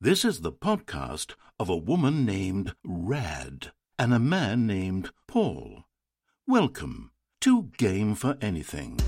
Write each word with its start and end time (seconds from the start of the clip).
This 0.00 0.24
is 0.24 0.42
the 0.42 0.52
podcast 0.52 1.34
of 1.58 1.68
a 1.68 1.76
woman 1.76 2.24
named 2.24 2.74
Rad 2.84 3.72
and 3.98 4.14
a 4.14 4.20
man 4.20 4.64
named 4.64 5.10
Paul. 5.26 5.86
Welcome 6.46 7.10
to 7.40 7.64
Game 7.78 8.14
for 8.14 8.36
Anything. 8.40 8.98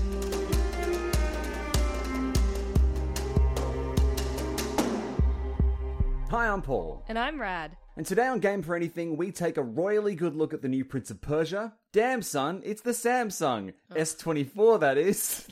Hi, 6.29 6.47
I'm 6.47 6.61
Paul. 6.61 7.03
And 7.09 7.19
I'm 7.19 7.39
Rad. 7.41 7.75
And 7.97 8.05
today 8.05 8.25
on 8.27 8.39
Game 8.39 8.63
for 8.63 8.73
Anything, 8.73 9.17
we 9.17 9.31
take 9.31 9.57
a 9.57 9.61
royally 9.63 10.15
good 10.15 10.33
look 10.33 10.53
at 10.53 10.61
the 10.61 10.69
new 10.69 10.85
Prince 10.85 11.11
of 11.11 11.19
Persia. 11.19 11.73
Damn, 11.91 12.21
son, 12.21 12.61
it's 12.63 12.81
the 12.81 12.91
Samsung. 12.91 13.73
S24, 13.93 14.79
that 14.79 14.97
is. 14.97 15.45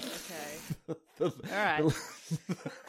Okay. 0.88 1.00
The- 1.18 1.26
All 1.26 1.34
right. 1.52 1.84
The 2.48 2.56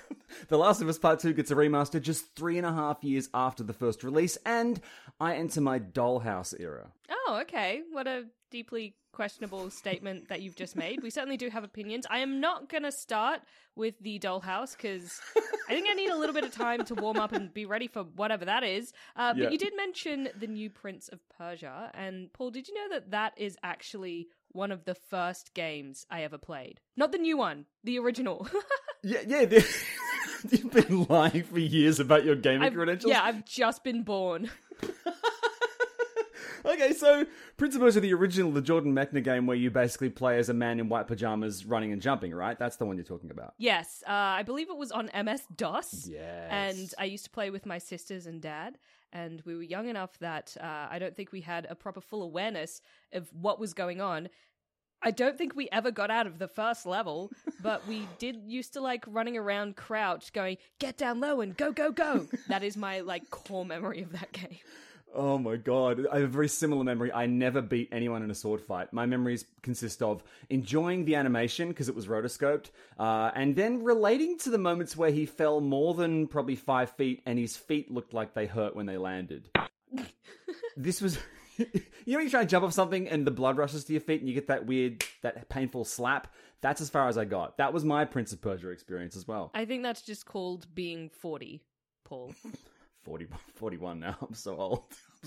Last 0.51 0.81
of 0.83 0.89
Us 0.89 0.99
Part 0.99 1.21
2 1.21 1.33
gets 1.33 1.51
a 1.51 1.55
remaster 1.57 2.01
just 2.01 2.35
three 2.37 2.57
and 2.59 2.67
a 2.67 2.73
half 2.73 3.03
years 3.03 3.29
after 3.35 3.63
the 3.63 3.73
first 3.73 4.05
release, 4.05 4.37
and 4.47 4.81
I 5.21 5.35
enter 5.37 5.61
my 5.61 5.79
dollhouse 5.79 6.55
era. 6.59 6.91
Oh, 7.11 7.39
okay. 7.43 7.83
What 7.93 8.07
a 8.07 8.25
deeply 8.51 8.95
questionable 9.13 9.71
statement 9.71 10.29
that 10.29 10.41
you've 10.41 10.57
just 10.57 10.77
made. 10.77 11.03
We 11.03 11.11
certainly 11.11 11.37
do 11.37 11.51
have 11.51 11.63
opinions. 11.65 12.07
I 12.09 12.19
am 12.19 12.41
not 12.41 12.69
going 12.69 12.85
to 12.85 12.93
start 12.93 13.41
with 13.77 13.95
the 14.01 14.19
dollhouse 14.19 14.77
because 14.77 15.21
I 15.69 15.73
think 15.75 15.87
I 15.91 15.95
need 15.95 16.11
a 16.11 16.17
little 16.17 16.35
bit 16.35 16.45
of 16.45 16.53
time 16.55 16.85
to 16.87 16.95
warm 16.95 17.19
up 17.19 17.33
and 17.33 17.53
be 17.53 17.67
ready 17.67 17.87
for 17.89 18.03
whatever 18.03 18.45
that 18.47 18.63
is. 18.65 18.93
Uh, 19.17 19.35
Yeah. 19.37 19.45
But 19.45 19.53
you 19.53 19.59
did 19.59 19.73
mention 19.77 20.29
the 20.39 20.47
new 20.47 20.71
Prince 20.71 21.09
of 21.09 21.21
Persia. 21.37 21.91
And 21.95 22.33
Paul, 22.33 22.51
did 22.51 22.69
you 22.69 22.75
know 22.75 22.95
that 22.95 23.11
that 23.11 23.35
is 23.37 23.57
actually 23.63 24.29
one 24.53 24.73
of 24.73 24.85
the 24.85 24.95
first 24.95 25.55
games 25.55 26.07
I 26.11 26.23
ever 26.23 26.39
played? 26.39 26.81
Not 26.97 27.13
the 27.13 27.19
new 27.19 27.37
one, 27.37 27.67
the 27.85 27.99
original. 27.99 28.49
Yeah, 29.03 29.21
yeah. 29.27 29.47
the- 29.47 29.67
You've 30.51 30.71
been 30.71 31.05
lying 31.09 31.43
for 31.43 31.59
years 31.59 32.01
about 32.01 32.25
your 32.25 32.37
gaming 32.37 32.63
I've- 32.63 32.77
credentials. 32.77 33.11
Yeah, 33.11 33.23
I've 33.23 33.45
just 33.45 33.85
been 33.85 34.03
born. 34.03 34.51
Okay, 36.65 36.93
so 36.93 37.27
Prince 37.57 37.75
of 37.75 37.81
Persia, 37.81 38.01
the 38.01 38.13
original, 38.13 38.51
the 38.53 38.61
Jordan 38.61 38.95
Mechner 38.95 39.25
game 39.25 39.47
where 39.47 39.57
you 39.57 39.71
basically 39.71 40.11
play 40.11 40.39
as 40.39 40.49
a 40.49 40.55
man 40.55 40.79
in 40.79 40.89
white 40.89 41.07
pajamas 41.07 41.65
running 41.65 41.93
and 41.93 42.03
jumping, 42.03 42.35
right? 42.35 42.59
That's 42.59 42.77
the 42.77 42.85
one 42.85 42.97
you're 42.97 43.05
talking 43.05 43.31
about. 43.31 43.55
Yes, 43.59 44.05
uh, 44.07 44.13
I 44.13 44.43
believe 44.43 44.69
it 44.69 44.77
was 44.77 44.93
on 44.93 45.11
MS 45.15 45.43
DOS. 45.57 46.09
Yes. 46.11 46.49
And 46.51 46.95
I 46.99 47.05
used 47.05 47.25
to 47.25 47.31
play 47.31 47.51
with 47.51 47.65
my 47.65 47.79
sisters 47.79 48.27
and 48.27 48.43
dad, 48.43 48.79
and 49.13 49.43
we 49.47 49.57
were 49.57 49.63
young 49.63 49.89
enough 49.89 50.19
that 50.19 50.57
uh, 50.61 50.89
I 50.91 50.99
don't 50.99 51.17
think 51.17 51.33
we 51.33 51.41
had 51.41 51.67
a 51.71 51.75
proper 51.75 52.01
full 52.01 52.23
awareness 52.23 52.83
of 53.13 53.29
what 53.33 53.59
was 53.59 53.73
going 53.73 54.01
on. 54.01 54.29
I 55.03 55.11
don't 55.11 55.39
think 55.39 55.57
we 55.57 55.69
ever 55.73 55.91
got 55.91 56.11
out 56.11 56.27
of 56.27 56.39
the 56.39 56.49
first 56.49 56.85
level, 56.85 57.31
but 57.63 57.87
we 57.87 58.07
did 58.19 58.43
used 58.47 58.75
to 58.75 58.81
like 58.81 59.05
running 59.07 59.37
around 59.37 59.77
crouch 59.77 60.33
going, 60.33 60.59
get 60.79 60.97
down 60.99 61.21
low 61.21 61.41
and 61.41 61.57
go, 61.57 61.73
go, 61.73 61.91
go. 61.91 62.27
That 62.49 62.63
is 62.63 62.77
my 62.77 63.01
like 63.01 63.31
core 63.31 63.65
memory 63.65 64.03
of 64.03 64.13
that 64.13 64.33
game. 64.33 64.59
Oh 65.13 65.39
my 65.39 65.57
god, 65.57 66.07
I 66.13 66.17
have 66.21 66.25
a 66.25 66.33
very 66.33 66.49
similar 66.49 66.85
memory. 66.85 67.13
I 67.13 67.27
never 67.27 67.61
beat 67.61 67.89
anyone 67.91 68.23
in 68.23 68.31
a 68.31 68.35
sword 68.35 68.61
fight. 68.61 68.93
My 68.93 69.07
memories 69.07 69.45
consist 69.63 70.03
of 70.03 70.23
enjoying 70.51 71.05
the 71.05 71.17
animation 71.17 71.69
because 71.69 71.89
it 71.89 71.97
was 71.97 72.07
rotoscoped, 72.07 72.71
uh, 72.99 73.33
and 73.35 73.57
then 73.57 73.83
relating 73.83 74.39
to 74.39 74.51
the 74.51 74.59
moments 74.59 74.97
where 74.97 75.11
he 75.11 75.27
fell 75.27 75.61
more 75.61 75.95
than 75.95 76.29
probably 76.29 76.55
five 76.55 76.91
feet 76.91 77.23
and 77.27 77.39
his 77.39 77.57
feet 77.57 77.91
looked 77.91 78.15
like 78.15 78.35
they 78.35 78.47
hurt 78.47 78.77
when 78.77 78.87
they 78.87 78.99
landed. 78.99 79.49
this 80.77 81.01
was. 81.01 81.19
You 82.07 82.13
know, 82.15 82.19
when 82.19 82.27
you 82.27 82.31
try 82.31 82.41
to 82.41 82.47
jump 82.47 82.65
off 82.65 82.73
something 82.73 83.09
and 83.09 83.27
the 83.27 83.31
blood 83.31 83.57
rushes 83.59 83.85
to 83.85 83.93
your 83.93 84.01
feet 84.01 84.21
and 84.21 84.29
you 84.29 84.35
get 84.35 84.49
that 84.49 84.67
weird, 84.67 85.05
that 85.23 85.49
painful 85.49 85.85
slap? 85.85 86.33
That's 86.63 86.81
as 86.81 86.91
far 86.91 87.09
as 87.09 87.17
I 87.19 87.25
got. 87.25 87.59
That 87.59 87.73
was 87.73 87.85
my 87.85 88.05
Prince 88.05 88.33
of 88.33 88.41
Persia 88.41 88.71
experience 88.71 89.17
as 89.17 89.29
well. 89.29 89.51
I 89.55 89.65
think 89.65 89.83
that's 89.83 90.03
just 90.03 90.27
called 90.27 90.67
being 90.75 91.11
40, 91.11 91.63
Paul. 92.05 92.35
40, 93.03 93.27
41 93.55 94.01
now. 94.01 94.17
I'm 94.27 94.35
so 94.35 94.57
old. 94.57 94.83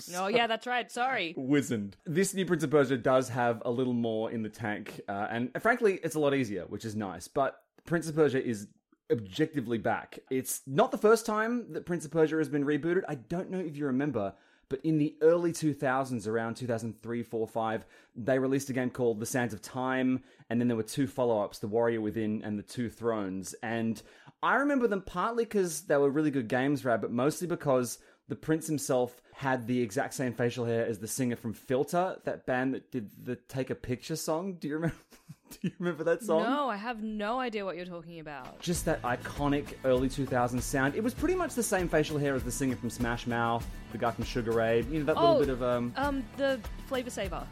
I'm 0.08 0.14
Oh, 0.16 0.26
yeah, 0.28 0.46
that's 0.46 0.66
right. 0.66 0.90
Sorry. 0.90 1.34
wizened. 1.36 1.96
This 2.04 2.34
new 2.34 2.44
Prince 2.44 2.64
of 2.64 2.70
Persia 2.70 2.96
does 2.96 3.28
have 3.30 3.62
a 3.64 3.70
little 3.70 3.92
more 3.92 4.30
in 4.30 4.42
the 4.42 4.48
tank, 4.48 5.00
uh, 5.08 5.26
and 5.30 5.50
frankly, 5.60 5.98
it's 6.02 6.14
a 6.16 6.20
lot 6.20 6.34
easier, 6.34 6.64
which 6.68 6.84
is 6.84 6.94
nice. 6.96 7.28
But 7.28 7.56
Prince 7.84 8.08
of 8.08 8.14
Persia 8.14 8.44
is 8.44 8.66
objectively 9.10 9.78
back. 9.78 10.18
It's 10.30 10.62
not 10.66 10.90
the 10.90 10.98
first 10.98 11.26
time 11.26 11.72
that 11.72 11.86
Prince 11.86 12.04
of 12.04 12.10
Persia 12.10 12.36
has 12.38 12.48
been 12.48 12.64
rebooted. 12.64 13.02
I 13.08 13.14
don't 13.16 13.50
know 13.50 13.58
if 13.58 13.76
you 13.76 13.86
remember, 13.86 14.34
but 14.74 14.84
in 14.84 14.98
the 14.98 15.14
early 15.20 15.52
2000s, 15.52 16.26
around 16.26 16.56
2003, 16.56 17.22
4, 17.22 17.46
5, 17.46 17.84
they 18.16 18.40
released 18.40 18.70
a 18.70 18.72
game 18.72 18.90
called 18.90 19.20
The 19.20 19.26
Sands 19.26 19.54
of 19.54 19.62
Time, 19.62 20.24
and 20.50 20.60
then 20.60 20.66
there 20.66 20.76
were 20.76 20.82
two 20.82 21.06
follow 21.06 21.44
ups 21.44 21.60
The 21.60 21.68
Warrior 21.68 22.00
Within 22.00 22.42
and 22.42 22.58
The 22.58 22.64
Two 22.64 22.90
Thrones. 22.90 23.54
And 23.62 24.02
I 24.42 24.56
remember 24.56 24.88
them 24.88 25.02
partly 25.02 25.44
because 25.44 25.82
they 25.82 25.96
were 25.96 26.10
really 26.10 26.32
good 26.32 26.48
games, 26.48 26.84
Rad, 26.84 27.02
but 27.02 27.12
mostly 27.12 27.46
because 27.46 27.98
the 28.26 28.34
prince 28.34 28.66
himself 28.66 29.22
had 29.32 29.68
the 29.68 29.80
exact 29.80 30.14
same 30.14 30.32
facial 30.32 30.64
hair 30.64 30.84
as 30.84 30.98
the 30.98 31.06
singer 31.06 31.36
from 31.36 31.54
Filter, 31.54 32.16
that 32.24 32.44
band 32.44 32.74
that 32.74 32.90
did 32.90 33.12
the 33.24 33.36
Take 33.36 33.70
a 33.70 33.76
Picture 33.76 34.16
song. 34.16 34.54
Do 34.54 34.66
you 34.66 34.74
remember? 34.74 34.96
Do 35.50 35.58
you 35.62 35.70
remember 35.78 36.04
that 36.04 36.22
song? 36.22 36.42
No, 36.42 36.68
I 36.68 36.76
have 36.76 37.02
no 37.02 37.38
idea 37.38 37.64
what 37.64 37.76
you're 37.76 37.84
talking 37.84 38.18
about. 38.20 38.58
Just 38.60 38.84
that 38.86 39.00
iconic 39.02 39.74
early 39.84 40.08
2000s 40.08 40.60
sound. 40.62 40.94
It 40.94 41.02
was 41.04 41.14
pretty 41.14 41.34
much 41.34 41.54
the 41.54 41.62
same 41.62 41.88
facial 41.88 42.18
hair 42.18 42.34
as 42.34 42.42
the 42.42 42.50
singer 42.50 42.76
from 42.76 42.90
Smash 42.90 43.26
Mouth, 43.26 43.66
the 43.92 43.98
guy 43.98 44.10
from 44.10 44.24
Sugar 44.24 44.52
Ray. 44.52 44.82
You 44.90 45.00
know 45.00 45.04
that 45.06 45.16
little 45.16 45.36
Oh, 45.36 45.38
bit 45.40 45.48
of 45.50 45.62
um. 45.62 45.92
Um, 45.96 46.24
the 46.36 46.58
flavor 46.86 47.10
saver, 47.10 47.46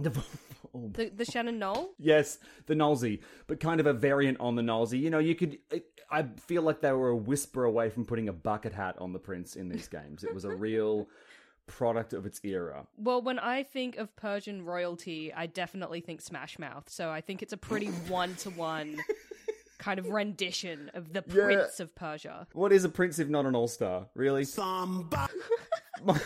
oh, 0.04 0.90
the 0.92 1.10
the 1.14 1.24
Shannon 1.24 1.58
Noll. 1.58 1.90
Yes, 1.98 2.38
the 2.66 2.74
Nolsey, 2.74 3.20
but 3.46 3.60
kind 3.60 3.80
of 3.80 3.86
a 3.86 3.92
variant 3.92 4.38
on 4.40 4.54
the 4.56 4.62
Nolsey. 4.62 4.98
You 5.00 5.10
know, 5.10 5.18
you 5.18 5.34
could. 5.34 5.58
I 6.10 6.24
feel 6.46 6.62
like 6.62 6.80
they 6.82 6.92
were 6.92 7.08
a 7.10 7.16
whisper 7.16 7.64
away 7.64 7.88
from 7.88 8.04
putting 8.04 8.28
a 8.28 8.32
bucket 8.34 8.72
hat 8.74 8.96
on 8.98 9.12
the 9.14 9.18
prince 9.18 9.56
in 9.56 9.68
these 9.68 9.88
games. 9.88 10.24
It 10.24 10.34
was 10.34 10.44
a 10.44 10.50
real 10.54 11.08
product 11.66 12.12
of 12.12 12.26
its 12.26 12.40
era. 12.44 12.86
Well, 12.96 13.22
when 13.22 13.38
I 13.38 13.62
think 13.62 13.96
of 13.96 14.14
Persian 14.16 14.64
royalty, 14.64 15.32
I 15.32 15.46
definitely 15.46 16.00
think 16.00 16.20
Smash 16.20 16.58
Mouth. 16.58 16.88
So 16.88 17.10
I 17.10 17.20
think 17.20 17.42
it's 17.42 17.52
a 17.52 17.56
pretty 17.56 17.86
one 17.88 18.34
to 18.36 18.50
one 18.50 18.98
kind 19.78 19.98
of 19.98 20.08
rendition 20.10 20.90
of 20.94 21.12
the 21.12 21.24
Yeah. 21.26 21.44
Prince 21.44 21.80
of 21.80 21.94
Persia. 21.94 22.46
What 22.52 22.72
is 22.72 22.84
a 22.84 22.88
prince 22.88 23.18
if 23.18 23.28
not 23.28 23.46
an 23.46 23.54
all 23.56 23.68
star? 23.68 24.06
Really? 24.14 24.44
my 24.56 25.28
my, 26.02 26.20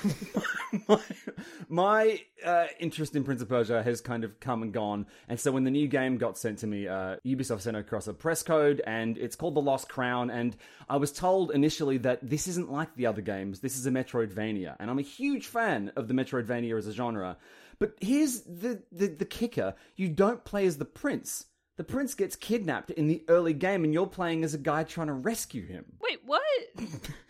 my 0.88 1.00
uh, 2.44 2.66
interest 2.78 3.14
in 3.16 3.24
Prince 3.24 3.42
of 3.42 3.48
Persia 3.48 3.82
has 3.82 4.00
kind 4.00 4.24
of 4.24 4.38
come 4.40 4.62
and 4.62 4.72
gone, 4.72 5.06
and 5.28 5.38
so 5.38 5.52
when 5.52 5.64
the 5.64 5.70
new 5.70 5.88
game 5.88 6.16
got 6.16 6.38
sent 6.38 6.58
to 6.58 6.66
me, 6.66 6.88
uh, 6.88 7.16
Ubisoft 7.24 7.62
sent 7.62 7.76
across 7.76 8.06
a 8.06 8.14
press 8.14 8.42
code, 8.42 8.82
and 8.86 9.18
it's 9.18 9.36
called 9.36 9.54
The 9.54 9.60
Lost 9.60 9.88
Crown. 9.88 10.30
And 10.30 10.56
I 10.88 10.96
was 10.96 11.12
told 11.12 11.50
initially 11.50 11.98
that 11.98 12.20
this 12.28 12.48
isn't 12.48 12.70
like 12.70 12.94
the 12.96 13.06
other 13.06 13.22
games. 13.22 13.60
This 13.60 13.76
is 13.76 13.86
a 13.86 13.90
Metroidvania, 13.90 14.76
and 14.78 14.90
I'm 14.90 14.98
a 14.98 15.02
huge 15.02 15.46
fan 15.46 15.92
of 15.96 16.08
the 16.08 16.14
Metroidvania 16.14 16.76
as 16.76 16.86
a 16.86 16.92
genre. 16.92 17.36
But 17.78 17.94
here's 18.00 18.40
the 18.42 18.82
the, 18.92 19.08
the 19.08 19.24
kicker: 19.24 19.74
you 19.96 20.08
don't 20.08 20.44
play 20.44 20.66
as 20.66 20.78
the 20.78 20.84
prince. 20.84 21.46
The 21.76 21.84
prince 21.84 22.14
gets 22.14 22.36
kidnapped 22.36 22.90
in 22.90 23.06
the 23.06 23.22
early 23.28 23.52
game, 23.52 23.84
and 23.84 23.92
you're 23.92 24.06
playing 24.06 24.44
as 24.44 24.54
a 24.54 24.58
guy 24.58 24.84
trying 24.84 25.08
to 25.08 25.12
rescue 25.12 25.66
him. 25.66 25.84
Wait, 26.00 26.20
what? 26.24 26.42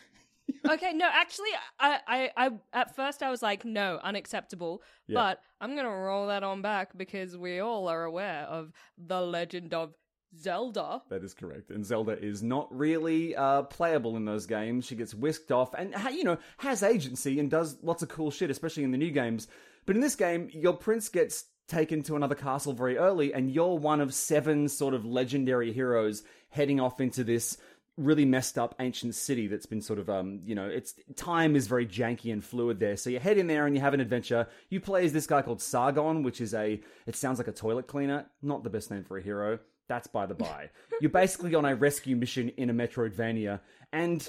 okay, 0.70 0.92
no, 0.92 1.08
actually, 1.12 1.50
I, 1.78 2.00
I, 2.06 2.30
I, 2.36 2.50
at 2.72 2.96
first 2.96 3.22
I 3.22 3.30
was 3.30 3.42
like, 3.42 3.64
no, 3.64 3.98
unacceptable. 4.02 4.82
Yeah. 5.06 5.14
But 5.14 5.40
I'm 5.60 5.76
gonna 5.76 5.90
roll 5.90 6.28
that 6.28 6.42
on 6.42 6.62
back 6.62 6.96
because 6.96 7.36
we 7.36 7.60
all 7.60 7.88
are 7.88 8.04
aware 8.04 8.42
of 8.42 8.72
the 8.98 9.20
legend 9.20 9.74
of 9.74 9.94
Zelda. 10.38 11.02
That 11.08 11.24
is 11.24 11.34
correct. 11.34 11.70
And 11.70 11.84
Zelda 11.84 12.18
is 12.18 12.42
not 12.42 12.68
really 12.76 13.34
uh, 13.34 13.62
playable 13.62 14.16
in 14.16 14.24
those 14.24 14.46
games. 14.46 14.84
She 14.84 14.96
gets 14.96 15.14
whisked 15.14 15.50
off 15.50 15.74
and, 15.74 15.94
you 16.12 16.24
know, 16.24 16.38
has 16.58 16.82
agency 16.82 17.40
and 17.40 17.50
does 17.50 17.78
lots 17.82 18.02
of 18.02 18.08
cool 18.08 18.30
shit, 18.30 18.50
especially 18.50 18.84
in 18.84 18.90
the 18.90 18.98
new 18.98 19.10
games. 19.10 19.48
But 19.86 19.96
in 19.96 20.02
this 20.02 20.16
game, 20.16 20.50
your 20.52 20.74
prince 20.74 21.08
gets 21.08 21.44
taken 21.68 22.02
to 22.04 22.16
another 22.16 22.34
castle 22.34 22.72
very 22.72 22.96
early, 22.96 23.34
and 23.34 23.50
you're 23.50 23.78
one 23.78 24.00
of 24.00 24.14
seven 24.14 24.68
sort 24.68 24.94
of 24.94 25.04
legendary 25.04 25.72
heroes 25.72 26.22
heading 26.48 26.80
off 26.80 27.00
into 27.00 27.24
this 27.24 27.56
really 27.96 28.24
messed 28.24 28.58
up 28.58 28.74
ancient 28.78 29.14
city 29.14 29.46
that's 29.46 29.64
been 29.64 29.80
sort 29.80 29.98
of 29.98 30.10
um 30.10 30.40
you 30.44 30.54
know 30.54 30.66
it's 30.66 30.94
time 31.16 31.56
is 31.56 31.66
very 31.66 31.86
janky 31.86 32.30
and 32.30 32.44
fluid 32.44 32.78
there 32.78 32.96
so 32.96 33.08
you 33.08 33.18
head 33.18 33.38
in 33.38 33.46
there 33.46 33.66
and 33.66 33.74
you 33.74 33.80
have 33.80 33.94
an 33.94 34.00
adventure 34.00 34.46
you 34.68 34.78
play 34.80 35.04
as 35.04 35.14
this 35.14 35.26
guy 35.26 35.40
called 35.40 35.62
sargon 35.62 36.22
which 36.22 36.42
is 36.42 36.52
a 36.52 36.78
it 37.06 37.16
sounds 37.16 37.38
like 37.38 37.48
a 37.48 37.52
toilet 37.52 37.86
cleaner 37.86 38.26
not 38.42 38.62
the 38.64 38.68
best 38.68 38.90
name 38.90 39.02
for 39.02 39.16
a 39.16 39.22
hero 39.22 39.58
That's 39.88 40.06
by 40.06 40.26
the 40.26 40.34
by. 40.34 40.70
You're 41.00 41.10
basically 41.10 41.54
on 41.54 41.64
a 41.64 41.74
rescue 41.74 42.16
mission 42.16 42.50
in 42.56 42.70
a 42.70 42.74
Metroidvania, 42.74 43.60
and 43.92 44.28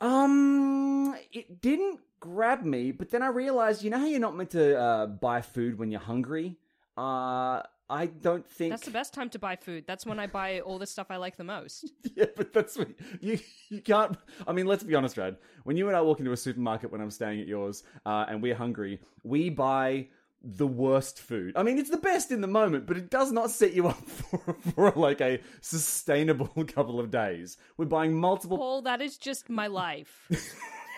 um, 0.00 1.16
it 1.32 1.60
didn't 1.60 2.00
grab 2.20 2.62
me. 2.62 2.92
But 2.92 3.10
then 3.10 3.22
I 3.22 3.28
realized, 3.28 3.82
you 3.82 3.90
know 3.90 3.98
how 3.98 4.06
you're 4.06 4.20
not 4.20 4.36
meant 4.36 4.50
to 4.50 4.78
uh, 4.78 5.06
buy 5.06 5.40
food 5.40 5.78
when 5.78 5.90
you're 5.90 6.00
hungry. 6.00 6.56
Uh, 6.96 7.62
I 7.92 8.06
don't 8.06 8.48
think 8.48 8.72
That's 8.72 8.86
the 8.86 8.90
best 8.90 9.12
time 9.12 9.28
to 9.30 9.38
buy 9.38 9.54
food. 9.54 9.84
That's 9.86 10.06
when 10.06 10.18
I 10.18 10.26
buy 10.26 10.60
all 10.60 10.78
the 10.78 10.86
stuff 10.86 11.08
I 11.10 11.16
like 11.16 11.36
the 11.36 11.44
most. 11.44 11.92
Yeah, 12.14 12.26
but 12.36 12.52
that's 12.52 12.76
what 12.76 12.88
you 13.20 13.38
you 13.70 13.80
can't. 13.80 14.16
I 14.46 14.52
mean, 14.52 14.66
let's 14.66 14.82
be 14.82 14.94
honest, 14.94 15.16
Rad. 15.16 15.36
When 15.64 15.76
you 15.76 15.88
and 15.88 15.96
I 15.96 16.02
walk 16.02 16.18
into 16.20 16.32
a 16.32 16.36
supermarket 16.36 16.92
when 16.92 17.00
I'm 17.00 17.10
staying 17.10 17.40
at 17.40 17.46
yours, 17.46 17.84
uh, 18.04 18.26
and 18.28 18.42
we're 18.42 18.54
hungry, 18.54 19.00
we 19.22 19.48
buy 19.48 20.08
the 20.42 20.66
worst 20.66 21.20
food. 21.20 21.54
I 21.56 21.62
mean, 21.62 21.78
it's 21.78 21.90
the 21.90 21.96
best 21.96 22.30
in 22.32 22.40
the 22.40 22.46
moment, 22.48 22.86
but 22.86 22.96
it 22.96 23.10
does 23.10 23.32
not 23.32 23.50
set 23.50 23.72
you 23.72 23.88
up 23.88 24.08
for, 24.08 24.56
for 24.74 24.92
like 24.94 25.20
a 25.20 25.40
sustainable 25.60 26.64
couple 26.66 27.00
of 27.00 27.10
days. 27.10 27.56
We're 27.76 27.86
buying 27.86 28.14
multiple. 28.14 28.58
Paul, 28.58 28.82
that 28.82 29.00
is 29.00 29.16
just 29.16 29.48
my 29.48 29.68
life. 29.68 30.28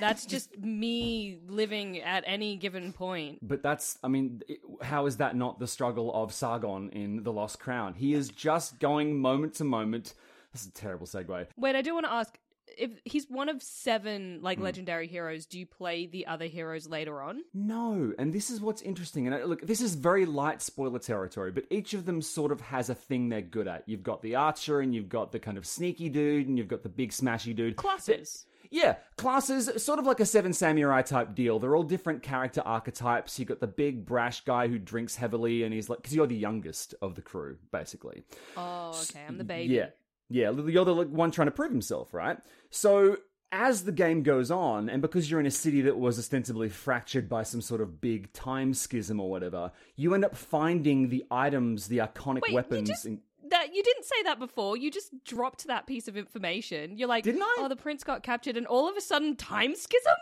That's 0.01 0.27
just 0.27 0.59
me 0.59 1.39
living 1.47 2.01
at 2.01 2.25
any 2.27 2.57
given 2.57 2.93
point. 2.93 3.39
But 3.43 3.63
that's, 3.63 3.99
I 4.03 4.09
mean, 4.09 4.43
it- 4.49 4.61
how 4.83 5.07
is 5.07 5.19
that 5.19 5.37
not 5.37 5.59
the 5.59 5.67
struggle 5.67 6.13
of 6.15 6.33
Sargon 6.33 6.91
in 6.91 7.23
The 7.23 7.33
Lost 7.33 7.59
Crown? 7.61 7.95
He 7.95 8.15
is 8.15 8.29
just 8.29 8.79
going 8.81 9.19
moment 9.21 9.55
to 9.55 9.65
moment. 9.65 10.15
This 10.53 10.63
is 10.63 10.69
a 10.69 10.73
terrible 10.73 11.07
segue. 11.07 11.47
Wait, 11.57 11.77
I 11.77 11.83
do 11.83 11.95
want 11.95 12.07
to 12.07 12.13
ask 12.13 12.39
if 12.77 12.91
he's 13.05 13.27
one 13.31 13.49
of 13.49 13.63
seven 13.63 14.41
like 14.43 14.59
legendary 14.59 15.07
heroes, 15.07 15.47
do 15.47 15.61
you 15.61 15.67
play 15.67 16.07
the 16.07 16.27
other 16.27 16.47
heroes 16.47 16.89
later 16.89 17.23
on? 17.23 17.43
No, 17.53 18.13
and 18.19 18.33
this 18.33 18.51
is 18.51 18.61
what's 18.61 18.83
interesting. 18.83 19.27
And 19.29 19.35
uh, 19.43 19.45
look, 19.47 19.61
this 19.65 19.81
is 19.81 19.95
very 19.95 20.27
light 20.27 20.61
spoiler 20.61 20.99
territory, 20.99 21.53
but 21.53 21.67
each 21.71 21.95
of 21.95 22.05
them 22.05 22.21
sort 22.21 22.51
of 22.51 22.61
has 22.63 22.91
a 22.91 22.95
thing 22.97 23.29
they're 23.29 23.43
good 23.43 23.69
at. 23.69 23.85
You've 23.89 24.03
got 24.03 24.23
the 24.23 24.35
archer, 24.35 24.81
and 24.81 24.93
you've 24.93 25.09
got 25.09 25.31
the 25.31 25.39
kind 25.39 25.57
of 25.57 25.67
sneaky 25.67 26.09
dude, 26.09 26.49
and 26.49 26.59
you've 26.59 26.67
got 26.67 26.83
the 26.83 26.89
big 26.89 27.11
smashy 27.13 27.55
dude. 27.55 27.77
Classes. 27.77 28.45
Yeah, 28.71 28.97
classes, 29.17 29.83
sort 29.85 29.99
of 29.99 30.07
like 30.07 30.21
a 30.21 30.27
Seven 30.27 30.53
Samurai 30.53 31.03
type 31.03 31.35
deal. 31.35 31.59
They're 31.59 31.77
all 31.77 31.83
different 31.83 32.23
character 32.23 32.63
archetypes. 32.65 33.39
You 33.39 33.45
got 33.45 33.61
the 33.61 33.67
big 33.67 34.05
brash 34.05 34.43
guy 34.45 34.69
who 34.69 34.79
drinks 34.79 35.17
heavily, 35.17 35.63
and 35.63 35.73
he's 35.75 35.89
like, 35.89 35.99
because 36.03 36.15
you're 36.15 36.27
the 36.27 36.37
youngest 36.37 36.95
of 37.03 37.15
the 37.15 37.23
crew, 37.23 37.57
basically. 37.73 38.25
Oh, 38.57 38.91
okay. 39.11 39.21
I'm 39.29 39.39
the 39.39 39.45
baby. 39.45 39.75
Yeah. 39.75 39.87
Yeah, 40.31 40.51
you're 40.53 40.85
the 40.87 40.95
one 40.95 41.31
trying 41.31 41.47
to 41.49 41.53
prove 41.53 41.71
himself, 41.71 42.15
right? 42.15 42.39
So 42.71 43.19
as 43.53 43.85
the 43.85 43.93
game 43.93 44.23
goes 44.23 44.51
on, 44.51 44.89
and 44.89 45.01
because 45.03 45.31
you're 45.31 45.39
in 45.39 45.47
a 45.47 45.51
city 45.51 45.83
that 45.83 45.97
was 45.99 46.19
ostensibly 46.19 46.69
fractured 46.71 47.29
by 47.29 47.43
some 47.45 47.61
sort 47.61 47.81
of 47.81 48.01
big 48.01 48.33
time 48.33 48.75
schism 48.75 49.21
or 49.21 49.31
whatever, 49.31 49.71
you 49.97 50.15
end 50.15 50.25
up 50.25 50.35
finding 50.35 51.09
the 51.11 51.25
items, 51.31 51.87
the 51.89 51.99
iconic 51.99 52.41
Wait, 52.43 52.49
you 52.51 52.55
weapons. 52.57 52.89
just- 52.89 53.05
and- 53.05 53.21
That 53.55 53.73
you 53.73 53.85
didn't 53.85 54.05
say 54.05 54.21
that 54.25 54.41
before. 54.41 54.77
You 54.77 54.91
just 54.91 55.13
dropped 55.25 55.69
that 55.69 55.87
piece 55.87 56.09
of 56.09 56.17
information. 56.17 56.99
You're 56.99 57.07
like, 57.09 57.23
Didn't 57.23 57.43
I? 57.43 57.55
Oh, 57.61 57.69
the 57.69 57.77
prince 57.77 58.03
got 58.03 58.25
captured, 58.25 58.57
and 58.57 58.67
all 58.67 58.89
of 58.91 58.97
a 58.97 59.01
sudden, 59.01 59.37
time 59.37 59.77
schism. 59.77 60.13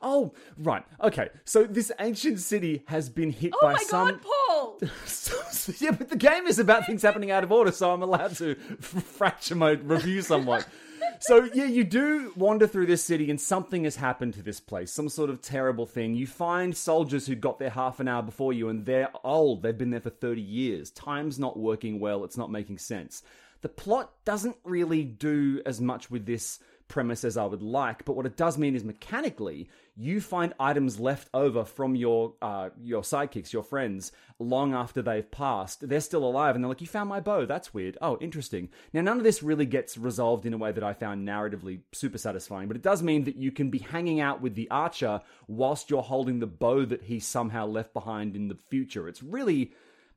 Oh, 0.00 0.32
right. 0.58 0.84
Okay. 1.02 1.28
So 1.44 1.64
this 1.64 1.90
ancient 1.98 2.38
city 2.38 2.84
has 2.86 3.08
been 3.10 3.32
hit 3.32 3.52
Oh 3.54 3.58
by 3.60 3.72
my 3.72 3.78
some. 3.80 4.08
god, 4.10 4.20
Paul! 4.22 4.80
So- 5.06 5.72
yeah, 5.84 5.90
but 5.90 6.08
the 6.08 6.16
game 6.16 6.46
is 6.46 6.60
about 6.60 6.86
things 6.86 7.02
happening 7.02 7.32
out 7.32 7.42
of 7.42 7.50
order, 7.50 7.72
so 7.72 7.90
I'm 7.90 8.02
allowed 8.02 8.36
to 8.36 8.54
fracture 8.80 9.56
my 9.56 9.70
review 9.72 10.22
somewhat. 10.22 10.64
So 11.20 11.48
yeah, 11.52 11.66
you 11.66 11.84
do 11.84 12.32
wander 12.36 12.66
through 12.66 12.86
this 12.86 13.02
city, 13.02 13.30
and 13.30 13.40
something 13.40 13.84
has 13.84 13.96
happened 13.96 14.34
to 14.34 14.42
this 14.42 14.60
place. 14.60 14.92
Some 14.92 15.08
sort 15.08 15.30
of 15.30 15.42
terrible 15.42 15.86
thing. 15.86 16.14
You 16.14 16.26
find 16.26 16.76
soldiers 16.76 17.26
who 17.26 17.34
got 17.34 17.58
there 17.58 17.70
half 17.70 18.00
an 18.00 18.08
hour 18.08 18.22
before 18.22 18.52
you, 18.52 18.68
and 18.68 18.86
they're 18.86 19.10
old. 19.24 19.62
They've 19.62 19.76
been 19.76 19.90
there 19.90 20.00
for 20.00 20.10
thirty 20.10 20.42
years. 20.42 20.90
Time's 20.90 21.38
not 21.38 21.58
working 21.58 22.00
well. 22.00 22.24
It's 22.24 22.36
not 22.36 22.50
making 22.50 22.78
sense. 22.78 23.22
The 23.60 23.68
plot 23.68 24.12
doesn't 24.24 24.56
really 24.62 25.02
do 25.02 25.60
as 25.66 25.80
much 25.80 26.10
with 26.10 26.26
this 26.26 26.60
premise 26.88 27.24
as 27.24 27.36
I 27.36 27.44
would 27.44 27.62
like, 27.62 28.04
but 28.04 28.16
what 28.16 28.26
it 28.26 28.36
does 28.36 28.58
mean 28.58 28.74
is 28.74 28.82
mechanically, 28.82 29.68
you 29.96 30.20
find 30.20 30.54
items 30.58 30.98
left 30.98 31.28
over 31.34 31.64
from 31.64 31.94
your 31.94 32.34
uh, 32.40 32.70
your 32.82 33.02
sidekicks, 33.02 33.52
your 33.52 33.62
friends, 33.62 34.12
long 34.38 34.74
after 34.74 35.02
they've 35.02 35.30
passed. 35.30 35.88
They're 35.88 36.00
still 36.00 36.24
alive, 36.24 36.54
and 36.54 36.64
they're 36.64 36.68
like, 36.68 36.80
"You 36.80 36.86
found 36.86 37.08
my 37.08 37.20
bow. 37.20 37.46
That's 37.46 37.74
weird. 37.74 37.98
Oh, 38.00 38.18
interesting." 38.20 38.70
Now, 38.92 39.02
none 39.02 39.18
of 39.18 39.24
this 39.24 39.42
really 39.42 39.66
gets 39.66 39.98
resolved 39.98 40.46
in 40.46 40.54
a 40.54 40.58
way 40.58 40.72
that 40.72 40.84
I 40.84 40.92
found 40.92 41.26
narratively 41.26 41.80
super 41.92 42.18
satisfying, 42.18 42.68
but 42.68 42.76
it 42.76 42.82
does 42.82 43.02
mean 43.02 43.24
that 43.24 43.36
you 43.36 43.52
can 43.52 43.70
be 43.70 43.78
hanging 43.78 44.20
out 44.20 44.40
with 44.40 44.54
the 44.54 44.70
archer 44.70 45.20
whilst 45.46 45.90
you're 45.90 46.02
holding 46.02 46.40
the 46.40 46.46
bow 46.46 46.84
that 46.86 47.04
he 47.04 47.20
somehow 47.20 47.66
left 47.66 47.92
behind 47.92 48.36
in 48.36 48.48
the 48.48 48.58
future. 48.70 49.08
It's 49.08 49.22
really 49.22 49.72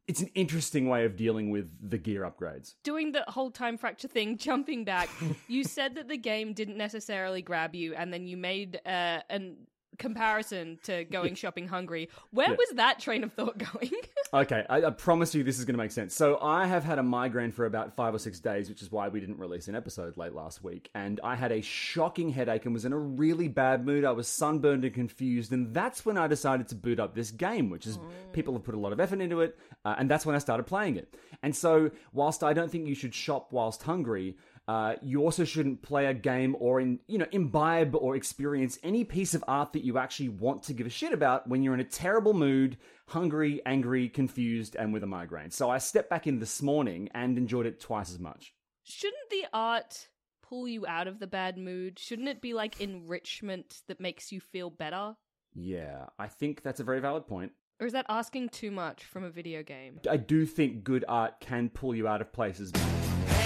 it's 0.08 0.22
an 0.22 0.30
interesting 0.36 0.90
way 0.90 1.06
of 1.06 1.16
dealing 1.16 1.50
with 1.52 1.70
the 1.90 1.98
gear 1.98 2.22
upgrades. 2.30 2.76
Doing 2.84 3.12
the 3.12 3.24
whole 3.28 3.52
time 3.52 3.78
fracture 3.78 4.08
thing, 4.08 4.38
jumping 4.48 4.84
back. 4.84 5.10
you 5.48 5.64
said 5.64 5.96
that 5.96 6.08
the 6.10 6.18
game 6.18 6.54
didn't 6.54 6.78
necessarily 6.78 7.42
grab 7.42 7.76
you, 7.76 7.94
and 7.96 8.12
then 8.12 8.28
you 8.28 8.36
made 8.38 8.80
uh, 8.86 9.20
an 9.30 9.58
comparison 9.98 10.80
to 10.84 11.04
going 11.06 11.36
shopping 11.44 11.68
hungry. 11.68 12.10
Where 12.32 12.50
Yeah. 12.50 12.56
was 12.58 12.70
that 12.76 13.00
train 13.00 13.24
of 13.24 13.34
thought 13.34 13.58
going? 13.74 13.92
Okay, 14.34 14.64
I, 14.70 14.84
I 14.84 14.90
promise 14.92 15.36
you 15.36 15.44
this 15.44 15.60
is 15.60 15.66
going 15.66 15.74
to 15.74 15.78
make 15.78 15.92
sense. 15.92 16.16
So 16.16 16.40
I 16.42 16.66
have 16.66 16.86
had 16.86 17.00
a 17.00 17.04
migraine 17.04 17.52
for 17.52 17.66
about 17.66 17.98
five 17.98 18.16
or 18.16 18.18
six 18.18 18.40
days, 18.40 18.70
which 18.70 18.82
is 18.82 18.90
why 18.90 19.10
we 19.10 19.20
didn't 19.20 19.40
release 19.40 19.68
an 19.68 19.76
episode 19.76 20.16
late 20.16 20.34
last 20.34 20.64
week. 20.64 20.90
And 20.96 21.20
I 21.22 21.36
had 21.36 21.52
a 21.52 21.60
shocking 21.60 22.30
headache 22.30 22.64
and 22.64 22.74
was 22.74 22.86
in 22.86 22.94
a 22.94 22.98
really 22.98 23.50
bad 23.50 23.86
mood. 23.86 24.06
I 24.06 24.12
was 24.12 24.30
sunburned 24.30 24.86
and 24.86 24.94
confused, 24.94 25.52
and 25.52 25.74
that's 25.74 26.06
when 26.06 26.18
I 26.18 26.28
decided 26.28 26.70
to 26.70 26.76
boot 26.76 26.98
up 26.98 27.14
this 27.14 27.30
game, 27.30 27.70
which 27.70 27.86
is 27.86 28.00
people 28.32 28.54
have 28.54 28.64
put 28.64 28.74
a 28.74 28.80
lot 28.80 28.94
of 28.94 29.02
effort 29.02 29.20
into 29.20 29.42
it, 29.42 29.60
uh, 29.84 29.96
and 29.98 30.10
that's 30.10 30.26
when 30.26 30.34
I 30.34 30.40
started 30.40 30.64
playing 30.64 30.96
it. 30.96 31.14
And 31.44 31.54
so, 31.54 31.92
whilst 32.14 32.42
I 32.42 32.54
don't 32.54 32.72
think 32.72 32.88
you 32.88 32.96
should 32.96 33.14
shop 33.14 33.52
whilst 33.52 33.84
hungry. 33.84 34.38
Uh, 34.68 34.96
you 35.02 35.22
also 35.22 35.44
shouldn't 35.44 35.82
play 35.82 36.06
a 36.06 36.14
game 36.14 36.56
or 36.60 36.80
in 36.80 37.00
you 37.08 37.18
know 37.18 37.26
imbibe 37.32 37.96
or 37.96 38.16
experience 38.16 38.78
any 38.84 39.04
piece 39.04 39.34
of 39.34 39.44
art 39.48 39.74
that 39.74 39.84
you 39.84 39.98
actually 39.98 40.30
want 40.30 40.64
to 40.64 40.74
give 40.74 40.88
a 40.88 40.90
shit 40.90 41.12
about 41.14 41.48
when 41.48 41.64
you're 41.64 41.74
in 41.74 41.80
a 41.80 41.86
terrible 41.86 42.34
mood, 42.34 42.78
hungry, 43.08 43.62
angry, 43.66 44.08
confused, 44.08 44.76
and 44.76 44.94
with 44.94 45.04
a 45.04 45.08
migraine. 45.08 45.52
So 45.52 45.70
I 45.70 45.80
stepped 45.80 46.10
back 46.10 46.28
in 46.28 46.40
this 46.40 46.62
morning 46.62 47.10
and 47.14 47.38
enjoyed 47.38 47.66
it 47.66 47.80
twice 47.80 48.12
as 48.12 48.20
much. 48.20 48.54
Shouldn't 48.84 49.30
the 49.30 49.46
art 49.52 50.08
pull 50.42 50.68
you 50.68 50.86
out 50.86 51.08
of 51.08 51.20
the 51.20 51.28
bad 51.28 51.58
mood? 51.58 51.98
Shouldn't 51.98 52.30
it 52.30 52.42
be 52.42 52.54
like 52.54 52.80
enrichment 52.80 53.82
that 53.88 54.00
makes 54.00 54.32
you 54.32 54.40
feel 54.40 54.70
better? 54.70 55.16
Yeah, 55.54 56.06
I 56.20 56.28
think 56.28 56.62
that's 56.62 56.80
a 56.80 56.84
very 56.84 57.00
valid 57.00 57.28
point. 57.28 57.52
Or 57.80 57.88
is 57.88 57.94
that 57.94 58.06
asking 58.10 58.50
too 58.50 58.70
much 58.70 59.04
from 59.06 59.24
a 59.24 59.30
video 59.30 59.64
game? 59.64 60.00
I 60.10 60.18
do 60.18 60.46
think 60.46 60.84
good 60.84 61.04
art 61.08 61.40
can 61.40 61.70
pull 61.70 61.96
you 61.96 62.08
out 62.08 62.22
of 62.22 62.32
places. 62.32 62.72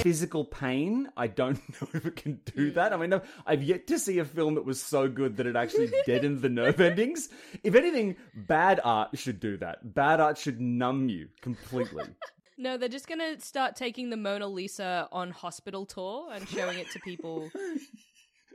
Physical 0.01 0.45
pain, 0.45 1.09
I 1.17 1.27
don't 1.27 1.57
know 1.81 1.87
if 1.93 2.05
it 2.05 2.15
can 2.15 2.39
do 2.55 2.71
that. 2.71 2.93
I 2.93 2.97
mean, 2.97 3.11
I've- 3.13 3.27
I've 3.45 3.63
yet 3.63 3.87
to 3.87 3.97
see 3.97 4.19
a 4.19 4.25
film 4.25 4.55
that 4.55 4.63
was 4.65 4.79
so 4.81 5.07
good 5.09 5.37
that 5.37 5.47
it 5.47 5.55
actually 5.55 5.91
deadened 6.05 6.41
the 6.41 6.49
nerve 6.49 6.79
endings. 6.79 7.29
If 7.63 7.73
anything, 7.75 8.15
bad 8.35 8.79
art 8.83 9.17
should 9.17 9.39
do 9.39 9.57
that. 9.57 9.95
Bad 9.95 10.19
art 10.19 10.37
should 10.37 10.61
numb 10.61 11.09
you 11.09 11.29
completely. 11.41 12.03
No, 12.57 12.77
they're 12.77 12.87
just 12.87 13.09
gonna 13.09 13.37
start 13.41 13.75
taking 13.75 14.09
the 14.09 14.15
Mona 14.15 14.47
Lisa 14.47 15.09
on 15.11 15.29
hospital 15.29 15.85
tour 15.85 16.29
and 16.31 16.47
showing 16.47 16.79
it 16.79 16.89
to 16.91 16.99
people 17.01 17.51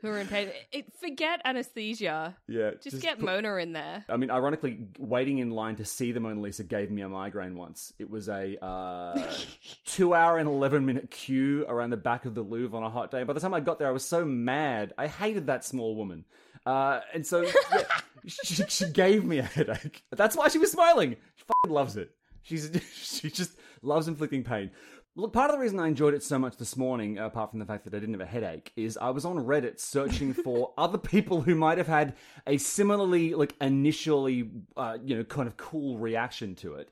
who 0.01 0.09
are 0.09 0.19
in 0.19 0.27
pain. 0.27 0.51
It, 0.73 0.87
forget 0.99 1.41
anesthesia. 1.45 2.37
Yeah, 2.49 2.73
Just, 2.83 3.01
get 3.01 3.21
Mona 3.21 3.57
in 3.57 3.73
there. 3.73 4.05
I 4.09 4.17
mean, 4.17 4.31
ironically, 4.31 4.87
waiting 4.99 5.39
in 5.39 5.51
line 5.51 5.77
to 5.77 5.85
see 5.85 6.13
the 6.13 6.21
Mona 6.21 6.41
Lisa 6.41 6.65
gave 6.65 6.91
me 6.91 7.03
a 7.03 7.09
migraine 7.09 7.57
once. 7.57 7.93
It 7.99 8.09
was 8.09 8.29
a 8.29 8.63
uh, 8.65 9.31
two 9.85 10.15
hour 10.15 10.39
and 10.39 10.49
11 10.49 10.87
minute 10.87 11.11
queue 11.11 11.65
around 11.69 11.91
the 11.91 11.97
back 11.97 12.25
of 12.25 12.35
the 12.35 12.43
Louvre 12.43 12.77
on 12.77 12.83
a 12.83 12.91
hot 12.91 13.11
day. 13.11 13.25
By 13.25 13.33
the 13.33 13.41
time 13.41 13.55
I 13.55 13.61
got 13.61 13.79
there, 13.79 13.89
I 13.89 13.93
was 13.93 14.05
so 14.05 14.25
mad. 14.25 14.93
I 14.97 15.07
hated 15.07 15.47
that 15.49 15.65
small 15.65 15.95
woman. 15.95 16.25
Uh, 16.67 17.01
and 17.15 17.27
so 17.27 17.43
yeah, 17.43 17.85
she, 18.27 18.65
she 18.69 18.87
gave 18.91 19.25
me 19.25 19.39
a 19.39 19.43
headache. 19.43 20.03
That's 20.11 20.37
why 20.37 20.49
she 20.49 20.59
was 20.59 20.71
smiling. 20.71 21.17
She 21.37 21.45
fucking 21.45 21.75
loves 21.75 21.97
it. 21.97 22.11
She's, 22.43 22.71
she 22.95 23.31
just 23.31 23.53
loves 23.83 24.09
inflicting 24.09 24.45
pain. 24.45 24.71
Look, 25.17 25.33
part 25.33 25.51
of 25.51 25.57
the 25.57 25.61
reason 25.61 25.81
I 25.81 25.89
enjoyed 25.89 26.15
it 26.15 26.23
so 26.23 26.39
much 26.39 26.57
this 26.57 26.77
morning, 26.77 27.19
apart 27.19 27.51
from 27.51 27.59
the 27.59 27.65
fact 27.65 27.85
that 27.85 27.93
I 27.93 27.99
didn't 27.99 28.15
have 28.15 28.21
a 28.21 28.31
headache, 28.31 28.73
is 28.77 28.97
I 28.97 29.11
was 29.11 29.25
on 29.25 29.39
Reddit 29.39 29.81
searching 29.81 30.33
for 30.33 30.73
other 30.79 30.99
people 30.99 31.41
who 31.41 31.57
might 31.57 31.79
have 31.79 31.89
had 31.89 32.15
a 32.47 32.59
similarly, 32.59 33.35
like, 33.35 33.57
initially, 33.61 34.49
uh, 34.77 34.99
you 35.05 35.17
know, 35.17 35.25
kind 35.25 35.49
of 35.49 35.57
cool 35.57 35.99
reaction 35.99 36.55
to 36.57 36.75
it. 36.75 36.91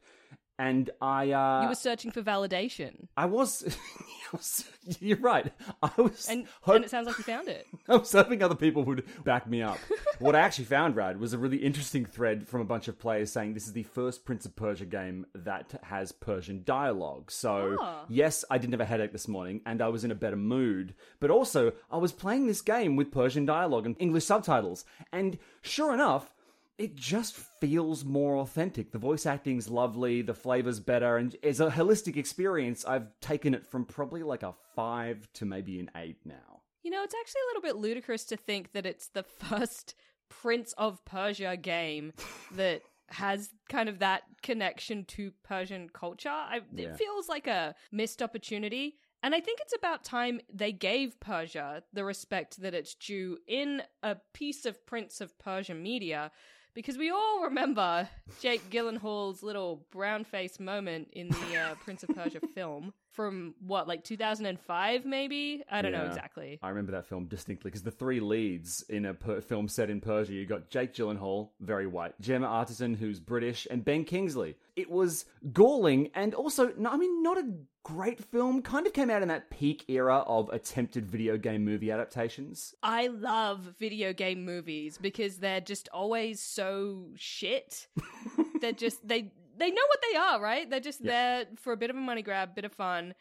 And 0.61 0.91
I, 1.01 1.31
uh, 1.31 1.63
You 1.63 1.69
were 1.69 1.75
searching 1.77 2.11
for 2.11 2.21
validation, 2.21 3.07
I 3.17 3.27
was, 3.27 3.65
I 4.33 4.37
was- 4.37 4.65
you're 4.99 5.19
right. 5.19 5.53
I 5.83 5.91
was, 5.97 6.29
and 6.29 6.47
hope- 6.63 6.77
and 6.77 6.85
it 6.85 6.91
sounds 6.91 7.07
like 7.07 7.17
you 7.19 7.23
found 7.25 7.47
it. 7.49 7.65
I 7.89 7.97
was 7.97 8.11
hoping 8.11 8.43
other 8.43 8.57
people 8.57 8.83
would 8.85 9.05
back 9.25 9.47
me 9.47 9.63
up. 9.63 9.79
what 10.19 10.35
I 10.35 10.41
actually 10.41 10.65
found, 10.65 10.97
Rad, 10.97 11.21
was 11.21 11.33
a 11.33 11.39
really 11.39 11.59
interesting 11.59 12.05
thread 12.05 12.49
from 12.49 12.61
a 12.61 12.65
bunch 12.65 12.89
of 12.89 12.99
players 12.99 13.31
saying 13.31 13.55
this 13.55 13.67
is 13.69 13.73
the 13.73 13.85
first 13.85 14.25
Prince 14.25 14.47
of 14.47 14.57
Persia 14.57 14.87
game 14.87 15.27
that 15.35 15.79
has 15.85 16.11
Persian 16.11 16.63
dialogue. 16.65 17.31
So, 17.31 17.77
Ah. 17.81 18.05
yes, 18.09 18.45
I 18.51 18.59
didn't 18.59 18.73
have 18.73 18.81
a 18.81 18.85
headache 18.85 19.13
this 19.13 19.29
morning 19.29 19.61
and 19.65 19.81
I 19.81 19.89
was 19.89 20.03
in 20.03 20.11
a 20.11 20.15
better 20.17 20.37
mood, 20.37 20.95
but 21.21 21.31
also 21.31 21.73
I 21.91 21.99
was 21.99 22.11
playing 22.13 22.49
this 22.49 22.63
game 22.63 22.97
with 22.97 23.13
Persian 23.13 23.47
dialogue 23.47 23.87
and 23.87 23.95
English 24.01 24.25
subtitles. 24.25 24.85
And 25.13 25.39
sure 25.63 25.95
enough, 25.95 26.35
it 26.79 26.95
just 26.95 27.35
feels 27.35 28.05
more 28.05 28.37
authentic. 28.37 28.93
The 28.93 28.99
voice 28.99 29.27
acting's 29.27 29.69
lovely, 29.69 30.23
the 30.23 30.35
flavor's 30.35 30.79
better, 30.79 31.17
and 31.17 31.35
as 31.43 31.61
a 31.61 31.71
holistic 31.71 32.17
experience, 32.17 32.85
I've 32.85 33.09
taken 33.21 33.53
it 33.53 33.67
from 33.67 33.85
probably 33.85 34.23
like 34.23 34.45
a 34.45 34.55
five 34.77 35.29
to 35.35 35.45
maybe 35.45 35.81
an 35.81 35.91
eight 35.97 36.19
now. 36.25 36.63
You 36.83 36.93
know, 36.93 37.03
it's 37.03 37.15
actually 37.21 37.41
a 37.41 37.49
little 37.49 37.63
bit 37.63 37.77
ludicrous 37.77 38.25
to 38.27 38.37
think 38.37 38.73
that 38.73 38.87
it's 38.87 39.09
the 39.09 39.23
first 39.49 39.97
Prince 40.29 40.73
of 40.79 41.05
Persia 41.05 41.57
game 41.57 42.13
that 42.55 42.83
has 43.09 43.51
kind 43.69 43.89
of 43.89 43.99
that 43.99 44.23
connection 44.43 45.05
to 45.07 45.33
Persian 45.43 45.89
culture. 45.89 46.29
I, 46.29 46.61
Yeah. 46.75 46.89
It 46.89 46.97
feels 46.97 47.29
like 47.29 47.47
a 47.47 47.75
missed 47.91 48.23
opportunity. 48.23 48.97
And 49.23 49.35
I 49.35 49.41
think 49.41 49.59
it's 49.61 49.75
about 49.77 50.05
time 50.05 50.41
they 50.53 50.71
gave 50.71 51.19
Persia 51.19 51.83
the 51.93 52.05
respect 52.05 52.61
that 52.61 52.75
it's 52.75 52.95
due 52.95 53.39
in 53.49 53.83
a 54.03 54.17
piece 54.33 54.65
of 54.65 54.87
Prince 54.87 55.21
of 55.21 55.37
Persia 55.39 55.75
media. 55.75 56.31
Because 56.79 56.97
we 56.97 57.11
all 57.11 57.43
remember 57.43 58.09
Jake 58.41 58.71
Gyllenhaal's 58.71 59.43
little 59.43 59.85
brown 59.91 60.23
face 60.23 60.61
moment 60.61 61.09
in 61.13 61.27
the 61.27 61.57
uh, 61.57 61.75
Prince 61.75 62.05
of 62.05 62.11
Persia 62.11 62.39
film 62.55 62.93
from 63.19 63.53
what, 63.67 63.89
like 63.89 64.05
2005, 64.05 65.05
maybe? 65.05 65.65
I 65.69 65.83
don't 65.83 65.91
know 65.91 66.05
exactly. 66.05 66.61
I 66.63 66.69
remember 66.69 66.93
that 66.93 67.05
film 67.05 67.25
distinctly 67.25 67.69
because 67.69 67.83
the 67.83 67.91
three 67.91 68.21
leads 68.21 68.83
in 68.83 69.07
a 69.07 69.13
per- 69.13 69.41
film 69.41 69.67
set 69.67 69.91
in 69.91 70.01
Persia, 70.01 70.35
you 70.35 70.47
got 70.47 70.71
Jake 70.71 70.95
Gyllenhaal, 70.95 71.49
very 71.59 71.89
white, 71.89 72.15
Gemma 72.21 72.47
Arterton, 72.47 72.97
who's 72.97 73.19
British, 73.19 73.67
and 73.73 73.85
Ben 73.85 74.05
Kingsley. 74.05 74.55
It 74.77 74.89
was 74.89 75.25
galling 75.53 76.11
and 76.15 76.33
also, 76.33 76.73
I 76.87 76.97
mean, 76.97 77.25
not 77.25 77.39
a 77.39 77.55
great 77.83 78.23
film. 78.23 78.63
Kind 78.63 78.87
of 78.87 78.93
came 78.93 79.11
out 79.11 79.23
in 79.23 79.29
that 79.29 79.51
peak 79.51 79.85
era 79.89 80.19
of 80.19 80.49
attempted 80.51 81.05
video 81.05 81.37
game 81.37 81.65
movie 81.65 81.91
adaptations. 81.91 82.75
I 82.85 83.09
love 83.09 83.75
video 83.81 84.13
game 84.13 84.45
movies 84.45 84.97
because 84.97 85.39
they're 85.39 85.61
just 85.61 85.89
always 85.93 86.39
so 86.39 87.07
shit. 87.17 87.89
they're 88.61 88.73
just 88.73 89.09
they 89.09 89.33
they 89.59 89.71
know 89.71 89.83
what 89.89 90.01
they 90.11 90.17
are, 90.19 90.41
right? 90.41 90.69
They're 90.69 90.81
just 90.81 91.01
Yeah. 91.01 91.11
there 91.11 91.47
for 91.57 91.73
a 91.73 91.77
bit 91.77 91.91
of 91.91 91.97
a 91.97 92.01
money 92.01 92.23
grab, 92.23 92.55
bit 92.55 92.65
of 92.65 92.73
fun, 92.73 93.15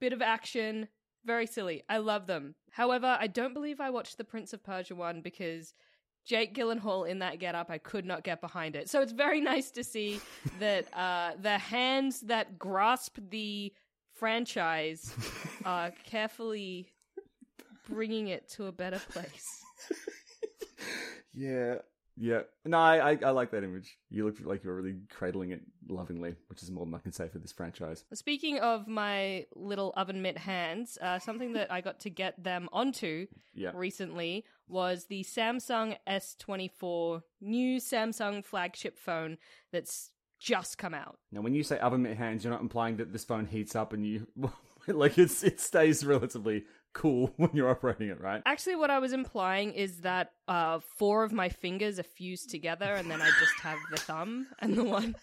bit 0.00 0.12
of 0.12 0.22
action, 0.22 0.88
very 1.24 1.46
silly. 1.46 1.82
I 1.88 1.98
love 1.98 2.26
them. 2.26 2.54
However, 2.70 3.16
I 3.20 3.26
don't 3.26 3.54
believe 3.54 3.80
I 3.80 3.90
watched 3.90 4.18
the 4.18 4.24
Prince 4.24 4.52
of 4.52 4.62
Persia 4.62 4.94
one 4.94 5.20
because 5.20 5.74
Jake 6.24 6.54
Gyllenhaal 6.54 7.08
in 7.08 7.18
that 7.20 7.38
getup, 7.38 7.70
I 7.70 7.78
could 7.78 8.04
not 8.04 8.24
get 8.24 8.40
behind 8.40 8.76
it. 8.76 8.88
So 8.88 9.00
it's 9.02 9.12
very 9.12 9.40
nice 9.52 9.70
to 9.72 9.84
see 9.84 10.20
that 10.58 10.86
uh, 10.96 11.32
the 11.40 11.58
hands 11.58 12.20
that 12.22 12.58
grasp 12.58 13.18
the 13.30 13.72
franchise 14.14 15.14
are 15.64 15.90
carefully 16.04 16.88
bringing 17.88 18.28
it 18.28 18.48
to 18.50 18.66
a 18.66 18.72
better 18.72 19.00
place. 19.10 19.46
Yeah. 21.34 21.76
Yeah. 22.16 22.42
No, 22.64 22.78
I, 22.78 23.12
I, 23.12 23.18
I 23.24 23.30
like 23.30 23.50
that 23.52 23.64
image. 23.64 23.96
You 24.10 24.26
look 24.26 24.36
like 24.44 24.62
you're 24.64 24.74
really 24.74 24.96
cradling 25.10 25.50
it 25.52 25.62
lovingly, 25.88 26.34
which 26.48 26.62
is 26.62 26.70
more 26.70 26.84
than 26.84 26.94
I 26.94 26.98
can 26.98 27.12
say 27.12 27.28
for 27.28 27.38
this 27.38 27.52
franchise. 27.52 28.04
Speaking 28.12 28.58
of 28.58 28.86
my 28.86 29.46
little 29.54 29.92
oven 29.96 30.20
mitt 30.22 30.36
hands, 30.38 30.98
uh, 31.00 31.18
something 31.18 31.54
that 31.54 31.72
I 31.72 31.80
got 31.80 32.00
to 32.00 32.10
get 32.10 32.42
them 32.42 32.68
onto 32.72 33.26
Yeah. 33.54 33.70
recently 33.74 34.44
was 34.68 35.06
the 35.06 35.24
Samsung 35.24 35.96
S24 36.06 37.22
new 37.40 37.78
Samsung 37.80 38.44
flagship 38.44 38.98
phone 38.98 39.38
that's 39.72 40.10
just 40.38 40.76
come 40.78 40.94
out. 40.94 41.18
Now, 41.30 41.40
when 41.40 41.54
you 41.54 41.62
say 41.62 41.78
oven 41.78 42.02
mitt 42.02 42.16
hands, 42.16 42.44
you're 42.44 42.52
not 42.52 42.62
implying 42.62 42.96
that 42.96 43.12
this 43.12 43.24
phone 43.24 43.46
heats 43.46 43.76
up 43.76 43.92
and 43.92 44.06
you 44.06 44.26
like 44.88 45.16
it's 45.18 45.42
it 45.44 45.60
stays 45.60 46.04
relatively 46.04 46.64
cool 46.92 47.32
when 47.36 47.50
you're 47.54 47.70
operating 47.70 48.08
it, 48.08 48.20
right? 48.20 48.42
Actually, 48.46 48.76
what 48.76 48.90
I 48.90 48.98
was 48.98 49.12
implying 49.12 49.72
is 49.72 50.00
that 50.00 50.32
uh, 50.48 50.80
four 50.96 51.24
of 51.24 51.32
my 51.32 51.48
fingers 51.48 51.98
are 51.98 52.04
fused 52.04 52.50
together, 52.50 52.94
and 52.94 53.10
then 53.10 53.20
I 53.20 53.26
just 53.26 53.60
have 53.62 53.78
the 53.90 53.98
thumb 53.98 54.46
and 54.60 54.76
the 54.76 54.84
one, 54.84 55.16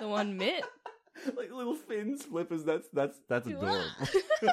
the 0.00 0.08
one 0.08 0.36
mitt. 0.36 0.64
like 1.36 1.52
little 1.52 1.74
fins, 1.76 2.24
flippers. 2.24 2.64
That's 2.64 2.88
that's 2.92 3.18
that's 3.28 3.46
adorable. 3.46 3.84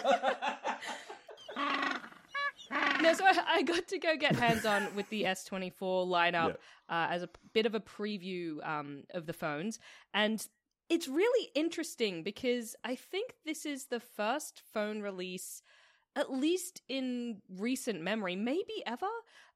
No, 3.01 3.13
so 3.13 3.25
I, 3.25 3.37
I 3.47 3.61
got 3.61 3.87
to 3.87 3.99
go 3.99 4.17
get 4.17 4.35
hands 4.35 4.65
on 4.65 4.93
with 4.95 5.07
the 5.09 5.23
S24 5.23 5.71
lineup 6.07 6.55
uh, 6.89 7.07
as 7.09 7.23
a 7.23 7.29
bit 7.53 7.65
of 7.65 7.75
a 7.75 7.79
preview 7.79 8.65
um, 8.67 9.03
of 9.11 9.25
the 9.25 9.33
phones. 9.33 9.79
And 10.13 10.45
it's 10.89 11.08
really 11.08 11.50
interesting 11.56 12.24
because 12.24 12.75
I 12.84 12.96
think 12.96 13.34
this 13.46 13.65
is 13.65 13.86
the 13.86 14.00
first 14.00 14.62
phone 14.74 15.01
release, 15.01 15.62
at 16.15 16.32
least 16.32 16.82
in 16.88 17.41
recent 17.50 18.01
memory, 18.01 18.36
maybe 18.36 18.84
ever, 18.86 19.08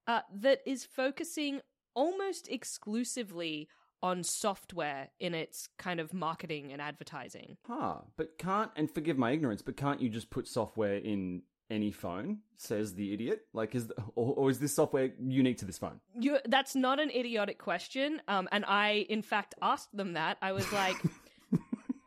uh, 0.07 0.21
that 0.33 0.59
is 0.65 0.85
focusing 0.85 1.61
almost 1.93 2.47
exclusively 2.49 3.67
on 4.03 4.23
software 4.23 5.09
in 5.19 5.35
its 5.35 5.69
kind 5.77 5.99
of 5.99 6.13
marketing 6.13 6.71
and 6.71 6.81
advertising. 6.81 7.57
Huh. 7.67 7.97
But 8.17 8.37
can't 8.37 8.71
and 8.75 8.89
forgive 8.89 9.17
my 9.17 9.31
ignorance, 9.31 9.61
but 9.61 9.77
can't 9.77 10.01
you 10.01 10.09
just 10.09 10.29
put 10.31 10.47
software 10.47 10.95
in 10.95 11.43
any 11.69 11.91
phone? 11.91 12.39
Says 12.57 12.95
the 12.95 13.13
idiot. 13.13 13.45
Like, 13.53 13.75
is 13.75 13.87
the, 13.87 13.95
or, 14.15 14.33
or 14.35 14.49
is 14.49 14.59
this 14.59 14.73
software 14.73 15.11
unique 15.19 15.59
to 15.59 15.65
this 15.65 15.77
phone? 15.77 15.99
you 16.19 16.39
that's 16.47 16.75
not 16.75 16.99
an 16.99 17.09
idiotic 17.09 17.57
question 17.57 18.21
um 18.27 18.47
and 18.51 18.65
i 18.65 19.05
in 19.09 19.21
fact 19.21 19.55
asked 19.61 19.95
them 19.95 20.13
that 20.13 20.37
i 20.41 20.51
was 20.51 20.69
like 20.73 20.95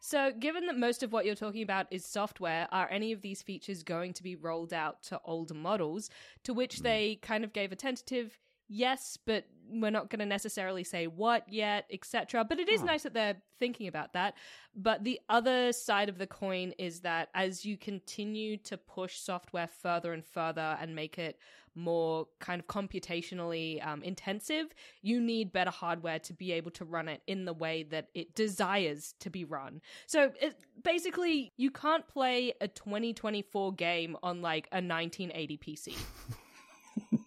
so 0.06 0.30
given 0.38 0.66
that 0.66 0.76
most 0.76 1.02
of 1.02 1.14
what 1.14 1.24
you're 1.24 1.34
talking 1.34 1.62
about 1.62 1.86
is 1.90 2.04
software 2.04 2.68
are 2.70 2.86
any 2.90 3.10
of 3.12 3.22
these 3.22 3.40
features 3.40 3.82
going 3.82 4.12
to 4.12 4.22
be 4.22 4.36
rolled 4.36 4.74
out 4.74 5.02
to 5.04 5.18
older 5.24 5.54
models? 5.54 6.10
To 6.42 6.52
which 6.52 6.76
hmm. 6.76 6.82
they 6.82 7.18
kind 7.22 7.42
of 7.42 7.54
gave 7.54 7.72
a 7.72 7.76
tentative 7.76 8.38
yes 8.68 9.18
but 9.26 9.44
we're 9.68 9.90
not 9.90 10.10
going 10.10 10.20
to 10.20 10.26
necessarily 10.26 10.84
say 10.84 11.06
what 11.06 11.48
yet 11.48 11.86
etc 11.90 12.44
but 12.44 12.58
it 12.58 12.68
is 12.68 12.82
nice 12.82 13.02
that 13.02 13.14
they're 13.14 13.36
thinking 13.58 13.86
about 13.86 14.12
that 14.12 14.34
but 14.74 15.04
the 15.04 15.20
other 15.28 15.72
side 15.72 16.08
of 16.08 16.18
the 16.18 16.26
coin 16.26 16.72
is 16.78 17.00
that 17.00 17.28
as 17.34 17.64
you 17.64 17.76
continue 17.76 18.56
to 18.58 18.76
push 18.76 19.18
software 19.18 19.68
further 19.68 20.12
and 20.12 20.24
further 20.24 20.76
and 20.80 20.94
make 20.94 21.18
it 21.18 21.38
more 21.74 22.26
kind 22.40 22.60
of 22.60 22.66
computationally 22.66 23.84
um, 23.86 24.02
intensive, 24.02 24.74
you 25.02 25.20
need 25.20 25.52
better 25.52 25.70
hardware 25.70 26.18
to 26.20 26.32
be 26.32 26.52
able 26.52 26.70
to 26.72 26.84
run 26.84 27.08
it 27.08 27.20
in 27.26 27.44
the 27.44 27.52
way 27.52 27.82
that 27.82 28.08
it 28.14 28.34
desires 28.34 29.14
to 29.20 29.30
be 29.30 29.44
run. 29.44 29.80
So 30.06 30.30
it, 30.40 30.58
basically, 30.82 31.52
you 31.56 31.70
can't 31.70 32.06
play 32.06 32.54
a 32.60 32.68
2024 32.68 33.72
game 33.74 34.16
on 34.22 34.42
like 34.42 34.68
a 34.72 34.76
1980 34.76 35.58
PC. 35.58 35.96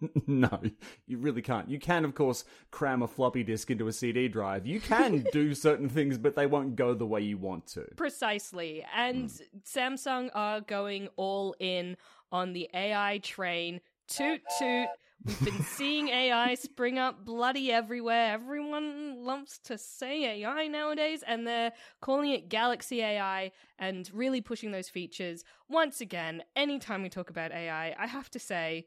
no, 0.27 0.61
you 1.05 1.17
really 1.17 1.41
can't. 1.41 1.69
You 1.69 1.79
can, 1.79 2.05
of 2.05 2.15
course, 2.15 2.43
cram 2.71 3.01
a 3.01 3.07
floppy 3.07 3.43
disk 3.43 3.71
into 3.71 3.87
a 3.87 3.93
CD 3.93 4.27
drive. 4.27 4.65
You 4.65 4.79
can 4.79 5.25
do 5.31 5.53
certain 5.53 5.89
things, 5.89 6.17
but 6.17 6.35
they 6.35 6.45
won't 6.45 6.75
go 6.75 6.93
the 6.93 7.05
way 7.05 7.21
you 7.21 7.37
want 7.37 7.67
to. 7.67 7.85
Precisely. 7.95 8.85
And 8.95 9.31
hmm. 9.31 9.57
Samsung 9.63 10.29
are 10.33 10.61
going 10.61 11.09
all 11.15 11.55
in 11.59 11.97
on 12.31 12.53
the 12.53 12.69
AI 12.73 13.19
train. 13.19 13.81
Toot 14.07 14.41
toot. 14.59 14.87
We've 15.25 15.43
been 15.43 15.63
seeing 15.63 16.09
AI 16.09 16.55
spring 16.55 16.99
up 16.99 17.25
bloody 17.25 17.71
everywhere. 17.71 18.33
Everyone 18.33 19.25
lumps 19.25 19.57
to 19.65 19.77
say 19.77 20.41
AI 20.41 20.67
nowadays, 20.67 21.23
and 21.25 21.45
they're 21.45 21.73
calling 22.01 22.31
it 22.31 22.49
Galaxy 22.49 23.01
AI 23.01 23.51
and 23.79 24.09
really 24.13 24.41
pushing 24.41 24.71
those 24.71 24.89
features. 24.89 25.43
Once 25.67 25.99
again, 26.01 26.43
anytime 26.55 27.03
we 27.03 27.09
talk 27.09 27.29
about 27.29 27.51
AI, 27.51 27.95
I 27.97 28.07
have 28.07 28.29
to 28.31 28.39
say, 28.39 28.85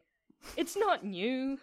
it's 0.57 0.77
not 0.77 1.05
new. 1.05 1.59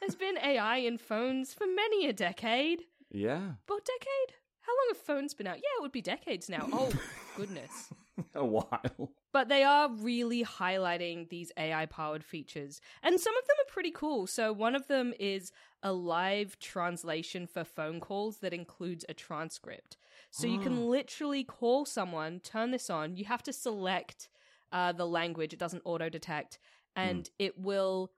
There's 0.00 0.14
been 0.14 0.38
AI 0.38 0.78
in 0.78 0.98
phones 0.98 1.52
for 1.52 1.66
many 1.66 2.06
a 2.06 2.12
decade. 2.12 2.82
Yeah, 3.10 3.52
But 3.66 3.84
decade? 3.84 4.36
How 4.62 4.72
long 4.72 4.88
have 4.88 4.96
phones 4.96 5.34
been 5.34 5.46
out? 5.46 5.56
Yeah, 5.58 5.78
it 5.78 5.82
would 5.82 5.92
be 5.92 6.00
decades 6.02 6.48
now. 6.48 6.68
Oh, 6.72 6.90
goodness. 7.36 7.90
a 8.34 8.44
while. 8.44 9.12
But 9.32 9.48
they 9.48 9.62
are 9.62 9.90
really 9.90 10.42
highlighting 10.44 11.28
these 11.28 11.52
AI 11.56 11.86
powered 11.86 12.24
features. 12.24 12.80
And 13.02 13.20
some 13.20 13.36
of 13.36 13.46
them 13.46 13.56
are 13.60 13.72
pretty 13.72 13.90
cool. 13.90 14.26
So, 14.26 14.52
one 14.52 14.74
of 14.74 14.86
them 14.88 15.12
is 15.20 15.52
a 15.82 15.92
live 15.92 16.58
translation 16.58 17.46
for 17.46 17.62
phone 17.64 18.00
calls 18.00 18.38
that 18.38 18.54
includes 18.54 19.04
a 19.08 19.14
transcript. 19.14 19.96
So, 20.30 20.46
you 20.46 20.58
can 20.58 20.88
literally 20.88 21.44
call 21.44 21.84
someone, 21.84 22.40
turn 22.40 22.70
this 22.70 22.88
on. 22.88 23.16
You 23.16 23.26
have 23.26 23.42
to 23.44 23.52
select 23.52 24.28
uh, 24.72 24.92
the 24.92 25.06
language, 25.06 25.52
it 25.52 25.58
doesn't 25.58 25.82
auto 25.84 26.08
detect, 26.08 26.58
and 26.96 27.28
it 27.38 27.58
will 27.58 28.10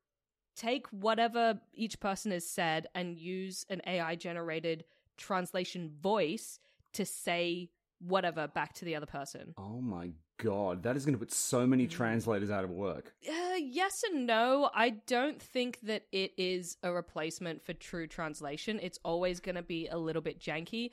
take 0.57 0.87
whatever 0.89 1.61
each 1.75 2.01
person 2.01 2.31
has 2.33 2.49
said 2.49 2.87
and 2.95 3.17
use 3.19 3.65
an 3.69 3.83
AI 3.87 4.15
generated 4.17 4.85
translation 5.17 5.91
voice 6.01 6.59
to 6.95 7.05
say 7.05 7.71
whatever 7.99 8.49
back 8.49 8.75
to 8.75 8.85
the 8.85 8.95
other 8.97 9.07
person. 9.07 9.55
Oh 9.59 9.81
my 9.81 10.11
god, 10.39 10.83
that 10.83 10.97
is 10.97 11.05
going 11.05 11.15
to 11.15 11.19
put 11.19 11.33
so 11.33 11.67
Mm. 11.67 11.71
many 11.71 11.87
translators 11.87 12.51
out 12.51 12.65
of 12.65 12.71
work. 12.71 13.15
Uh, 13.27 13.55
yes 13.59 14.03
and 14.11 14.27
no. 14.27 14.71
I 14.75 14.91
don't 14.91 15.41
think 15.41 15.81
that 15.83 16.07
it 16.13 16.33
is 16.37 16.77
a 16.83 16.93
replacement 16.93 17.65
for 17.65 17.73
true 17.73 18.07
translation. 18.07 18.79
It's 18.83 18.99
always 19.05 19.41
going 19.41 19.55
to 19.57 19.63
be 19.63 19.89
a 19.89 19.97
little 19.99 20.23
bit 20.23 20.39
janky. 20.41 20.91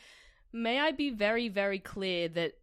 May 0.54 0.80
I 0.80 0.92
be 0.92 1.10
very, 1.10 1.50
very 1.50 1.80
clear 1.80 2.30
that 2.30 2.54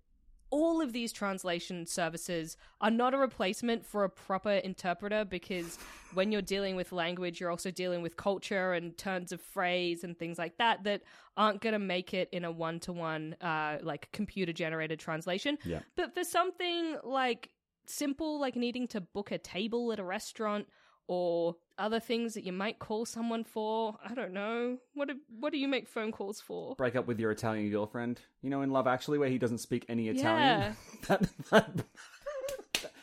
all 0.50 0.80
of 0.82 0.92
these 0.92 1.12
translation 1.12 1.86
services 1.86 2.56
are 2.80 2.90
not 2.90 3.14
a 3.14 3.18
replacement 3.18 3.86
for 3.86 4.04
a 4.04 4.08
proper 4.08 4.50
interpreter 4.50 5.24
because 5.24 5.78
when 6.14 6.32
you're 6.32 6.42
dealing 6.42 6.76
with 6.76 6.92
language, 6.92 7.40
you're 7.40 7.50
also 7.50 7.70
dealing 7.70 8.02
with 8.02 8.16
culture 8.16 8.72
and 8.72 8.98
turns 8.98 9.32
of 9.32 9.40
phrase 9.40 10.02
and 10.02 10.18
things 10.18 10.38
like 10.38 10.58
that 10.58 10.82
that 10.84 11.02
aren't 11.36 11.60
going 11.60 11.72
to 11.72 11.78
make 11.78 12.12
it 12.12 12.28
in 12.32 12.44
a 12.44 12.50
one 12.50 12.80
to 12.80 12.92
one, 12.92 13.36
like 13.40 14.10
computer 14.12 14.52
generated 14.52 14.98
translation. 14.98 15.56
Yeah. 15.64 15.80
But 15.96 16.14
for 16.14 16.24
something 16.24 16.96
like 17.04 17.50
simple, 17.86 18.40
like 18.40 18.56
needing 18.56 18.88
to 18.88 19.00
book 19.00 19.30
a 19.30 19.38
table 19.38 19.92
at 19.92 20.00
a 20.00 20.04
restaurant 20.04 20.66
or 21.10 21.56
other 21.76 21.98
things 21.98 22.34
that 22.34 22.44
you 22.44 22.52
might 22.52 22.78
call 22.78 23.04
someone 23.04 23.42
for, 23.42 23.96
I 24.08 24.14
don't 24.14 24.32
know. 24.32 24.78
What 24.94 25.08
do, 25.08 25.16
what 25.40 25.50
do 25.50 25.58
you 25.58 25.66
make 25.66 25.88
phone 25.88 26.12
calls 26.12 26.40
for? 26.40 26.76
Break 26.76 26.94
up 26.94 27.08
with 27.08 27.18
your 27.18 27.32
Italian 27.32 27.68
girlfriend. 27.68 28.20
You 28.42 28.50
know, 28.50 28.62
in 28.62 28.70
Love 28.70 28.86
Actually, 28.86 29.18
where 29.18 29.28
he 29.28 29.36
doesn't 29.36 29.58
speak 29.58 29.84
any 29.88 30.04
Yeah. 30.04 30.12
Italian. 30.12 30.76
that, 31.08 31.20
that, 31.50 31.84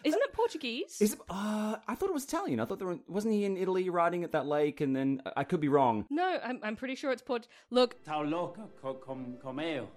Isn't 0.06 0.22
it 0.24 0.32
Portuguese? 0.32 1.02
is 1.02 1.14
it, 1.16 1.20
uh, 1.30 1.76
I 1.86 1.96
thought 1.96 2.08
it 2.08 2.14
was 2.14 2.24
Italian. 2.24 2.62
I 2.62 2.66
thought 2.66 2.80
there 2.80 2.88
were, 2.88 3.00
wasn't 3.10 3.34
he 3.34 3.44
in 3.44 3.58
Italy 3.58 3.90
riding 3.90 4.24
at 4.24 4.32
that 4.32 4.46
lake, 4.46 4.80
and 4.80 4.96
then 4.96 5.22
I 5.36 5.44
could 5.44 5.60
be 5.60 5.68
wrong. 5.68 6.06
no, 6.10 6.40
I'm, 6.42 6.60
I'm 6.64 6.78
pretty 6.78 6.96
sure 6.96 7.12
it's 7.12 7.22
Port. 7.22 7.50
Look, 7.72 8.02
Tao 8.06 8.24
loca 8.24 8.70
co- 8.82 8.94
com, 8.94 9.36
comeo. 9.44 9.88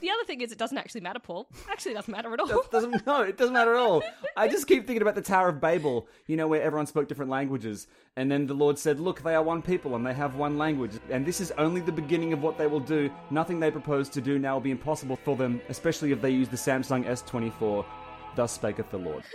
The 0.00 0.10
other 0.10 0.24
thing 0.24 0.40
is 0.40 0.52
it 0.52 0.58
doesn't 0.58 0.78
actually 0.78 1.00
matter, 1.02 1.18
Paul. 1.18 1.48
Actually, 1.70 1.92
it 1.92 1.94
doesn't 1.96 2.12
matter 2.12 2.32
at 2.32 2.40
all. 2.40 2.46
That 2.46 2.70
doesn't 2.70 3.06
no, 3.06 3.22
it 3.22 3.36
doesn't 3.36 3.52
matter 3.52 3.74
at 3.74 3.80
all. 3.80 4.02
I 4.36 4.48
just 4.48 4.66
keep 4.66 4.86
thinking 4.86 5.02
about 5.02 5.14
the 5.14 5.22
Tower 5.22 5.48
of 5.48 5.60
Babel, 5.60 6.08
you 6.26 6.36
know, 6.36 6.48
where 6.48 6.62
everyone 6.62 6.86
spoke 6.86 7.08
different 7.08 7.30
languages, 7.30 7.86
and 8.16 8.30
then 8.30 8.46
the 8.46 8.54
Lord 8.54 8.78
said, 8.78 9.00
"Look, 9.00 9.22
they 9.22 9.34
are 9.34 9.42
one 9.42 9.62
people 9.62 9.94
and 9.96 10.06
they 10.06 10.14
have 10.14 10.34
one 10.34 10.58
language, 10.58 10.92
and 11.10 11.24
this 11.26 11.40
is 11.40 11.52
only 11.58 11.80
the 11.80 11.92
beginning 11.92 12.32
of 12.32 12.42
what 12.42 12.58
they 12.58 12.66
will 12.66 12.80
do. 12.80 13.10
Nothing 13.30 13.60
they 13.60 13.70
propose 13.70 14.08
to 14.10 14.20
do 14.20 14.38
now 14.38 14.54
will 14.54 14.60
be 14.60 14.70
impossible 14.70 15.16
for 15.16 15.36
them, 15.36 15.60
especially 15.68 16.12
if 16.12 16.20
they 16.20 16.30
use 16.30 16.48
the 16.48 16.56
Samsung 16.56 17.04
S24." 17.06 17.84
Thus 18.36 18.58
spaketh 18.58 18.90
the 18.90 18.98
Lord. 18.98 19.24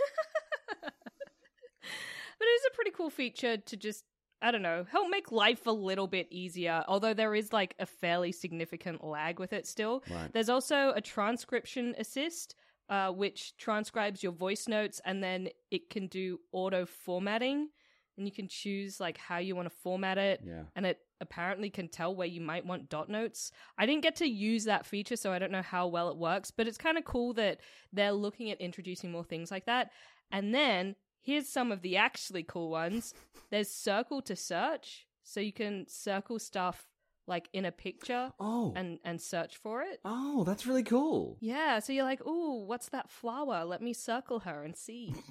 But 2.38 2.46
it 2.48 2.60
is 2.60 2.62
a 2.70 2.74
pretty 2.74 2.90
cool 2.90 3.10
feature 3.10 3.56
to 3.56 3.76
just, 3.76 4.04
I 4.46 4.52
don't 4.52 4.62
know, 4.62 4.86
help 4.88 5.10
make 5.10 5.32
life 5.32 5.66
a 5.66 5.72
little 5.72 6.06
bit 6.06 6.28
easier. 6.30 6.84
Although 6.86 7.14
there 7.14 7.34
is 7.34 7.52
like 7.52 7.74
a 7.80 7.86
fairly 7.86 8.30
significant 8.30 9.02
lag 9.02 9.40
with 9.40 9.52
it 9.52 9.66
still. 9.66 10.04
Right. 10.08 10.32
There's 10.32 10.48
also 10.48 10.92
a 10.94 11.00
transcription 11.00 11.96
assist, 11.98 12.54
uh, 12.88 13.10
which 13.10 13.56
transcribes 13.56 14.22
your 14.22 14.30
voice 14.30 14.68
notes 14.68 15.00
and 15.04 15.20
then 15.20 15.48
it 15.72 15.90
can 15.90 16.06
do 16.06 16.38
auto 16.52 16.86
formatting. 16.86 17.70
And 18.16 18.24
you 18.24 18.32
can 18.32 18.46
choose 18.48 19.00
like 19.00 19.18
how 19.18 19.38
you 19.38 19.56
want 19.56 19.68
to 19.68 19.76
format 19.82 20.16
it. 20.16 20.42
Yeah. 20.46 20.62
And 20.76 20.86
it 20.86 21.00
apparently 21.20 21.68
can 21.68 21.88
tell 21.88 22.14
where 22.14 22.28
you 22.28 22.40
might 22.40 22.64
want 22.64 22.88
dot 22.88 23.08
notes. 23.08 23.50
I 23.76 23.84
didn't 23.84 24.04
get 24.04 24.16
to 24.16 24.28
use 24.28 24.64
that 24.64 24.86
feature, 24.86 25.16
so 25.16 25.32
I 25.32 25.40
don't 25.40 25.50
know 25.50 25.60
how 25.60 25.88
well 25.88 26.08
it 26.10 26.16
works, 26.16 26.52
but 26.52 26.68
it's 26.68 26.78
kind 26.78 26.98
of 26.98 27.04
cool 27.04 27.34
that 27.34 27.58
they're 27.92 28.12
looking 28.12 28.52
at 28.52 28.60
introducing 28.60 29.10
more 29.10 29.24
things 29.24 29.50
like 29.50 29.66
that. 29.66 29.90
And 30.30 30.54
then 30.54 30.94
here's 31.26 31.48
some 31.48 31.72
of 31.72 31.82
the 31.82 31.96
actually 31.96 32.44
cool 32.44 32.70
ones. 32.70 33.12
There's 33.50 33.68
circle 33.70 34.22
to 34.22 34.34
search, 34.36 35.06
so 35.22 35.40
you 35.40 35.52
can 35.52 35.86
circle 35.88 36.38
stuff 36.38 36.88
like 37.28 37.48
in 37.52 37.64
a 37.64 37.72
picture 37.72 38.32
Oh, 38.38 38.72
and 38.76 38.98
and 39.04 39.20
search 39.20 39.56
for 39.56 39.82
it. 39.82 39.98
oh, 40.04 40.44
that's 40.44 40.64
really 40.66 40.84
cool. 40.84 41.36
Yeah, 41.40 41.80
so 41.80 41.92
you're 41.92 42.04
like, 42.12 42.24
"Ooh, 42.24 42.64
what's 42.64 42.88
that 42.90 43.10
flower? 43.10 43.64
Let 43.64 43.82
me 43.82 43.92
circle 43.92 44.40
her 44.40 44.62
and 44.64 44.76
see." 44.76 45.14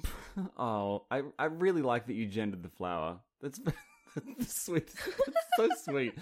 Oh, 0.58 1.04
I 1.10 1.22
I 1.38 1.46
really 1.46 1.80
like 1.80 2.06
that 2.06 2.12
you 2.14 2.26
gendered 2.26 2.62
the 2.62 2.68
flower. 2.68 3.20
That's 3.40 3.58
that's 3.58 3.76
sweet. 4.46 4.90
So 5.56 5.68
sweet. 5.84 6.12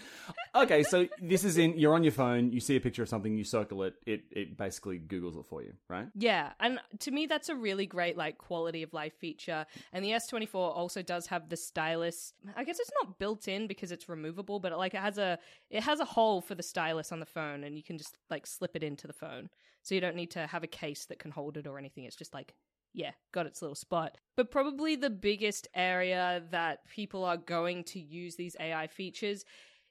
Okay, 0.54 0.84
so 0.84 1.08
this 1.20 1.42
is 1.42 1.58
in 1.58 1.76
you're 1.76 1.94
on 1.94 2.04
your 2.04 2.12
phone, 2.12 2.52
you 2.52 2.60
see 2.60 2.76
a 2.76 2.80
picture 2.80 3.02
of 3.02 3.08
something, 3.08 3.36
you 3.36 3.42
circle 3.42 3.82
it, 3.82 3.94
it 4.06 4.22
it 4.30 4.56
basically 4.56 5.00
Googles 5.00 5.36
it 5.36 5.44
for 5.46 5.60
you, 5.60 5.72
right? 5.88 6.06
Yeah, 6.14 6.52
and 6.60 6.78
to 7.00 7.10
me 7.10 7.26
that's 7.26 7.48
a 7.48 7.56
really 7.56 7.84
great 7.84 8.16
like 8.16 8.38
quality 8.38 8.84
of 8.84 8.92
life 8.92 9.12
feature. 9.18 9.66
And 9.92 10.04
the 10.04 10.10
S24 10.10 10.54
also 10.54 11.02
does 11.02 11.26
have 11.26 11.48
the 11.48 11.56
stylus. 11.56 12.32
I 12.54 12.62
guess 12.62 12.78
it's 12.78 12.92
not 13.02 13.18
built 13.18 13.48
in 13.48 13.66
because 13.66 13.90
it's 13.90 14.08
removable, 14.08 14.60
but 14.60 14.70
it, 14.70 14.76
like 14.78 14.94
it 14.94 15.00
has 15.00 15.18
a 15.18 15.36
it 15.68 15.82
has 15.82 15.98
a 15.98 16.04
hole 16.04 16.40
for 16.40 16.54
the 16.54 16.62
stylus 16.62 17.10
on 17.10 17.18
the 17.18 17.26
phone 17.26 17.64
and 17.64 17.76
you 17.76 17.82
can 17.82 17.98
just 17.98 18.16
like 18.30 18.46
slip 18.46 18.76
it 18.76 18.84
into 18.84 19.08
the 19.08 19.12
phone. 19.12 19.48
So 19.82 19.96
you 19.96 20.00
don't 20.00 20.16
need 20.16 20.30
to 20.30 20.46
have 20.46 20.62
a 20.62 20.68
case 20.68 21.06
that 21.06 21.18
can 21.18 21.32
hold 21.32 21.56
it 21.56 21.66
or 21.66 21.76
anything. 21.76 22.04
It's 22.04 22.16
just 22.16 22.32
like 22.32 22.54
yeah, 22.94 23.10
got 23.32 23.46
its 23.46 23.60
little 23.60 23.74
spot. 23.74 24.16
But 24.36 24.50
probably 24.50 24.96
the 24.96 25.10
biggest 25.10 25.68
area 25.74 26.42
that 26.50 26.88
people 26.88 27.24
are 27.24 27.36
going 27.36 27.84
to 27.84 28.00
use 28.00 28.36
these 28.36 28.56
AI 28.58 28.86
features 28.86 29.44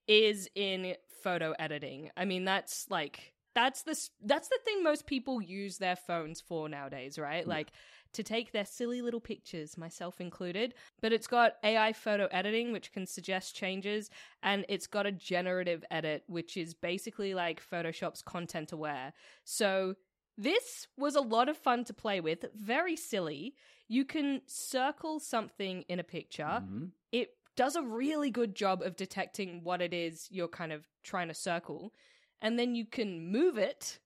is 0.07 0.49
in 0.55 0.95
photo 1.21 1.53
editing. 1.59 2.09
I 2.17 2.25
mean, 2.25 2.45
that's 2.45 2.89
like 2.89 3.33
that's 3.53 3.83
the 3.83 3.95
that's 4.25 4.47
the 4.47 4.59
thing 4.65 4.83
most 4.83 5.05
people 5.05 5.41
use 5.41 5.77
their 5.77 5.95
phones 5.95 6.41
for 6.41 6.67
nowadays, 6.67 7.19
right? 7.19 7.47
Like 7.47 7.71
to 8.13 8.23
take 8.23 8.51
their 8.51 8.65
silly 8.65 9.01
little 9.01 9.19
pictures, 9.19 9.77
myself 9.77 10.21
included. 10.21 10.73
But 11.01 11.13
it's 11.13 11.27
got 11.27 11.53
AI 11.63 11.93
photo 11.93 12.27
editing, 12.31 12.71
which 12.71 12.91
can 12.93 13.05
suggest 13.05 13.55
changes, 13.55 14.09
and 14.41 14.65
it's 14.69 14.87
got 14.87 15.05
a 15.05 15.11
generative 15.11 15.83
edit, 15.91 16.23
which 16.27 16.55
is 16.57 16.73
basically 16.73 17.33
like 17.33 17.61
Photoshop's 17.61 18.21
content 18.21 18.71
aware. 18.71 19.13
So 19.43 19.95
this 20.37 20.87
was 20.97 21.15
a 21.15 21.21
lot 21.21 21.49
of 21.49 21.57
fun 21.57 21.83
to 21.85 21.93
play 21.93 22.19
with, 22.19 22.45
very 22.55 22.95
silly. 22.95 23.55
You 23.87 24.05
can 24.05 24.41
circle 24.45 25.19
something 25.19 25.83
in 25.87 25.99
a 25.99 26.03
picture. 26.03 26.43
Mm-hmm. 26.43 26.85
It 27.11 27.31
does 27.55 27.75
a 27.75 27.83
really 27.83 28.31
good 28.31 28.55
job 28.55 28.81
of 28.81 28.95
detecting 28.95 29.63
what 29.63 29.81
it 29.81 29.93
is 29.93 30.27
you're 30.31 30.47
kind 30.47 30.71
of 30.71 30.85
trying 31.03 31.27
to 31.27 31.33
circle. 31.33 31.93
And 32.41 32.57
then 32.57 32.75
you 32.75 32.85
can 32.85 33.31
move 33.31 33.57
it 33.57 33.99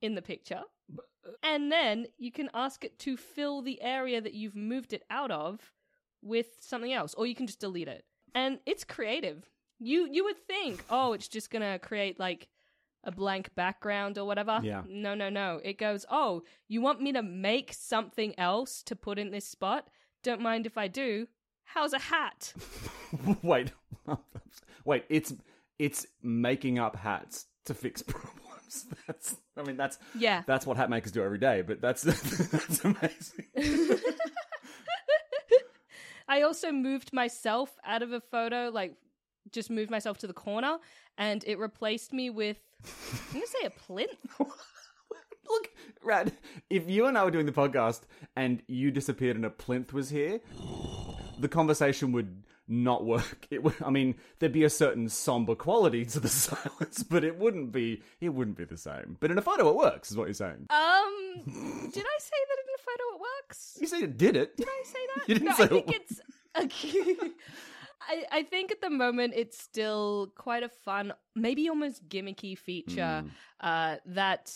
in 0.00 0.14
the 0.14 0.22
picture. 0.22 0.62
And 1.42 1.70
then 1.70 2.06
you 2.18 2.32
can 2.32 2.50
ask 2.54 2.84
it 2.84 2.98
to 3.00 3.16
fill 3.16 3.62
the 3.62 3.80
area 3.80 4.20
that 4.20 4.34
you've 4.34 4.56
moved 4.56 4.92
it 4.92 5.04
out 5.10 5.30
of 5.30 5.72
with 6.22 6.46
something 6.60 6.92
else, 6.92 7.14
or 7.14 7.26
you 7.26 7.34
can 7.34 7.46
just 7.46 7.60
delete 7.60 7.88
it. 7.88 8.04
And 8.34 8.58
it's 8.66 8.84
creative. 8.84 9.48
You 9.78 10.08
you 10.10 10.24
would 10.24 10.38
think, 10.38 10.84
oh, 10.90 11.12
it's 11.12 11.28
just 11.28 11.50
gonna 11.50 11.78
create 11.78 12.18
like 12.18 12.48
a 13.04 13.12
blank 13.12 13.54
background 13.54 14.18
or 14.18 14.24
whatever. 14.24 14.60
Yeah. 14.62 14.82
No, 14.88 15.14
no, 15.14 15.28
no. 15.28 15.60
It 15.64 15.78
goes, 15.78 16.04
oh, 16.10 16.42
you 16.68 16.80
want 16.80 17.00
me 17.00 17.12
to 17.12 17.22
make 17.22 17.72
something 17.72 18.38
else 18.38 18.82
to 18.84 18.96
put 18.96 19.18
in 19.18 19.30
this 19.30 19.46
spot? 19.46 19.88
Don't 20.22 20.40
mind 20.40 20.66
if 20.66 20.76
I 20.78 20.88
do. 20.88 21.26
How's 21.64 21.92
a 21.92 21.98
hat? 21.98 22.52
Wait, 23.42 23.72
wait, 24.84 25.04
it's 25.08 25.32
it's 25.78 26.06
making 26.22 26.78
up 26.78 26.94
hats 26.96 27.46
to 27.64 27.74
fix 27.74 28.02
problems. 28.06 28.86
That's 29.06 29.36
I 29.56 29.62
mean 29.62 29.76
that's 29.76 29.98
Yeah. 30.18 30.42
that's 30.46 30.66
what 30.66 30.76
hat 30.76 30.90
makers 30.90 31.12
do 31.12 31.22
every 31.22 31.38
day. 31.38 31.62
But 31.62 31.80
that's 31.80 32.02
that's 32.02 32.84
amazing. 32.84 33.46
I 36.26 36.42
also 36.42 36.72
moved 36.72 37.12
myself 37.12 37.76
out 37.84 38.02
of 38.02 38.12
a 38.12 38.20
photo, 38.20 38.70
like 38.72 38.96
just 39.54 39.70
moved 39.70 39.90
myself 39.90 40.18
to 40.18 40.26
the 40.26 40.34
corner, 40.34 40.78
and 41.16 41.42
it 41.46 41.58
replaced 41.58 42.12
me 42.12 42.28
with 42.28 42.58
I'm 42.84 43.34
gonna 43.34 43.46
say 43.46 43.66
a 43.66 43.70
plinth. 43.70 44.10
Look, 44.38 45.70
Rad, 46.02 46.32
if 46.70 46.88
you 46.88 47.06
and 47.06 47.16
I 47.16 47.24
were 47.24 47.30
doing 47.30 47.46
the 47.46 47.52
podcast 47.52 48.02
and 48.34 48.62
you 48.66 48.90
disappeared 48.90 49.36
and 49.36 49.44
a 49.44 49.50
plinth 49.50 49.92
was 49.92 50.08
here, 50.10 50.40
the 51.38 51.48
conversation 51.48 52.12
would 52.12 52.42
not 52.66 53.04
work. 53.04 53.46
It 53.50 53.62
would, 53.62 53.74
I 53.84 53.90
mean, 53.90 54.16
there'd 54.38 54.52
be 54.52 54.64
a 54.64 54.70
certain 54.70 55.08
somber 55.08 55.54
quality 55.54 56.04
to 56.06 56.20
the 56.20 56.28
silence, 56.46 57.02
but 57.02 57.24
it 57.24 57.38
wouldn't 57.38 57.72
be 57.72 58.02
it 58.20 58.30
wouldn't 58.30 58.56
be 58.56 58.64
the 58.64 58.78
same. 58.78 59.16
But 59.20 59.30
in 59.30 59.38
a 59.38 59.42
photo 59.42 59.68
it 59.68 59.76
works, 59.76 60.10
is 60.10 60.16
what 60.16 60.26
you're 60.26 60.34
saying. 60.34 60.66
Um, 60.70 61.42
did 61.44 62.04
I 62.04 62.18
say 62.18 62.40
that 62.48 62.58
in 62.58 62.74
a 62.74 62.78
photo 62.78 63.02
it 63.14 63.20
works? 63.20 63.78
You 63.80 63.86
said 63.86 64.02
it 64.02 64.18
did 64.18 64.36
it. 64.36 64.56
Did 64.56 64.68
I 64.68 64.82
say 64.84 64.98
that? 65.14 65.24
You 65.28 65.34
didn't 65.34 65.48
no, 65.48 65.54
say 65.54 65.64
I 65.64 65.66
think 65.68 65.88
it 65.88 66.02
it's. 66.02 66.20
Okay. 66.56 67.30
I, 68.08 68.24
I 68.38 68.42
think 68.42 68.70
at 68.72 68.80
the 68.80 68.90
moment 68.90 69.34
it's 69.36 69.58
still 69.58 70.32
quite 70.36 70.62
a 70.62 70.68
fun, 70.68 71.12
maybe 71.34 71.68
almost 71.68 72.08
gimmicky 72.08 72.56
feature 72.58 73.24
uh, 73.60 73.96
that 74.06 74.52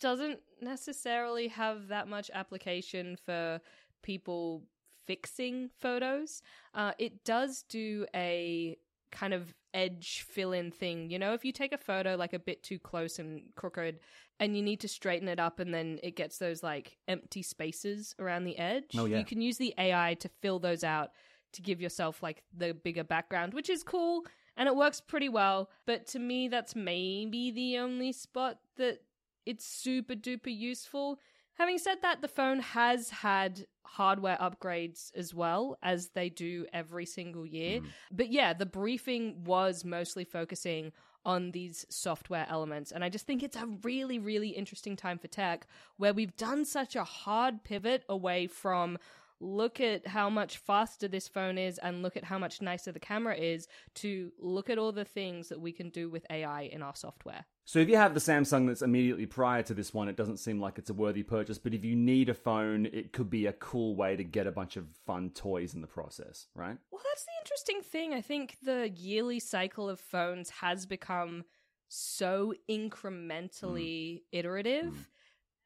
doesn't 0.00 0.40
necessarily 0.60 1.48
have 1.48 1.88
that 1.88 2.08
much 2.08 2.30
application 2.32 3.16
for 3.24 3.60
people 4.02 4.62
fixing 5.06 5.70
photos. 5.78 6.42
Uh, 6.74 6.92
it 6.98 7.24
does 7.24 7.64
do 7.68 8.06
a 8.14 8.76
kind 9.10 9.32
of 9.32 9.54
edge 9.74 10.24
fill 10.28 10.52
in 10.52 10.70
thing. 10.70 11.10
You 11.10 11.18
know, 11.18 11.32
if 11.34 11.44
you 11.44 11.52
take 11.52 11.72
a 11.72 11.78
photo 11.78 12.14
like 12.16 12.32
a 12.32 12.38
bit 12.38 12.62
too 12.62 12.78
close 12.78 13.18
and 13.18 13.42
crooked 13.56 14.00
and 14.38 14.56
you 14.56 14.62
need 14.62 14.80
to 14.80 14.88
straighten 14.88 15.28
it 15.28 15.40
up 15.40 15.60
and 15.60 15.72
then 15.72 15.98
it 16.02 16.14
gets 16.14 16.38
those 16.38 16.62
like 16.62 16.98
empty 17.08 17.42
spaces 17.42 18.14
around 18.18 18.44
the 18.44 18.58
edge, 18.58 18.94
Oh, 18.96 19.06
yeah. 19.06 19.18
you 19.18 19.24
can 19.24 19.40
use 19.40 19.56
the 19.58 19.74
AI 19.78 20.14
to 20.20 20.28
fill 20.40 20.58
those 20.58 20.84
out 20.84 21.10
to 21.52 21.62
give 21.62 21.80
yourself 21.80 22.22
like 22.22 22.42
the 22.56 22.74
bigger 22.74 23.04
background, 23.04 23.54
which 23.54 23.70
is 23.70 23.82
cool 23.82 24.24
and 24.58 24.68
it 24.68 24.76
works 24.76 25.00
pretty 25.00 25.28
well. 25.28 25.70
But 25.86 26.06
to 26.08 26.18
me, 26.18 26.48
that's 26.48 26.74
maybe 26.74 27.50
the 27.50 27.78
only 27.78 28.12
spot 28.12 28.58
that 28.76 29.00
it's 29.46 29.64
super 29.64 30.14
duper 30.14 30.54
useful. 30.54 31.20
Having 31.54 31.78
said 31.78 31.98
that, 32.02 32.20
the 32.20 32.28
phone 32.28 32.60
has 32.60 33.10
had 33.10 33.66
hardware 33.84 34.36
upgrades 34.36 35.10
as 35.16 35.32
well, 35.32 35.78
as 35.82 36.10
they 36.10 36.28
do 36.28 36.66
every 36.72 37.06
single 37.06 37.46
year. 37.46 37.80
Hmm. 37.80 37.86
But 38.12 38.30
yeah, 38.30 38.52
the 38.52 38.66
briefing 38.66 39.44
was 39.44 39.84
mostly 39.84 40.24
focusing 40.24 40.92
on 41.24 41.52
these 41.52 41.86
software 41.88 42.46
elements. 42.48 42.92
And 42.92 43.04
I 43.04 43.08
just 43.08 43.26
think 43.26 43.42
it's 43.42 43.56
a 43.56 43.66
really, 43.82 44.18
really 44.18 44.50
interesting 44.50 44.96
time 44.96 45.18
for 45.18 45.28
tech 45.28 45.66
where 45.96 46.14
we've 46.14 46.36
done 46.36 46.64
such 46.64 46.96
a 46.96 47.04
hard 47.04 47.64
pivot 47.64 48.04
away 48.08 48.46
from 48.46 48.98
look 49.40 49.80
at 49.80 50.06
how 50.06 50.28
much 50.28 50.58
faster 50.58 51.08
this 51.08 51.28
phone 51.28 51.58
is 51.58 51.78
and 51.78 52.02
look 52.02 52.16
at 52.16 52.24
how 52.24 52.38
much 52.38 52.60
nicer 52.60 52.92
the 52.92 53.00
camera 53.00 53.36
is 53.36 53.68
to 53.94 54.32
look 54.38 54.68
at 54.68 54.78
all 54.78 54.92
the 54.92 55.04
things 55.04 55.48
that 55.48 55.60
we 55.60 55.72
can 55.72 55.90
do 55.90 56.08
with 56.08 56.26
AI 56.30 56.62
in 56.62 56.82
our 56.82 56.94
software. 56.94 57.44
So 57.64 57.78
if 57.78 57.88
you 57.88 57.96
have 57.96 58.14
the 58.14 58.20
Samsung 58.20 58.66
that's 58.66 58.80
immediately 58.82 59.26
prior 59.26 59.62
to 59.64 59.74
this 59.74 59.92
one, 59.92 60.08
it 60.08 60.16
doesn't 60.16 60.38
seem 60.38 60.58
like 60.58 60.78
it's 60.78 60.90
a 60.90 60.94
worthy 60.94 61.22
purchase. 61.22 61.58
But 61.58 61.74
if 61.74 61.84
you 61.84 61.94
need 61.94 62.30
a 62.30 62.34
phone, 62.34 62.86
it 62.86 63.12
could 63.12 63.28
be 63.28 63.46
a 63.46 63.52
cool 63.52 63.94
way 63.94 64.16
to 64.16 64.24
get 64.24 64.46
a 64.46 64.52
bunch 64.52 64.76
of 64.76 64.86
fun 65.06 65.30
toys 65.30 65.74
in 65.74 65.82
the 65.82 65.86
process, 65.86 66.46
right? 66.54 66.78
Well, 66.90 67.02
that's 67.04 67.24
the 67.24 67.32
interesting 67.42 67.82
thing. 67.82 68.14
I 68.14 68.22
think 68.22 68.56
the 68.64 68.88
yearly 68.88 69.38
cycle 69.38 69.88
of 69.88 70.00
phones 70.00 70.50
has 70.50 70.86
become 70.86 71.44
so 71.88 72.54
incrementally 72.70 74.14
mm. 74.14 74.20
iterative. 74.32 75.08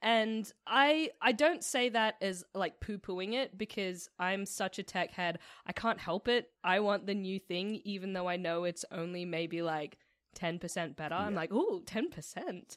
And 0.03 0.53
I 0.67 1.11
I 1.21 1.33
don't 1.33 1.63
say 1.63 1.89
that 1.91 2.17
as 2.21 2.45
like 2.55 2.81
poo-pooing 2.81 3.35
it 3.35 3.57
because 3.57 4.11
I'm 4.19 4.45
such 4.45 4.79
a 4.79 4.83
tech 4.83 5.13
head. 5.13 5.39
I 5.65 5.73
can't 5.73 6.01
help 6.01 6.27
it. 6.27 6.51
I 6.65 6.81
want 6.81 7.07
the 7.07 7.15
new 7.15 7.39
thing 7.39 7.81
even 7.85 8.13
though 8.13 8.29
I 8.29 8.37
know 8.37 8.65
it's 8.65 8.85
only 8.91 9.25
maybe 9.25 9.63
like 9.63 9.97
10% 10.37 10.97
better. 10.97 11.15
Yeah. 11.15 11.21
I'm 11.21 11.35
like, 11.35 11.53
"Ooh, 11.53 11.83
10%." 11.85 12.77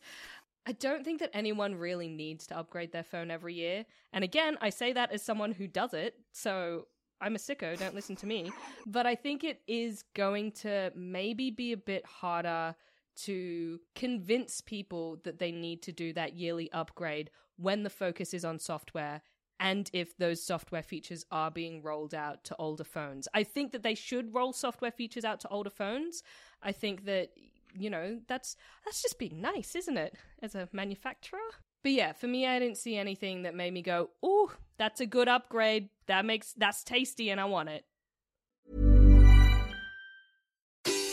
I 0.68 0.72
don't 0.74 1.04
think 1.04 1.20
that 1.20 1.30
anyone 1.34 1.76
really 1.76 2.08
needs 2.08 2.48
to 2.48 2.58
upgrade 2.58 2.92
their 2.92 3.04
phone 3.04 3.30
every 3.30 3.54
year. 3.54 3.86
And 4.14 4.24
again, 4.24 4.58
I 4.62 4.70
say 4.70 4.94
that 4.94 5.12
as 5.12 5.22
someone 5.22 5.52
who 5.52 5.68
does 5.68 5.94
it. 5.94 6.16
So 6.32 6.88
I'm 7.22 7.36
a 7.36 7.40
sicko, 7.40 7.78
don't 7.78 7.96
listen 7.96 8.16
to 8.18 8.26
me. 8.26 8.52
But 8.86 9.06
I 9.06 9.16
think 9.16 9.44
it 9.44 9.62
is 9.68 10.04
going 10.16 10.52
to 10.54 10.92
maybe 10.96 11.52
be 11.52 11.72
a 11.72 11.78
bit 11.78 12.06
harder 12.06 12.76
to 13.24 13.80
convince 13.96 14.62
people 14.62 15.20
that 15.24 15.40
they 15.40 15.52
need 15.52 15.82
to 15.84 15.92
do 15.92 16.14
that 16.14 16.36
yearly 16.36 16.72
upgrade 16.72 17.30
when 17.58 17.84
the 17.84 17.90
focus 17.90 18.34
is 18.34 18.44
on 18.46 18.60
software 18.60 19.22
and 19.60 19.90
if 19.94 20.18
those 20.18 20.44
software 20.44 20.84
features 20.84 21.26
are 21.32 21.50
being 21.50 21.82
rolled 21.82 22.14
out 22.14 22.44
to 22.44 22.56
older 22.58 22.84
phones. 22.84 23.28
I 23.34 23.44
think 23.44 23.72
that 23.72 23.84
they 23.84 23.96
should 23.96 24.34
roll 24.34 24.52
software 24.52 24.92
features 24.92 25.24
out 25.24 25.40
to 25.42 25.50
older 25.50 25.70
phones. 25.70 26.24
I 26.62 26.72
think 26.72 27.06
that 27.06 27.30
you 27.78 27.90
know, 27.90 28.20
that's 28.28 28.56
that's 28.86 29.02
just 29.02 29.20
being 29.20 29.42
nice, 29.42 29.76
isn't 29.76 29.98
it? 29.98 30.16
As 30.42 30.56
a 30.56 30.70
manufacturer. 30.72 31.40
But 31.84 31.92
yeah, 31.92 32.14
for 32.14 32.28
me 32.28 32.48
I 32.48 32.60
didn't 32.60 32.78
see 32.78 32.98
anything 32.98 33.44
that 33.44 33.56
made 33.56 33.74
me 33.74 33.82
go, 33.82 34.10
"Ooh, 34.24 34.52
that's 34.78 35.02
a 35.02 35.06
good 35.06 35.28
upgrade. 35.28 35.90
That 36.08 36.26
makes 36.26 36.54
that's 36.54 36.84
tasty 36.84 37.30
and 37.30 37.40
I 37.40 37.46
want 37.46 37.70
it." 37.70 37.86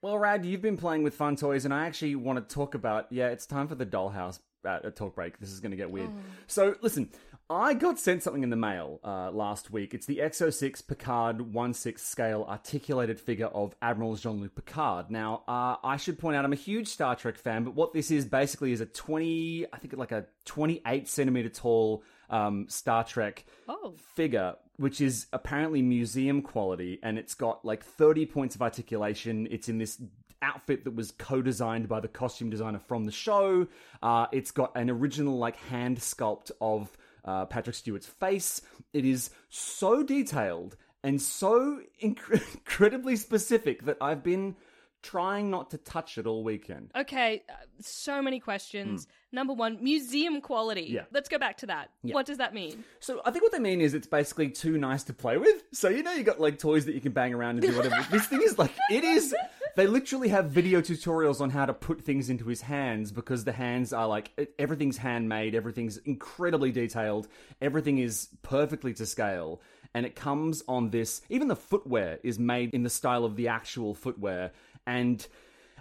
Well, 0.00 0.18
Rad, 0.18 0.44
you've 0.44 0.62
been 0.62 0.76
playing 0.76 1.02
with 1.02 1.14
fun 1.14 1.34
toys, 1.34 1.64
and 1.64 1.74
I 1.74 1.86
actually 1.86 2.14
want 2.14 2.38
to 2.48 2.54
talk 2.54 2.74
about. 2.74 3.10
Yeah, 3.10 3.28
it's 3.28 3.46
time 3.46 3.66
for 3.66 3.74
the 3.74 3.86
dollhouse 3.86 4.38
at 4.64 4.84
a 4.84 4.90
talk 4.92 5.16
break. 5.16 5.38
This 5.40 5.50
is 5.50 5.58
going 5.58 5.72
to 5.72 5.76
get 5.76 5.90
weird. 5.90 6.10
Oh. 6.10 6.20
So, 6.46 6.76
listen, 6.82 7.10
I 7.50 7.72
got 7.72 7.98
sent 7.98 8.22
something 8.22 8.42
in 8.42 8.50
the 8.50 8.56
mail 8.56 9.00
uh, 9.02 9.30
last 9.30 9.70
week. 9.70 9.94
It's 9.94 10.04
the 10.04 10.18
Exo-6 10.18 10.86
Picard 10.86 11.54
1 11.54 11.72
6 11.72 12.02
scale 12.02 12.44
articulated 12.46 13.18
figure 13.18 13.46
of 13.46 13.74
Admiral 13.80 14.16
Jean 14.16 14.42
Luc 14.42 14.54
Picard. 14.54 15.10
Now, 15.10 15.44
uh, 15.48 15.76
I 15.82 15.96
should 15.96 16.18
point 16.18 16.36
out 16.36 16.44
I'm 16.44 16.52
a 16.52 16.56
huge 16.56 16.88
Star 16.88 17.16
Trek 17.16 17.38
fan, 17.38 17.64
but 17.64 17.74
what 17.74 17.94
this 17.94 18.10
is 18.10 18.26
basically 18.26 18.72
is 18.72 18.82
a 18.82 18.86
20, 18.86 19.64
I 19.72 19.78
think 19.78 19.96
like 19.96 20.12
a 20.12 20.26
28 20.44 21.08
centimeter 21.08 21.48
tall 21.48 22.02
um, 22.28 22.66
Star 22.68 23.02
Trek 23.02 23.46
oh. 23.66 23.94
figure, 24.14 24.56
which 24.76 25.00
is 25.00 25.26
apparently 25.32 25.80
museum 25.80 26.42
quality, 26.42 27.00
and 27.02 27.18
it's 27.18 27.32
got 27.32 27.64
like 27.64 27.82
30 27.82 28.26
points 28.26 28.56
of 28.56 28.62
articulation. 28.62 29.48
It's 29.50 29.70
in 29.70 29.78
this 29.78 30.02
outfit 30.42 30.84
that 30.84 30.94
was 30.94 31.12
co-designed 31.12 31.88
by 31.88 32.00
the 32.00 32.08
costume 32.08 32.50
designer 32.50 32.78
from 32.78 33.04
the 33.04 33.12
show. 33.12 33.66
Uh, 34.02 34.26
it's 34.32 34.50
got 34.50 34.76
an 34.76 34.90
original 34.90 35.38
like 35.38 35.56
hand 35.56 35.96
sculpt 35.98 36.50
of 36.60 36.90
uh, 37.28 37.44
Patrick 37.44 37.76
Stewart's 37.76 38.06
face. 38.06 38.62
It 38.94 39.04
is 39.04 39.30
so 39.50 40.02
detailed 40.02 40.76
and 41.04 41.20
so 41.20 41.80
inc- 42.02 42.54
incredibly 42.54 43.16
specific 43.16 43.84
that 43.84 43.98
I've 44.00 44.22
been 44.22 44.56
trying 45.02 45.50
not 45.50 45.70
to 45.70 45.78
touch 45.78 46.16
it 46.16 46.26
all 46.26 46.42
weekend. 46.42 46.90
Okay, 46.96 47.42
uh, 47.48 47.52
so 47.80 48.22
many 48.22 48.40
questions. 48.40 49.04
Mm. 49.04 49.10
Number 49.30 49.52
one, 49.52 49.78
museum 49.84 50.40
quality. 50.40 50.88
Yeah. 50.90 51.02
Let's 51.12 51.28
go 51.28 51.38
back 51.38 51.58
to 51.58 51.66
that. 51.66 51.90
Yeah. 52.02 52.14
What 52.14 52.24
does 52.24 52.38
that 52.38 52.54
mean? 52.54 52.82
So 53.00 53.20
I 53.26 53.30
think 53.30 53.42
what 53.42 53.52
they 53.52 53.58
mean 53.58 53.82
is 53.82 53.92
it's 53.92 54.06
basically 54.06 54.48
too 54.48 54.78
nice 54.78 55.04
to 55.04 55.12
play 55.12 55.36
with. 55.36 55.62
So 55.72 55.90
you 55.90 56.02
know 56.02 56.12
you 56.12 56.24
got 56.24 56.40
like 56.40 56.58
toys 56.58 56.86
that 56.86 56.94
you 56.94 57.00
can 57.02 57.12
bang 57.12 57.34
around 57.34 57.62
and 57.62 57.70
do 57.70 57.76
whatever. 57.76 58.06
this 58.10 58.26
thing 58.26 58.40
is 58.42 58.58
like 58.58 58.72
it 58.90 59.04
is 59.04 59.34
they 59.78 59.86
literally 59.86 60.28
have 60.28 60.46
video 60.46 60.80
tutorials 60.80 61.40
on 61.40 61.50
how 61.50 61.64
to 61.64 61.72
put 61.72 62.00
things 62.00 62.30
into 62.30 62.48
his 62.48 62.62
hands 62.62 63.12
because 63.12 63.44
the 63.44 63.52
hands 63.52 63.92
are 63.92 64.08
like 64.08 64.52
everything's 64.58 64.96
handmade, 64.96 65.54
everything's 65.54 65.98
incredibly 65.98 66.72
detailed, 66.72 67.28
everything 67.60 67.98
is 67.98 68.26
perfectly 68.42 68.92
to 68.92 69.06
scale. 69.06 69.60
And 69.94 70.04
it 70.04 70.16
comes 70.16 70.64
on 70.66 70.90
this, 70.90 71.22
even 71.28 71.46
the 71.46 71.54
footwear 71.54 72.18
is 72.24 72.40
made 72.40 72.74
in 72.74 72.82
the 72.82 72.90
style 72.90 73.24
of 73.24 73.36
the 73.36 73.46
actual 73.46 73.94
footwear. 73.94 74.50
And 74.84 75.24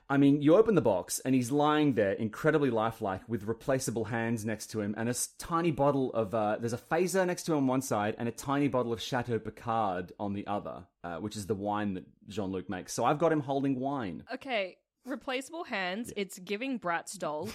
I 0.09 0.17
mean, 0.17 0.41
you 0.41 0.55
open 0.55 0.75
the 0.75 0.81
box 0.81 1.19
and 1.19 1.35
he's 1.35 1.51
lying 1.51 1.93
there, 1.93 2.13
incredibly 2.13 2.69
lifelike, 2.69 3.21
with 3.27 3.43
replaceable 3.43 4.05
hands 4.05 4.45
next 4.45 4.67
to 4.67 4.79
him, 4.79 4.95
and 4.97 5.09
a 5.09 5.15
tiny 5.37 5.71
bottle 5.71 6.13
of. 6.13 6.33
Uh, 6.33 6.57
there's 6.59 6.73
a 6.73 6.77
phaser 6.77 7.25
next 7.25 7.43
to 7.43 7.53
him 7.53 7.59
on 7.59 7.67
one 7.67 7.81
side, 7.81 8.15
and 8.17 8.29
a 8.29 8.31
tiny 8.31 8.69
bottle 8.69 8.93
of 8.93 9.01
Chateau 9.01 9.37
Picard 9.37 10.13
on 10.19 10.33
the 10.33 10.47
other, 10.47 10.85
uh, 11.03 11.17
which 11.17 11.35
is 11.35 11.45
the 11.47 11.55
wine 11.55 11.95
that 11.95 12.05
Jean 12.29 12.51
Luc 12.51 12.69
makes. 12.69 12.93
So 12.93 13.03
I've 13.03 13.19
got 13.19 13.31
him 13.33 13.41
holding 13.41 13.79
wine. 13.79 14.23
Okay, 14.33 14.77
replaceable 15.05 15.65
hands. 15.65 16.13
Yeah. 16.15 16.23
It's 16.23 16.39
giving 16.39 16.79
Bratz 16.79 17.17
doll. 17.17 17.49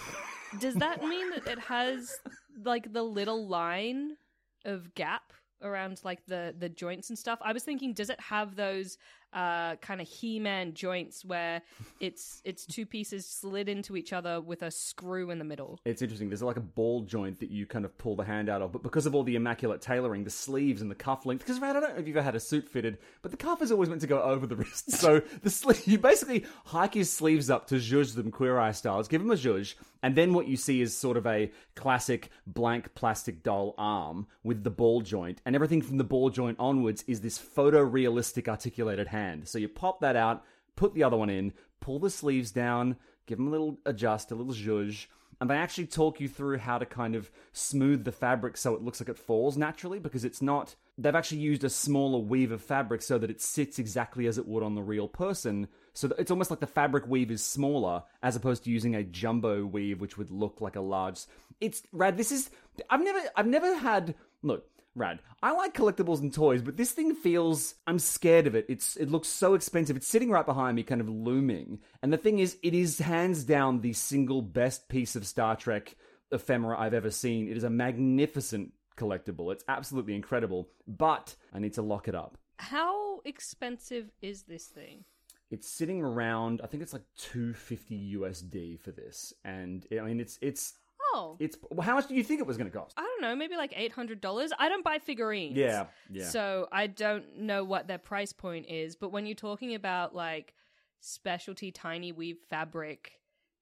Does 0.59 0.75
that 0.75 1.03
mean 1.07 1.31
that 1.31 1.47
it 1.47 1.59
has 1.59 2.15
like 2.63 2.93
the 2.93 3.03
little 3.03 3.47
line 3.47 4.17
of 4.63 4.93
gap 4.93 5.33
around 5.61 6.01
like 6.03 6.25
the 6.27 6.53
the 6.55 6.69
joints 6.69 7.09
and 7.09 7.17
stuff? 7.17 7.39
I 7.41 7.51
was 7.51 7.63
thinking, 7.63 7.93
does 7.93 8.11
it 8.11 8.19
have 8.19 8.55
those 8.55 8.97
uh, 9.33 9.75
kind 9.77 9.99
of 9.99 10.07
He-Man 10.07 10.73
joints 10.73 11.25
where 11.25 11.61
it's 11.99 12.41
it's 12.45 12.65
two 12.65 12.85
pieces 12.85 13.25
slid 13.25 13.67
into 13.67 13.97
each 13.97 14.13
other 14.13 14.39
with 14.39 14.61
a 14.61 14.71
screw 14.71 15.31
in 15.31 15.39
the 15.39 15.45
middle. 15.45 15.79
It's 15.85 16.01
interesting. 16.01 16.29
There's 16.29 16.43
like 16.43 16.57
a 16.57 16.61
ball 16.61 17.01
joint 17.01 17.39
that 17.39 17.49
you 17.49 17.65
kind 17.65 17.85
of 17.85 17.97
pull 17.97 18.15
the 18.15 18.23
hand 18.23 18.49
out 18.49 18.61
of, 18.61 18.71
but 18.71 18.83
because 18.83 19.05
of 19.05 19.15
all 19.15 19.23
the 19.23 19.35
immaculate 19.35 19.81
tailoring, 19.81 20.23
the 20.23 20.29
sleeves 20.29 20.81
and 20.81 20.91
the 20.91 20.95
cuff 20.95 21.25
length. 21.25 21.39
Because 21.39 21.61
I 21.61 21.73
don't 21.73 21.81
know 21.81 21.95
if 21.97 22.07
you've 22.07 22.17
ever 22.17 22.23
had 22.23 22.35
a 22.35 22.39
suit 22.39 22.69
fitted, 22.69 22.99
but 23.21 23.31
the 23.31 23.37
cuff 23.37 23.61
is 23.61 23.71
always 23.71 23.89
meant 23.89 24.01
to 24.01 24.07
go 24.07 24.21
over 24.21 24.45
the 24.45 24.55
wrist. 24.55 24.91
So 24.91 25.21
the 25.41 25.49
sleeve, 25.49 25.87
you 25.87 25.97
basically 25.97 26.45
hike 26.65 26.93
his 26.93 27.11
sleeves 27.11 27.49
up 27.49 27.67
to 27.67 27.75
zhuzh 27.75 28.15
them 28.15 28.31
Queer 28.31 28.59
Eye 28.59 28.71
styles, 28.71 29.07
give 29.07 29.21
him 29.21 29.31
a 29.31 29.35
zhuzh, 29.35 29.73
and 30.03 30.15
then 30.15 30.33
what 30.33 30.47
you 30.47 30.57
see 30.57 30.81
is 30.81 30.95
sort 30.95 31.17
of 31.17 31.25
a 31.25 31.51
classic 31.75 32.29
blank 32.45 32.93
plastic 32.93 33.41
doll 33.41 33.73
arm 33.77 34.27
with 34.43 34.63
the 34.63 34.69
ball 34.69 35.01
joint, 35.01 35.41
and 35.45 35.55
everything 35.55 35.81
from 35.81 35.97
the 35.97 36.03
ball 36.03 36.29
joint 36.29 36.57
onwards 36.59 37.03
is 37.07 37.21
this 37.21 37.39
photorealistic 37.39 38.47
articulated 38.47 39.07
hand 39.07 39.22
hand. 39.23 39.47
So 39.47 39.57
you 39.57 39.67
pop 39.67 40.01
that 40.01 40.15
out, 40.15 40.43
put 40.75 40.93
the 40.93 41.03
other 41.03 41.17
one 41.17 41.29
in, 41.29 41.53
pull 41.79 41.99
the 41.99 42.09
sleeves 42.09 42.51
down, 42.51 42.97
give 43.25 43.37
them 43.37 43.47
a 43.47 43.51
little 43.51 43.79
adjust, 43.85 44.31
a 44.31 44.35
little 44.35 44.53
zhuzh, 44.53 45.07
and 45.41 45.49
they 45.49 45.55
actually 45.55 45.87
talk 45.87 46.21
you 46.21 46.29
through 46.29 46.57
how 46.57 46.77
to 46.77 46.85
kind 46.85 47.15
of 47.15 47.29
smooth 47.51 48.05
the 48.05 48.11
fabric 48.11 48.55
so 48.55 48.75
it 48.75 48.81
looks 48.81 49.01
like 49.01 49.09
it 49.09 49.17
falls 49.17 49.57
naturally 49.57 49.99
because 49.99 50.23
it's 50.23 50.41
not. 50.41 50.75
They've 50.97 51.15
actually 51.15 51.39
used 51.39 51.63
a 51.63 51.69
smaller 51.69 52.19
weave 52.19 52.51
of 52.51 52.61
fabric 52.61 53.01
so 53.01 53.17
that 53.17 53.29
it 53.29 53.41
sits 53.41 53.79
exactly 53.79 54.27
as 54.27 54.37
it 54.37 54.47
would 54.47 54.63
on 54.63 54.75
the 54.75 54.81
real 54.81 55.07
person. 55.07 55.67
So 55.93 56.13
it's 56.17 56.31
almost 56.31 56.49
like 56.49 56.59
the 56.59 56.67
fabric 56.67 57.07
weave 57.07 57.31
is 57.31 57.43
smaller 57.43 58.03
as 58.21 58.35
opposed 58.35 58.63
to 58.63 58.69
using 58.69 58.95
a 58.95 59.03
jumbo 59.03 59.65
weave, 59.65 59.99
which 59.99 60.17
would 60.17 60.31
look 60.31 60.61
like 60.61 60.75
a 60.75 60.81
large. 60.81 61.25
It's 61.59 61.83
rad. 61.91 62.15
This 62.15 62.31
is. 62.31 62.49
I've 62.89 63.03
never. 63.03 63.19
I've 63.35 63.47
never 63.47 63.75
had. 63.75 64.15
Look, 64.43 64.65
Rad. 64.95 65.19
I 65.41 65.53
like 65.53 65.73
collectibles 65.73 66.21
and 66.21 66.33
toys, 66.33 66.61
but 66.61 66.77
this 66.77 66.91
thing 66.91 67.15
feels 67.15 67.75
I'm 67.87 67.99
scared 67.99 68.47
of 68.47 68.55
it. 68.55 68.65
It's 68.69 68.95
it 68.95 69.09
looks 69.09 69.27
so 69.27 69.55
expensive. 69.55 69.95
It's 69.95 70.07
sitting 70.07 70.29
right 70.29 70.45
behind 70.45 70.75
me, 70.75 70.83
kind 70.83 71.01
of 71.01 71.09
looming. 71.09 71.79
And 72.01 72.13
the 72.13 72.17
thing 72.17 72.39
is, 72.39 72.57
it 72.61 72.73
is 72.73 72.99
hands 72.99 73.43
down 73.43 73.81
the 73.81 73.93
single 73.93 74.41
best 74.41 74.89
piece 74.89 75.15
of 75.15 75.25
Star 75.25 75.55
Trek 75.55 75.95
ephemera 76.31 76.79
I've 76.79 76.93
ever 76.93 77.11
seen. 77.11 77.47
It 77.47 77.57
is 77.57 77.63
a 77.63 77.69
magnificent 77.69 78.73
collectible. 78.97 79.51
It's 79.51 79.63
absolutely 79.67 80.15
incredible, 80.15 80.69
but 80.87 81.35
I 81.53 81.59
need 81.59 81.73
to 81.73 81.81
lock 81.81 82.07
it 82.07 82.15
up. 82.15 82.37
How 82.57 83.19
expensive 83.25 84.11
is 84.21 84.43
this 84.43 84.65
thing? 84.65 85.05
It's 85.51 85.69
sitting 85.69 86.01
around, 86.01 86.61
I 86.63 86.67
think 86.67 86.81
it's 86.81 86.93
like 86.93 87.03
250 87.17 88.15
USD 88.15 88.79
for 88.79 88.91
this. 88.91 89.33
And 89.45 89.85
I 89.91 90.01
mean, 90.01 90.19
it's, 90.19 90.39
it's, 90.41 90.73
Oh, 91.13 91.37
it's, 91.39 91.57
well, 91.69 91.85
how 91.85 91.95
much 91.95 92.07
do 92.07 92.15
you 92.15 92.23
think 92.23 92.39
it 92.39 92.47
was 92.47 92.57
going 92.57 92.69
to 92.69 92.75
cost? 92.75 92.95
I 92.97 93.01
don't 93.01 93.21
know, 93.21 93.35
maybe 93.35 93.55
like 93.55 93.73
eight 93.75 93.91
hundred 93.91 94.19
dollars. 94.19 94.51
I 94.57 94.67
don't 94.69 94.83
buy 94.83 94.99
figurines. 94.99 95.55
Yeah, 95.55 95.85
yeah. 96.11 96.25
So 96.25 96.67
I 96.71 96.87
don't 96.87 97.37
know 97.39 97.63
what 97.63 97.87
their 97.87 97.97
price 97.99 98.33
point 98.33 98.65
is. 98.67 98.95
But 98.95 99.11
when 99.11 99.25
you're 99.25 99.35
talking 99.35 99.75
about 99.75 100.15
like 100.15 100.53
specialty 101.01 101.71
tiny 101.71 102.11
weave 102.11 102.39
fabric 102.49 103.13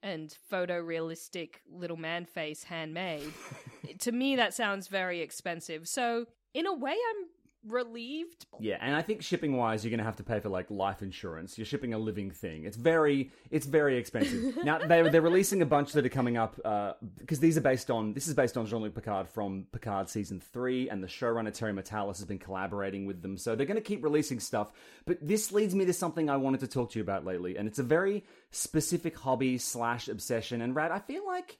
and 0.04 0.36
photorealistic 0.52 1.56
little 1.70 1.98
man 1.98 2.26
face 2.26 2.64
handmade, 2.64 3.34
to 4.00 4.12
me 4.12 4.38
that 4.38 4.54
sounds 4.54 4.88
very 4.88 5.22
expensive. 5.22 5.88
So 5.88 6.28
in 6.54 6.66
a 6.66 6.74
way, 6.74 6.92
I'm 6.92 7.28
relieved. 7.68 8.46
Yeah, 8.60 8.78
and 8.82 8.96
I 8.96 9.02
think 9.02 9.22
shipping 9.22 9.56
wise, 9.56 9.84
you're 9.84 9.90
going 9.90 10.00
to 10.00 10.04
have 10.04 10.16
to 10.18 10.24
pay 10.24 10.40
for 10.40 10.50
like 10.50 10.70
life 10.70 11.02
insurance. 11.02 11.58
You're 11.58 11.66
shipping 11.66 11.94
a 11.94 11.98
living 11.98 12.32
thing. 12.32 12.66
It's 12.66 12.78
very, 12.78 13.32
it's 13.50 13.66
very 13.66 13.98
expensive. 13.98 14.58
now 14.64 14.80
they're 14.80 15.10
they're 15.10 15.22
releasing 15.22 15.62
a 15.62 15.66
bunch 15.66 15.94
that 15.94 16.06
are 16.06 16.10
coming 16.10 16.38
up 16.38 16.60
uh, 16.66 16.94
because 17.18 17.40
these 17.40 17.58
are 17.58 17.62
based 17.62 17.92
on 17.92 18.14
this 18.14 18.28
is 18.28 18.34
based 18.34 18.58
on 18.58 18.66
Jean 18.66 18.82
Luc 18.82 18.96
Picard 18.96 19.28
from 19.30 19.68
Picard 19.72 20.10
season 20.10 20.40
three, 20.40 20.90
and 20.90 21.04
the 21.04 21.08
showrunner 21.08 21.54
Terry 21.54 21.74
Matalas 21.74 22.18
has 22.18 22.26
been 22.26 22.40
collaborating 22.40 23.06
with 23.06 23.22
them, 23.22 23.38
so 23.38 23.56
they're 23.56 23.66
going 23.66 23.76
to 23.76 23.82
keep 23.82 24.04
releasing 24.04 24.40
stuff. 24.40 24.72
But 25.06 25.18
this 25.22 25.52
leads 25.52 25.76
me 25.76 25.86
to 25.86 25.94
something 25.94 26.30
I 26.30 26.38
wanted 26.38 26.62
to 26.62 26.68
talk 26.68 26.92
to 26.92 27.00
you 27.00 27.04
about 27.04 27.26
lately, 27.26 27.58
and 27.58 27.68
it's 27.68 27.80
a 27.80 27.84
very 27.84 28.26
specific 28.52 29.18
hobby 29.18 29.58
slash 29.58 30.08
obsession. 30.08 30.62
And 30.62 30.76
Rad, 30.76 30.92
I 30.92 31.00
feel 31.00 31.26
like. 31.26 31.58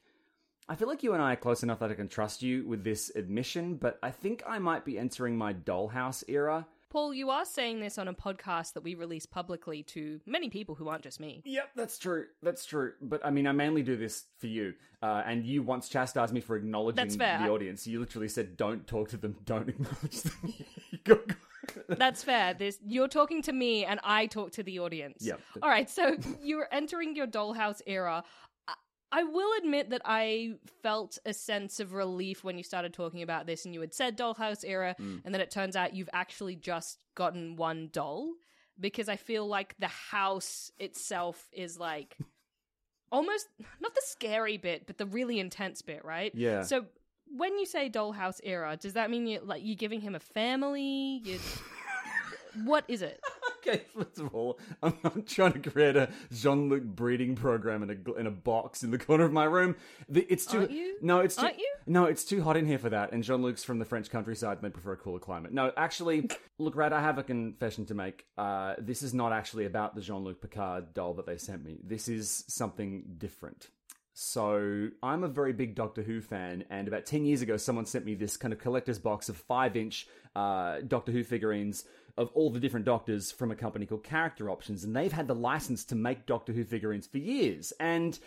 I 0.72 0.74
feel 0.74 0.88
like 0.88 1.02
you 1.02 1.12
and 1.12 1.20
I 1.22 1.34
are 1.34 1.36
close 1.36 1.62
enough 1.62 1.80
that 1.80 1.90
I 1.90 1.94
can 1.94 2.08
trust 2.08 2.42
you 2.42 2.66
with 2.66 2.82
this 2.82 3.12
admission, 3.14 3.74
but 3.74 3.98
I 4.02 4.10
think 4.10 4.42
I 4.48 4.58
might 4.58 4.86
be 4.86 4.98
entering 4.98 5.36
my 5.36 5.52
dollhouse 5.52 6.24
era. 6.28 6.66
Paul, 6.88 7.12
you 7.12 7.28
are 7.28 7.44
saying 7.44 7.80
this 7.80 7.98
on 7.98 8.08
a 8.08 8.14
podcast 8.14 8.72
that 8.72 8.82
we 8.82 8.94
release 8.94 9.26
publicly 9.26 9.82
to 9.82 10.18
many 10.24 10.48
people 10.48 10.74
who 10.74 10.88
aren't 10.88 11.02
just 11.02 11.20
me. 11.20 11.42
Yep, 11.44 11.72
that's 11.76 11.98
true. 11.98 12.24
That's 12.42 12.64
true. 12.64 12.94
But 13.02 13.22
I 13.22 13.28
mean, 13.28 13.46
I 13.46 13.52
mainly 13.52 13.82
do 13.82 13.98
this 13.98 14.24
for 14.38 14.46
you. 14.46 14.72
Uh, 15.02 15.22
and 15.26 15.44
you 15.44 15.62
once 15.62 15.90
chastised 15.90 16.32
me 16.32 16.40
for 16.40 16.56
acknowledging 16.56 16.96
That's 16.96 17.16
fair. 17.16 17.38
the 17.38 17.50
audience. 17.50 17.86
You 17.86 18.00
literally 18.00 18.28
said, 18.28 18.56
"Don't 18.56 18.86
talk 18.86 19.10
to 19.10 19.18
them. 19.18 19.36
Don't 19.44 19.68
acknowledge 19.68 20.22
them." 20.22 20.54
Go- 21.04 21.20
That's 21.88 22.24
fair. 22.24 22.54
This 22.54 22.78
you're 22.86 23.08
talking 23.08 23.42
to 23.42 23.52
me, 23.52 23.84
and 23.84 24.00
I 24.04 24.24
talk 24.26 24.52
to 24.52 24.62
the 24.62 24.78
audience. 24.78 25.18
Yep. 25.20 25.40
All 25.62 25.68
right. 25.68 25.90
So 25.90 26.16
you're 26.42 26.68
entering 26.72 27.14
your 27.14 27.26
dollhouse 27.26 27.82
era. 27.86 28.24
I- 29.12 29.22
will 29.24 29.52
admit 29.58 29.90
that 29.90 30.02
I 30.04 30.54
felt 30.82 31.18
a 31.26 31.32
sense 31.34 31.78
of 31.80 31.92
relief 31.92 32.42
when 32.42 32.56
you 32.58 32.64
started 32.64 32.92
talking 32.94 33.22
about 33.22 33.46
this, 33.46 33.64
and 33.64 33.74
you 33.74 33.80
had 33.80 33.92
said 33.94 34.16
dollhouse 34.18 34.64
era, 34.66 34.96
Mm. 34.98 35.20
and 35.24 35.34
then 35.34 35.40
it 35.40 35.50
turns 35.50 35.76
out 35.76 35.94
you've 35.94 36.08
actually 36.12 36.56
just 36.56 36.98
gotten 37.14 37.56
one 37.56 37.88
doll, 37.92 38.32
because 38.80 39.08
I 39.08 39.16
feel 39.16 39.46
like 39.46 39.76
the 39.78 39.86
house 39.88 40.72
itself 40.78 41.48
is 41.52 41.78
like 41.78 42.16
almost 43.12 43.48
not 43.80 43.94
the 43.94 44.02
scary 44.06 44.56
bit, 44.56 44.86
but 44.86 44.96
the 44.96 45.06
really 45.06 45.38
intense 45.38 45.82
bit, 45.82 46.02
right? 46.04 46.32
Yeah. 46.34 46.62
So 46.62 46.86
when 47.26 47.58
you 47.58 47.66
say 47.66 47.90
dollhouse 47.90 48.40
era, 48.42 48.76
does 48.80 48.94
that 48.94 49.10
mean 49.10 49.26
you 49.26 49.40
like 49.44 49.62
you're 49.64 49.76
giving 49.76 50.00
him 50.00 50.14
a 50.14 50.20
family? 50.20 51.20
You, 51.24 51.38
what 52.64 52.84
is 52.88 53.02
it? 53.02 53.20
Okay, 53.66 53.82
first 53.94 54.18
of 54.18 54.34
all, 54.34 54.58
I'm 54.82 54.94
not 55.02 55.26
trying 55.26 55.60
to 55.60 55.70
create 55.70 55.96
a 55.96 56.08
Jean-Luc 56.32 56.82
breeding 56.82 57.34
program 57.34 57.82
in 57.82 57.90
a 57.90 58.12
in 58.18 58.26
a 58.26 58.30
box 58.30 58.82
in 58.82 58.90
the 58.90 58.98
corner 58.98 59.24
of 59.24 59.32
my 59.32 59.44
room. 59.44 59.76
The, 60.08 60.26
it's 60.28 60.46
too 60.46 60.60
Aren't 60.60 60.70
you? 60.70 60.96
no, 61.00 61.20
it's 61.20 61.36
too 61.36 61.46
Aren't 61.46 61.58
you? 61.58 61.74
no, 61.86 62.04
it's 62.06 62.24
too 62.24 62.42
hot 62.42 62.56
in 62.56 62.66
here 62.66 62.78
for 62.78 62.90
that. 62.90 63.12
And 63.12 63.22
Jean-Luc's 63.22 63.64
from 63.64 63.78
the 63.78 63.84
French 63.84 64.10
countryside, 64.10 64.58
and 64.58 64.64
they 64.64 64.70
prefer 64.70 64.92
a 64.92 64.96
cooler 64.96 65.18
climate. 65.18 65.52
No, 65.52 65.72
actually, 65.76 66.28
look, 66.58 66.76
Rad, 66.76 66.92
I 66.92 67.00
have 67.00 67.18
a 67.18 67.22
confession 67.22 67.86
to 67.86 67.94
make. 67.94 68.24
Uh, 68.36 68.74
this 68.78 69.02
is 69.02 69.14
not 69.14 69.32
actually 69.32 69.66
about 69.66 69.94
the 69.94 70.00
Jean-Luc 70.00 70.40
Picard 70.40 70.94
doll 70.94 71.14
that 71.14 71.26
they 71.26 71.38
sent 71.38 71.64
me. 71.64 71.78
This 71.82 72.08
is 72.08 72.44
something 72.48 73.04
different. 73.18 73.68
So 74.14 74.90
I'm 75.02 75.24
a 75.24 75.28
very 75.28 75.54
big 75.54 75.74
Doctor 75.74 76.02
Who 76.02 76.20
fan, 76.20 76.64
and 76.68 76.86
about 76.86 77.06
ten 77.06 77.24
years 77.24 77.40
ago, 77.40 77.56
someone 77.56 77.86
sent 77.86 78.04
me 78.04 78.14
this 78.14 78.36
kind 78.36 78.52
of 78.52 78.60
collector's 78.60 78.98
box 78.98 79.30
of 79.30 79.38
five-inch 79.38 80.06
uh, 80.36 80.80
Doctor 80.86 81.12
Who 81.12 81.24
figurines 81.24 81.84
of 82.16 82.30
all 82.34 82.50
the 82.50 82.60
different 82.60 82.86
Doctors 82.86 83.32
from 83.32 83.50
a 83.50 83.56
company 83.56 83.86
called 83.86 84.04
Character 84.04 84.50
Options, 84.50 84.84
and 84.84 84.94
they've 84.94 85.12
had 85.12 85.28
the 85.28 85.34
license 85.34 85.84
to 85.84 85.94
make 85.94 86.26
Doctor 86.26 86.52
Who 86.52 86.64
figurines 86.64 87.06
for 87.06 87.18
years. 87.18 87.72
And 87.80 88.18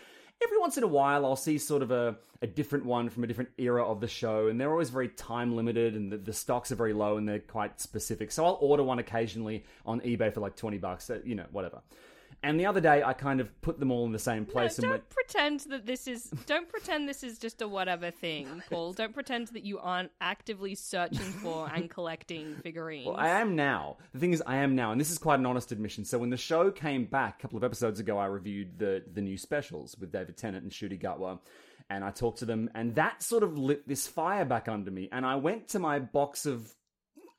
every 0.42 0.58
once 0.58 0.76
in 0.76 0.84
a 0.84 0.88
while, 0.88 1.24
I'll 1.24 1.36
see 1.36 1.56
sort 1.58 1.82
of 1.82 1.90
a, 1.90 2.16
a 2.42 2.46
different 2.46 2.84
one 2.84 3.08
from 3.08 3.24
a 3.24 3.26
different 3.26 3.50
era 3.58 3.84
of 3.84 4.00
the 4.00 4.08
show, 4.08 4.48
and 4.48 4.60
they're 4.60 4.70
always 4.70 4.90
very 4.90 5.08
time 5.08 5.56
limited, 5.56 5.94
and 5.94 6.12
the, 6.12 6.18
the 6.18 6.32
stocks 6.32 6.72
are 6.72 6.76
very 6.76 6.92
low, 6.92 7.16
and 7.16 7.28
they're 7.28 7.38
quite 7.38 7.80
specific. 7.80 8.32
So 8.32 8.44
I'll 8.44 8.58
order 8.60 8.82
one 8.82 8.98
occasionally 8.98 9.64
on 9.84 10.00
eBay 10.00 10.32
for 10.32 10.40
like 10.40 10.56
twenty 10.56 10.78
bucks, 10.78 11.08
uh, 11.08 11.20
you 11.24 11.34
know, 11.34 11.46
whatever. 11.52 11.80
And 12.46 12.60
the 12.60 12.66
other 12.66 12.80
day, 12.80 13.02
I 13.02 13.12
kind 13.12 13.40
of 13.40 13.60
put 13.60 13.80
them 13.80 13.90
all 13.90 14.06
in 14.06 14.12
the 14.12 14.18
same 14.20 14.44
No, 14.44 14.52
place 14.52 14.78
and 14.78 14.84
don't 14.84 14.90
went. 14.92 15.10
pretend 15.10 15.60
that 15.70 15.84
this 15.84 16.06
is. 16.06 16.30
Don't 16.46 16.68
pretend 16.68 17.08
this 17.08 17.24
is 17.24 17.38
just 17.38 17.60
a 17.60 17.66
whatever 17.66 18.12
thing, 18.12 18.62
Paul. 18.70 18.92
Don't 18.92 19.12
pretend 19.12 19.48
that 19.48 19.64
you 19.64 19.80
aren't 19.80 20.12
actively 20.20 20.76
searching 20.76 21.18
for 21.18 21.68
and 21.74 21.90
collecting 21.90 22.54
figurines. 22.62 23.06
Well, 23.08 23.16
I 23.16 23.40
am 23.40 23.56
now. 23.56 23.96
The 24.12 24.20
thing 24.20 24.32
is, 24.32 24.42
I 24.46 24.58
am 24.58 24.76
now, 24.76 24.92
and 24.92 25.00
this 25.00 25.10
is 25.10 25.18
quite 25.18 25.40
an 25.40 25.46
honest 25.46 25.72
admission. 25.72 26.04
So 26.04 26.18
when 26.18 26.30
the 26.30 26.36
show 26.36 26.70
came 26.70 27.04
back 27.06 27.40
a 27.40 27.42
couple 27.42 27.56
of 27.56 27.64
episodes 27.64 27.98
ago, 27.98 28.16
I 28.16 28.26
reviewed 28.26 28.78
the 28.78 29.02
the 29.12 29.22
new 29.22 29.36
specials 29.36 29.96
with 29.98 30.12
David 30.12 30.36
Tennant 30.36 30.62
and 30.62 30.70
Ncuti 30.70 31.00
Gatwa, 31.02 31.40
and 31.90 32.04
I 32.04 32.10
talked 32.12 32.38
to 32.38 32.44
them, 32.44 32.70
and 32.76 32.94
that 32.94 33.24
sort 33.24 33.42
of 33.42 33.58
lit 33.58 33.88
this 33.88 34.06
fire 34.06 34.44
back 34.44 34.68
under 34.68 34.92
me. 34.92 35.08
And 35.10 35.26
I 35.26 35.34
went 35.34 35.66
to 35.70 35.80
my 35.80 35.98
box 35.98 36.46
of 36.46 36.72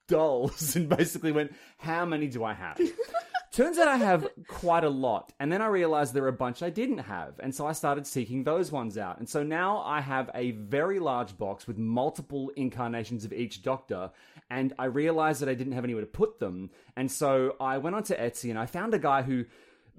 dolls 0.07 0.75
and 0.75 0.89
basically 0.89 1.31
went, 1.31 1.53
"How 1.77 2.05
many 2.05 2.27
do 2.27 2.43
I 2.43 2.53
have?" 2.53 2.79
Turns 3.57 3.79
out 3.79 3.87
I 3.87 3.97
have 3.97 4.27
quite 4.47 4.83
a 4.83 4.89
lot. 4.89 5.33
And 5.39 5.51
then 5.51 5.63
I 5.63 5.65
realized 5.65 6.13
there 6.13 6.25
are 6.25 6.27
a 6.27 6.33
bunch 6.33 6.61
I 6.61 6.69
didn't 6.69 6.99
have. 6.99 7.39
And 7.39 7.55
so 7.55 7.65
I 7.65 7.71
started 7.71 8.05
seeking 8.05 8.43
those 8.43 8.71
ones 8.71 8.99
out. 8.99 9.17
And 9.17 9.27
so 9.27 9.41
now 9.41 9.79
I 9.79 9.99
have 9.99 10.29
a 10.35 10.51
very 10.51 10.99
large 10.99 11.35
box 11.39 11.65
with 11.65 11.75
multiple 11.75 12.51
incarnations 12.55 13.25
of 13.25 13.33
each 13.33 13.63
doctor. 13.63 14.11
And 14.51 14.73
I 14.77 14.85
realized 14.85 15.41
that 15.41 15.49
I 15.49 15.55
didn't 15.55 15.73
have 15.73 15.85
anywhere 15.85 16.03
to 16.03 16.07
put 16.07 16.39
them. 16.39 16.69
And 16.95 17.11
so 17.11 17.55
I 17.59 17.79
went 17.79 17.95
onto 17.95 18.15
Etsy 18.15 18.51
and 18.51 18.59
I 18.59 18.67
found 18.67 18.93
a 18.93 18.99
guy 18.99 19.23
who 19.23 19.45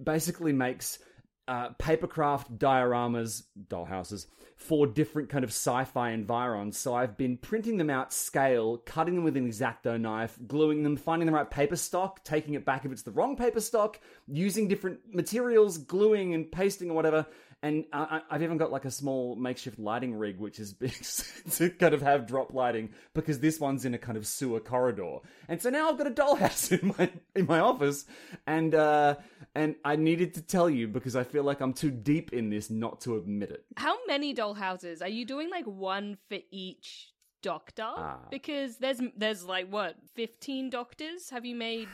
basically 0.00 0.52
makes 0.52 1.00
uh, 1.48 1.70
papercraft 1.80 2.58
dioramas, 2.58 3.44
dollhouses, 3.68 4.26
for 4.56 4.86
different 4.86 5.28
kind 5.28 5.44
of 5.44 5.50
sci-fi 5.50 6.10
environs. 6.10 6.76
So 6.76 6.94
I've 6.94 7.16
been 7.16 7.36
printing 7.38 7.78
them 7.78 7.90
out 7.90 8.12
scale, 8.12 8.76
cutting 8.78 9.14
them 9.14 9.24
with 9.24 9.36
an 9.36 9.46
X-Acto 9.46 9.98
knife, 10.00 10.36
gluing 10.46 10.82
them, 10.82 10.96
finding 10.96 11.26
the 11.26 11.32
right 11.32 11.48
paper 11.48 11.76
stock, 11.76 12.22
taking 12.24 12.54
it 12.54 12.64
back 12.64 12.84
if 12.84 12.92
it's 12.92 13.02
the 13.02 13.12
wrong 13.12 13.36
paper 13.36 13.60
stock, 13.60 13.98
using 14.26 14.68
different 14.68 14.98
materials, 15.12 15.78
gluing 15.78 16.34
and 16.34 16.52
pasting 16.52 16.90
or 16.90 16.94
whatever. 16.94 17.26
And 17.62 17.86
I, 17.92 18.20
I've 18.30 18.42
even 18.42 18.56
got 18.56 18.70
like 18.70 18.84
a 18.84 18.90
small 18.90 19.34
makeshift 19.34 19.80
lighting 19.80 20.16
rig, 20.16 20.38
which 20.38 20.60
is 20.60 20.72
big 20.72 20.92
to 21.52 21.70
kind 21.70 21.92
of 21.94 22.02
have 22.02 22.26
drop 22.26 22.54
lighting 22.54 22.90
because 23.14 23.40
this 23.40 23.58
one's 23.58 23.84
in 23.84 23.94
a 23.94 23.98
kind 23.98 24.16
of 24.16 24.26
sewer 24.26 24.60
corridor. 24.60 25.18
And 25.48 25.60
so 25.60 25.70
now 25.70 25.88
I've 25.88 25.98
got 25.98 26.06
a 26.06 26.10
dollhouse 26.10 26.70
in 26.80 26.94
my 26.96 27.10
in 27.34 27.46
my 27.46 27.58
office, 27.58 28.04
and 28.46 28.74
uh, 28.74 29.16
and 29.58 29.74
I 29.84 29.96
needed 29.96 30.34
to 30.34 30.40
tell 30.40 30.70
you 30.70 30.86
because 30.86 31.16
I 31.16 31.24
feel 31.24 31.42
like 31.42 31.60
I'm 31.60 31.72
too 31.72 31.90
deep 31.90 32.32
in 32.32 32.48
this 32.48 32.70
not 32.70 33.00
to 33.02 33.16
admit 33.16 33.50
it. 33.50 33.64
How 33.76 33.96
many 34.06 34.32
dollhouses? 34.32 35.02
are 35.02 35.08
you 35.08 35.24
doing? 35.24 35.50
Like 35.50 35.64
one 35.64 36.16
for 36.28 36.38
each 36.52 37.12
doctor? 37.42 37.82
Ah. 37.84 38.18
Because 38.30 38.76
there's 38.76 39.00
there's 39.16 39.44
like 39.44 39.68
what 39.68 39.96
fifteen 40.14 40.70
doctors? 40.70 41.30
Have 41.30 41.44
you 41.44 41.56
made 41.56 41.88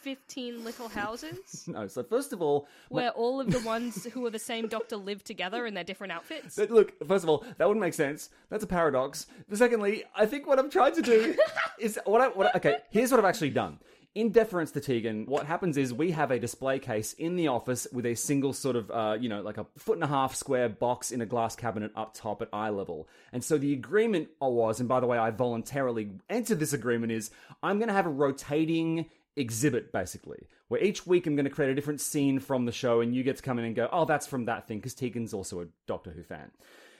fifteen 0.00 0.64
little 0.64 0.88
houses 0.88 1.64
No, 1.66 1.88
so 1.88 2.04
first 2.04 2.32
of 2.32 2.40
all, 2.40 2.68
where 2.88 3.10
all 3.10 3.40
of 3.40 3.50
the 3.50 3.60
ones 3.60 4.04
who 4.12 4.24
are 4.26 4.30
the 4.30 4.38
same 4.38 4.68
doctor 4.68 4.96
live 4.96 5.24
together 5.24 5.66
in 5.66 5.74
their 5.74 5.84
different 5.84 6.12
outfits? 6.12 6.54
But 6.54 6.70
look, 6.70 6.92
first 7.08 7.24
of 7.24 7.30
all, 7.30 7.44
that 7.58 7.66
wouldn't 7.66 7.80
make 7.80 7.94
sense. 7.94 8.30
That's 8.48 8.62
a 8.62 8.68
paradox. 8.68 9.26
But 9.48 9.58
secondly, 9.58 10.04
I 10.14 10.26
think 10.26 10.46
what 10.46 10.60
I'm 10.60 10.70
trying 10.70 10.94
to 10.94 11.02
do 11.02 11.34
is 11.80 11.98
what 12.04 12.20
I 12.20 12.28
what 12.28 12.46
I, 12.46 12.58
okay. 12.58 12.76
Here's 12.90 13.10
what 13.10 13.18
I've 13.18 13.26
actually 13.26 13.50
done. 13.50 13.80
In 14.14 14.28
deference 14.30 14.70
to 14.72 14.80
Tegan, 14.80 15.24
what 15.24 15.46
happens 15.46 15.78
is 15.78 15.94
we 15.94 16.10
have 16.10 16.30
a 16.30 16.38
display 16.38 16.78
case 16.78 17.14
in 17.14 17.34
the 17.34 17.48
office 17.48 17.86
with 17.94 18.04
a 18.04 18.14
single 18.14 18.52
sort 18.52 18.76
of, 18.76 18.90
uh, 18.90 19.16
you 19.18 19.26
know, 19.26 19.40
like 19.40 19.56
a 19.56 19.64
foot 19.78 19.94
and 19.94 20.04
a 20.04 20.06
half 20.06 20.34
square 20.34 20.68
box 20.68 21.10
in 21.10 21.22
a 21.22 21.26
glass 21.26 21.56
cabinet 21.56 21.92
up 21.96 22.12
top 22.12 22.42
at 22.42 22.48
eye 22.52 22.68
level. 22.68 23.08
And 23.32 23.42
so 23.42 23.56
the 23.56 23.72
agreement 23.72 24.28
was, 24.38 24.80
and 24.80 24.88
by 24.88 25.00
the 25.00 25.06
way, 25.06 25.16
I 25.16 25.30
voluntarily 25.30 26.10
entered 26.28 26.60
this 26.60 26.74
agreement, 26.74 27.10
is 27.10 27.30
I'm 27.62 27.78
going 27.78 27.88
to 27.88 27.94
have 27.94 28.04
a 28.04 28.10
rotating 28.10 29.06
exhibit 29.36 29.92
basically 29.92 30.46
where 30.68 30.82
each 30.82 31.06
week 31.06 31.26
i'm 31.26 31.34
going 31.36 31.44
to 31.44 31.50
create 31.50 31.70
a 31.70 31.74
different 31.74 32.00
scene 32.00 32.38
from 32.38 32.66
the 32.66 32.72
show 32.72 33.00
and 33.00 33.14
you 33.14 33.22
get 33.22 33.36
to 33.36 33.42
come 33.42 33.58
in 33.58 33.64
and 33.64 33.74
go 33.74 33.88
oh 33.90 34.04
that's 34.04 34.26
from 34.26 34.44
that 34.44 34.68
thing 34.68 34.78
because 34.78 34.94
tegan's 34.94 35.32
also 35.32 35.60
a 35.60 35.66
doctor 35.86 36.10
who 36.10 36.22
fan. 36.22 36.50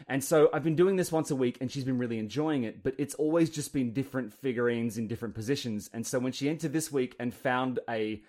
And 0.09 0.25
so 0.25 0.49
i've 0.53 0.65
been 0.65 0.77
doing 0.77 0.97
this 0.97 1.13
once 1.13 1.31
a 1.31 1.37
week 1.37 1.59
and 1.61 1.71
she's 1.71 1.85
been 1.85 1.99
really 1.99 2.19
enjoying 2.19 2.65
it 2.65 2.83
but 2.83 2.95
it's 2.99 3.15
always 3.15 3.51
just 3.51 3.73
been 3.73 3.93
different 3.93 4.33
figurines 4.33 4.97
in 4.99 5.09
different 5.09 5.35
positions. 5.35 5.91
And 5.93 6.07
so 6.07 6.19
when 6.19 6.33
she 6.33 6.49
entered 6.49 6.73
this 6.73 6.91
week 6.91 7.15
and 7.21 7.35
found 7.35 7.81
a 7.89 8.23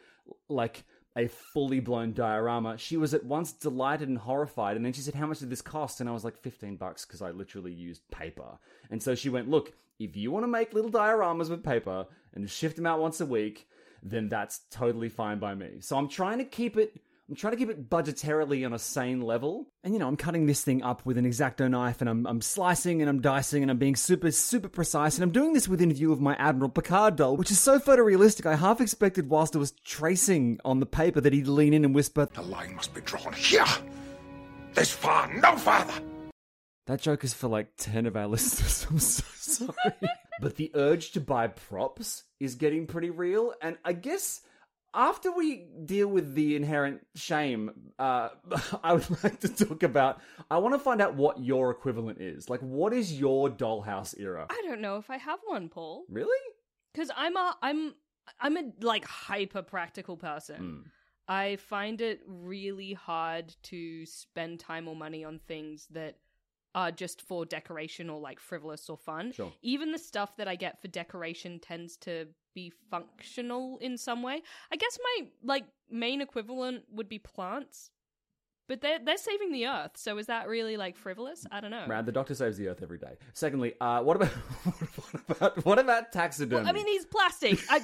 like 0.50 0.84
a 1.16 1.28
fully 1.28 1.80
blown 1.80 2.14
diorama 2.14 2.78
she 2.78 2.98
was 2.98 3.14
at 3.14 3.24
once 3.24 3.54
delighted 3.54 4.10
and 4.10 4.18
horrified. 4.18 4.76
And 4.76 4.86
then 4.86 4.94
she 4.94 5.02
said 5.02 5.16
how 5.16 5.28
much 5.28 5.40
did 5.40 5.50
this 5.50 5.62
cost? 5.62 6.02
And 6.02 6.10
i 6.10 6.14
was 6.14 6.26
like 6.26 6.38
15 6.42 6.76
bucks 6.76 7.06
because 7.06 7.22
i 7.22 7.32
literally 7.32 7.72
used 7.74 8.02
paper. 8.12 8.60
And 8.92 9.02
so 9.02 9.16
she 9.16 9.30
went 9.30 9.50
look 9.50 9.74
if 10.00 10.18
you 10.18 10.32
want 10.32 10.44
to 10.44 10.48
make 10.48 10.74
little 10.74 10.92
dioramas 10.92 11.50
with 11.50 11.64
paper 11.64 12.06
and 12.34 12.50
shift 12.50 12.76
them 12.76 12.86
out 12.86 13.00
once 13.00 13.22
a 13.22 13.26
week 13.26 13.68
then 14.04 14.30
that's 14.30 14.62
totally 14.70 15.10
fine 15.10 15.40
by 15.40 15.56
me. 15.56 15.78
So 15.80 15.98
I'm 15.98 16.10
trying 16.10 16.40
to 16.40 16.46
keep 16.46 16.78
it. 16.78 17.00
I'm 17.30 17.36
trying 17.36 17.52
to 17.52 17.58
keep 17.58 17.70
it 17.70 17.90
budgetarily 17.90 18.66
on 18.66 18.74
a 18.74 18.80
sane 18.80 19.22
level. 19.22 19.68
And 19.84 19.94
you 19.94 20.00
know, 20.00 20.08
I'm 20.08 20.18
cutting 20.18 20.46
this 20.46 20.62
thing 20.62 20.84
up 20.84 21.06
with 21.06 21.18
an 21.18 21.26
X-Acto 21.26 21.70
knife 21.70 22.02
and 22.02 22.10
I'm, 22.10 22.28
I'm 22.28 22.42
slicing 22.42 23.02
and 23.02 23.10
I'm 23.10 23.22
dicing 23.22 23.62
and 23.64 23.72
I'm 23.72 23.78
being 23.78 23.96
super, 23.96 24.30
super 24.30 24.68
precise. 24.68 25.16
And 25.16 25.24
I'm 25.24 25.32
doing 25.32 25.54
this 25.54 25.70
within 25.70 25.92
view 25.94 26.12
of 26.12 26.20
my 26.20 26.36
Admiral 26.36 26.70
Picard 26.70 27.16
doll, 27.16 27.38
which 27.38 27.50
is 27.50 27.60
so 27.60 27.80
photorealistic. 27.80 28.46
I 28.46 28.56
half 28.56 28.82
expected 28.82 29.30
whilst 29.30 29.56
I 29.56 29.60
was 29.60 29.72
tracing 29.72 30.60
on 30.66 30.82
the 30.82 30.86
paper 30.86 31.22
that 31.22 31.32
he'd 31.32 31.48
lean 31.48 31.74
in 31.74 31.86
and 31.86 31.96
whisper, 31.96 32.28
The 32.34 32.42
line 32.42 32.76
must 32.76 32.94
be 32.94 33.02
drawn 33.02 33.32
here. 33.32 33.66
This 34.74 34.92
far, 34.92 35.34
no 35.34 35.56
farther. 35.56 35.94
That 36.88 37.00
joke 37.00 37.24
is 37.24 37.34
for 37.34 37.48
like 37.48 37.70
10 37.78 38.06
of 38.06 38.18
our 38.18 38.28
listeners. 38.28 38.86
I'm 38.90 39.00
so 39.00 39.24
sorry. 39.34 40.10
But 40.40 40.56
the 40.56 40.72
urge 40.74 41.12
to 41.12 41.22
buy 41.22 41.48
props 41.48 42.24
is 42.40 42.56
getting 42.56 42.88
pretty 42.88 43.10
real. 43.10 43.54
And 43.62 43.78
I 43.86 43.94
guess 43.94 44.42
after 44.94 45.32
we 45.32 45.66
deal 45.86 46.08
with 46.08 46.36
the 46.36 46.56
inherent 46.56 47.06
shame, 47.16 47.92
uh, 47.98 48.30
I 48.84 48.94
would 48.94 49.24
like 49.24 49.40
to 49.42 49.50
talk 49.50 49.84
about. 49.84 50.22
I 50.50 50.58
want 50.60 50.76
to 50.76 50.80
find 50.80 51.02
out 51.02 51.16
what 51.16 51.40
your 51.44 51.72
equivalent 51.72 52.22
is. 52.22 52.50
Like, 52.50 52.62
what 52.62 52.94
is 52.94 53.18
your 53.18 53.50
dollhouse 53.50 54.20
era? 54.20 54.48
I 54.50 54.62
don't 54.66 54.82
know 54.82 54.98
if 54.98 55.10
I 55.10 55.18
have 55.18 55.40
one, 55.46 55.70
Paul. 55.70 56.06
Really? 56.10 56.54
Because 56.94 57.10
I'm 57.16 57.36
a 57.36 57.58
I'm 57.62 57.96
I'm 58.40 58.58
a 58.58 58.72
like 58.82 59.06
hyper 59.06 59.62
practical 59.62 60.18
person. 60.18 60.56
Hmm. 60.58 60.80
I 61.28 61.56
find 61.56 62.02
it 62.02 62.20
really 62.28 62.94
hard 62.94 63.56
to 63.64 64.06
spend 64.06 64.60
time 64.60 64.90
or 64.90 64.96
money 64.96 65.24
on 65.24 65.40
things 65.48 65.88
that 65.92 66.18
are 66.76 66.92
just 66.92 67.22
for 67.22 67.46
decoration 67.46 68.10
or 68.10 68.20
like 68.20 68.40
frivolous 68.40 68.90
or 68.90 68.98
fun. 68.98 69.32
Sure. 69.32 69.52
Even 69.62 69.92
the 69.92 70.00
stuff 70.00 70.36
that 70.38 70.48
I 70.48 70.56
get 70.56 70.82
for 70.82 70.88
decoration 70.88 71.60
tends 71.60 71.98
to 71.98 72.28
be 72.54 72.72
functional 72.90 73.78
in 73.80 73.98
some 73.98 74.24
way. 74.24 74.42
I 74.72 74.76
guess 74.76 74.98
my 75.04 75.28
like 75.44 75.66
main 75.90 76.22
equivalent 76.22 76.84
would 76.92 77.10
be 77.10 77.20
plants. 77.20 77.92
But 78.70 78.80
they're 78.80 79.00
they're 79.04 79.18
saving 79.18 79.52
the 79.52 79.68
earth, 79.68 79.92
so 79.96 80.18
is 80.18 80.28
that 80.28 80.48
really 80.48 80.78
like 80.78 80.96
frivolous? 80.96 81.46
I 81.52 81.60
don't 81.60 81.70
know. 81.70 81.86
Rad, 81.86 82.06
the 82.06 82.14
doctor 82.14 82.34
saves 82.34 82.58
the 82.58 82.70
earth 82.70 82.82
every 82.82 82.98
day. 82.98 83.18
Secondly, 83.34 83.74
uh, 83.82 84.02
what 84.04 84.16
about 84.16 84.30
what 84.30 85.38
about 85.38 85.66
what 85.66 85.80
about 85.80 86.12
taxidermy? 86.14 86.62
Well, 86.62 86.70
I 86.70 86.72
mean, 86.72 86.88
he's 86.88 87.06
plastic. 87.06 87.60
I, 87.70 87.82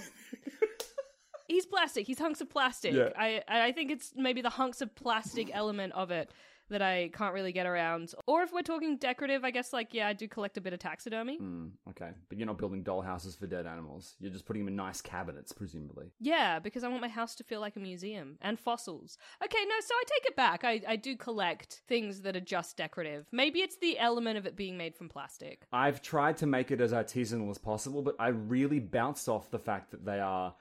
he's 1.50 1.66
plastic. 1.66 2.08
He's 2.08 2.18
hunks 2.18 2.40
of 2.40 2.50
plastic. 2.50 2.94
Yeah. 2.94 3.10
I 3.18 3.44
I 3.46 3.72
think 3.74 3.92
it's 3.92 4.14
maybe 4.16 4.42
the 4.42 4.50
hunks 4.50 4.80
of 4.82 4.96
plastic 4.96 5.50
element 5.54 5.92
of 5.94 6.12
it 6.12 6.32
that 6.70 6.82
I 6.82 7.10
can't 7.14 7.34
really 7.34 7.52
get 7.52 7.66
around. 7.66 8.14
Or 8.28 8.42
if 8.44 8.54
we're 8.54 8.62
talking 8.62 8.98
decorative, 8.98 9.44
I 9.44 9.52
guess 9.52 9.74
like 9.74 9.94
yeah, 9.94 10.08
I 10.08 10.14
do 10.14 10.28
collect 10.28 10.58
a 10.58 10.62
bit 10.62 10.74
of 10.74 10.80
taxidermy. 10.80 11.38
Hmm, 11.38 11.68
okay, 11.90 12.12
but 12.28 12.38
you're 12.38 12.48
not 12.48 12.58
building 12.58 12.84
doll 12.84 13.02
houses 13.02 13.36
for 13.36 13.48
dead 13.48 13.66
animals. 13.66 14.16
You're 14.20 14.32
just 14.32 14.46
putting 14.46 14.64
them 14.64 14.70
in 14.70 14.76
nice 14.76 15.02
cabinets, 15.02 15.52
presumably. 15.52 16.12
Yeah, 16.20 16.60
because 16.60 16.84
I 16.84 16.88
want 16.88 17.02
my 17.02 17.08
house 17.08 17.36
to 17.36 17.44
feel 17.44 17.60
like 17.60 17.76
a 17.76 17.80
museum 17.80 18.38
and 18.42 18.60
fossils. 18.60 19.18
Okay, 19.44 19.64
no, 19.68 19.76
so 19.80 19.94
I 19.94 20.04
take 20.08 20.26
it 20.26 20.36
back. 20.36 20.64
I, 20.64 20.82
I 20.88 20.96
do 20.96 21.16
collect 21.16 21.82
things 21.88 22.22
that 22.22 22.36
are 22.36 22.42
just 22.42 22.78
decorative. 22.78 23.28
Maybe 23.32 23.60
it's 23.60 23.78
the 23.78 23.98
element 24.00 24.38
of 24.38 24.46
it 24.46 24.56
being 24.56 24.78
made 24.78 24.96
from 24.96 25.10
plastic. 25.10 25.66
I've 25.72 26.02
tried 26.02 26.38
to 26.38 26.46
make 26.46 26.72
it 26.72 26.82
as 26.82 26.94
artisanal 26.94 27.50
as 27.50 27.58
possible, 27.58 28.02
but 28.02 28.16
I 28.20 28.30
really 28.30 28.80
bounced 28.80 29.28
off 29.28 29.52
the 29.52 29.60
fact 29.60 29.92
that 29.92 30.06
they 30.06 30.20
are 30.20 30.54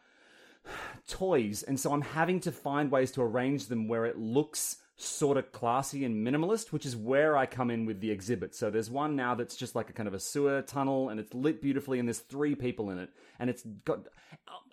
toys, 1.09 1.63
and 1.63 1.79
so 1.79 1.93
I'm 1.93 2.03
having 2.03 2.41
to 2.41 2.53
find 2.53 2.91
ways 2.91 3.11
to 3.13 3.23
arrange 3.23 3.67
them 3.67 3.89
where 3.89 4.07
it 4.07 4.19
looks 4.19 4.79
sort 5.01 5.37
of 5.37 5.53
classy 5.53 6.05
and 6.05 6.27
minimalist, 6.27 6.73
which 6.73 6.85
is 6.85 6.97
where 6.97 7.37
I 7.37 7.47
come 7.47 7.71
in 7.71 7.87
with 7.87 8.01
the 8.01 8.11
exhibit. 8.11 8.53
So 8.55 8.69
there's 8.69 8.91
one 8.91 9.15
now 9.15 9.37
that's 9.37 9.57
just 9.57 9.77
like 9.77 9.89
a 9.89 9.93
kind 9.93 10.09
of 10.09 10.15
a 10.15 10.19
sewer 10.19 10.61
tunnel, 10.61 11.09
and 11.09 11.21
it's 11.21 11.33
lit 11.33 11.63
beautifully, 11.63 12.01
and 12.01 12.09
there's 12.09 12.19
three 12.19 12.57
people 12.57 12.91
in 12.91 12.99
it, 12.99 13.11
and 13.39 13.49
it's 13.49 13.63
got. 13.85 14.01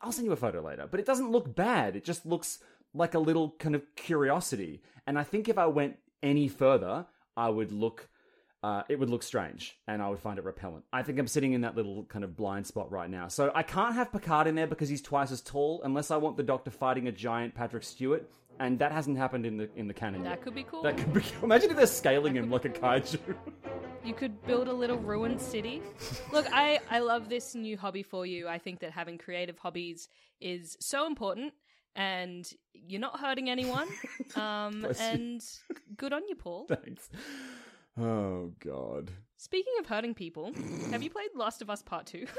I'll- 0.02 0.12
send 0.12 0.26
you 0.26 0.32
a 0.34 0.38
photo 0.38 0.62
later, 0.62 0.88
but 0.90 1.00
it 1.00 1.06
doesn't 1.06 1.32
look 1.32 1.56
bad. 1.56 1.96
It 1.96 2.04
just 2.04 2.26
looks 2.26 2.60
like 2.94 3.14
a 3.14 3.20
little 3.20 3.56
kind 3.60 3.76
of 3.76 3.84
curiosity, 3.96 4.82
and 5.06 5.18
I 5.18 5.24
think 5.24 5.48
if 5.48 5.58
I 5.58 5.68
went 5.68 5.98
any 6.24 6.48
further, 6.48 7.06
I 7.38 7.50
would 7.50 7.72
look 7.72 8.10
uh, 8.66 8.82
it 8.90 8.98
would 8.98 9.12
look 9.12 9.22
strange 9.22 9.78
and 9.88 10.02
I 10.02 10.10
would 10.10 10.18
find 10.18 10.40
it 10.40 10.44
repellent. 10.44 10.86
I 10.92 11.04
think 11.04 11.20
I'm 11.20 11.28
sitting 11.28 11.54
in 11.54 11.62
that 11.62 11.76
little 11.76 12.04
kind 12.06 12.26
of 12.26 12.36
blind 12.36 12.66
spot 12.66 12.92
right 12.92 13.08
now. 13.08 13.28
So 13.28 13.52
I 13.54 13.62
can't 13.62 13.94
have 13.94 14.12
Picard 14.12 14.48
in 14.48 14.56
there 14.56 14.66
because 14.66 14.90
he's 14.90 15.04
twice 15.04 15.32
as 15.32 15.42
tall 15.42 15.82
unless 15.84 16.10
I 16.10 16.18
want 16.18 16.36
the 16.36 16.42
Doctor 16.42 16.72
fighting 16.72 17.08
a 17.08 17.12
giant 17.12 17.54
Patrick 17.54 17.84
Stewart. 17.84 18.28
And 18.60 18.80
that 18.80 18.92
hasn't 18.92 19.18
happened 19.18 19.46
in 19.46 19.58
the 19.58 19.70
in 19.76 19.88
the 19.88 19.94
canon 19.94 20.24
That 20.24 20.30
yet. 20.30 20.42
could 20.44 20.56
be 20.56 20.64
cool. 20.64 20.82
That 20.84 20.98
could 20.98 21.14
be. 21.14 21.22
Imagine 21.44 21.72
if 21.72 21.76
they're 21.78 21.86
scaling 21.88 22.36
him 22.36 22.50
like 22.50 22.66
a 22.66 22.70
kaiju. 22.70 23.20
You 24.04 24.14
could 24.14 24.42
build 24.46 24.68
a 24.68 24.74
little 24.74 24.98
ruined 24.98 25.42
city. 25.42 25.82
Look, 26.32 26.46
I, 26.54 26.80
I 26.92 27.00
love 27.00 27.28
this 27.28 27.56
new 27.56 27.76
hobby 27.76 28.04
for 28.04 28.26
you. 28.26 28.48
I 28.48 28.60
think 28.60 28.80
that 28.82 28.92
having 28.92 29.18
creative 29.18 29.58
hobbies 29.58 30.08
is 30.40 30.78
so 30.80 31.08
important 31.08 31.54
and 31.96 32.48
you're 32.74 33.02
not 33.02 33.20
hurting 33.20 33.50
anyone. 33.50 33.88
Um, 34.36 34.82
Bless 34.82 35.00
you. 35.00 35.06
and 35.08 35.42
good 35.98 36.12
on 36.14 36.28
you, 36.28 36.36
Paul. 36.36 36.66
Thanks. 36.68 37.10
Oh 37.98 38.52
God. 38.60 39.12
Speaking 39.38 39.74
of 39.80 39.86
hurting 39.86 40.14
people, 40.14 40.52
have 40.92 41.02
you 41.04 41.10
played 41.10 41.30
Last 41.36 41.62
of 41.62 41.70
Us 41.70 41.82
Part 41.82 42.06
2? 42.08 42.26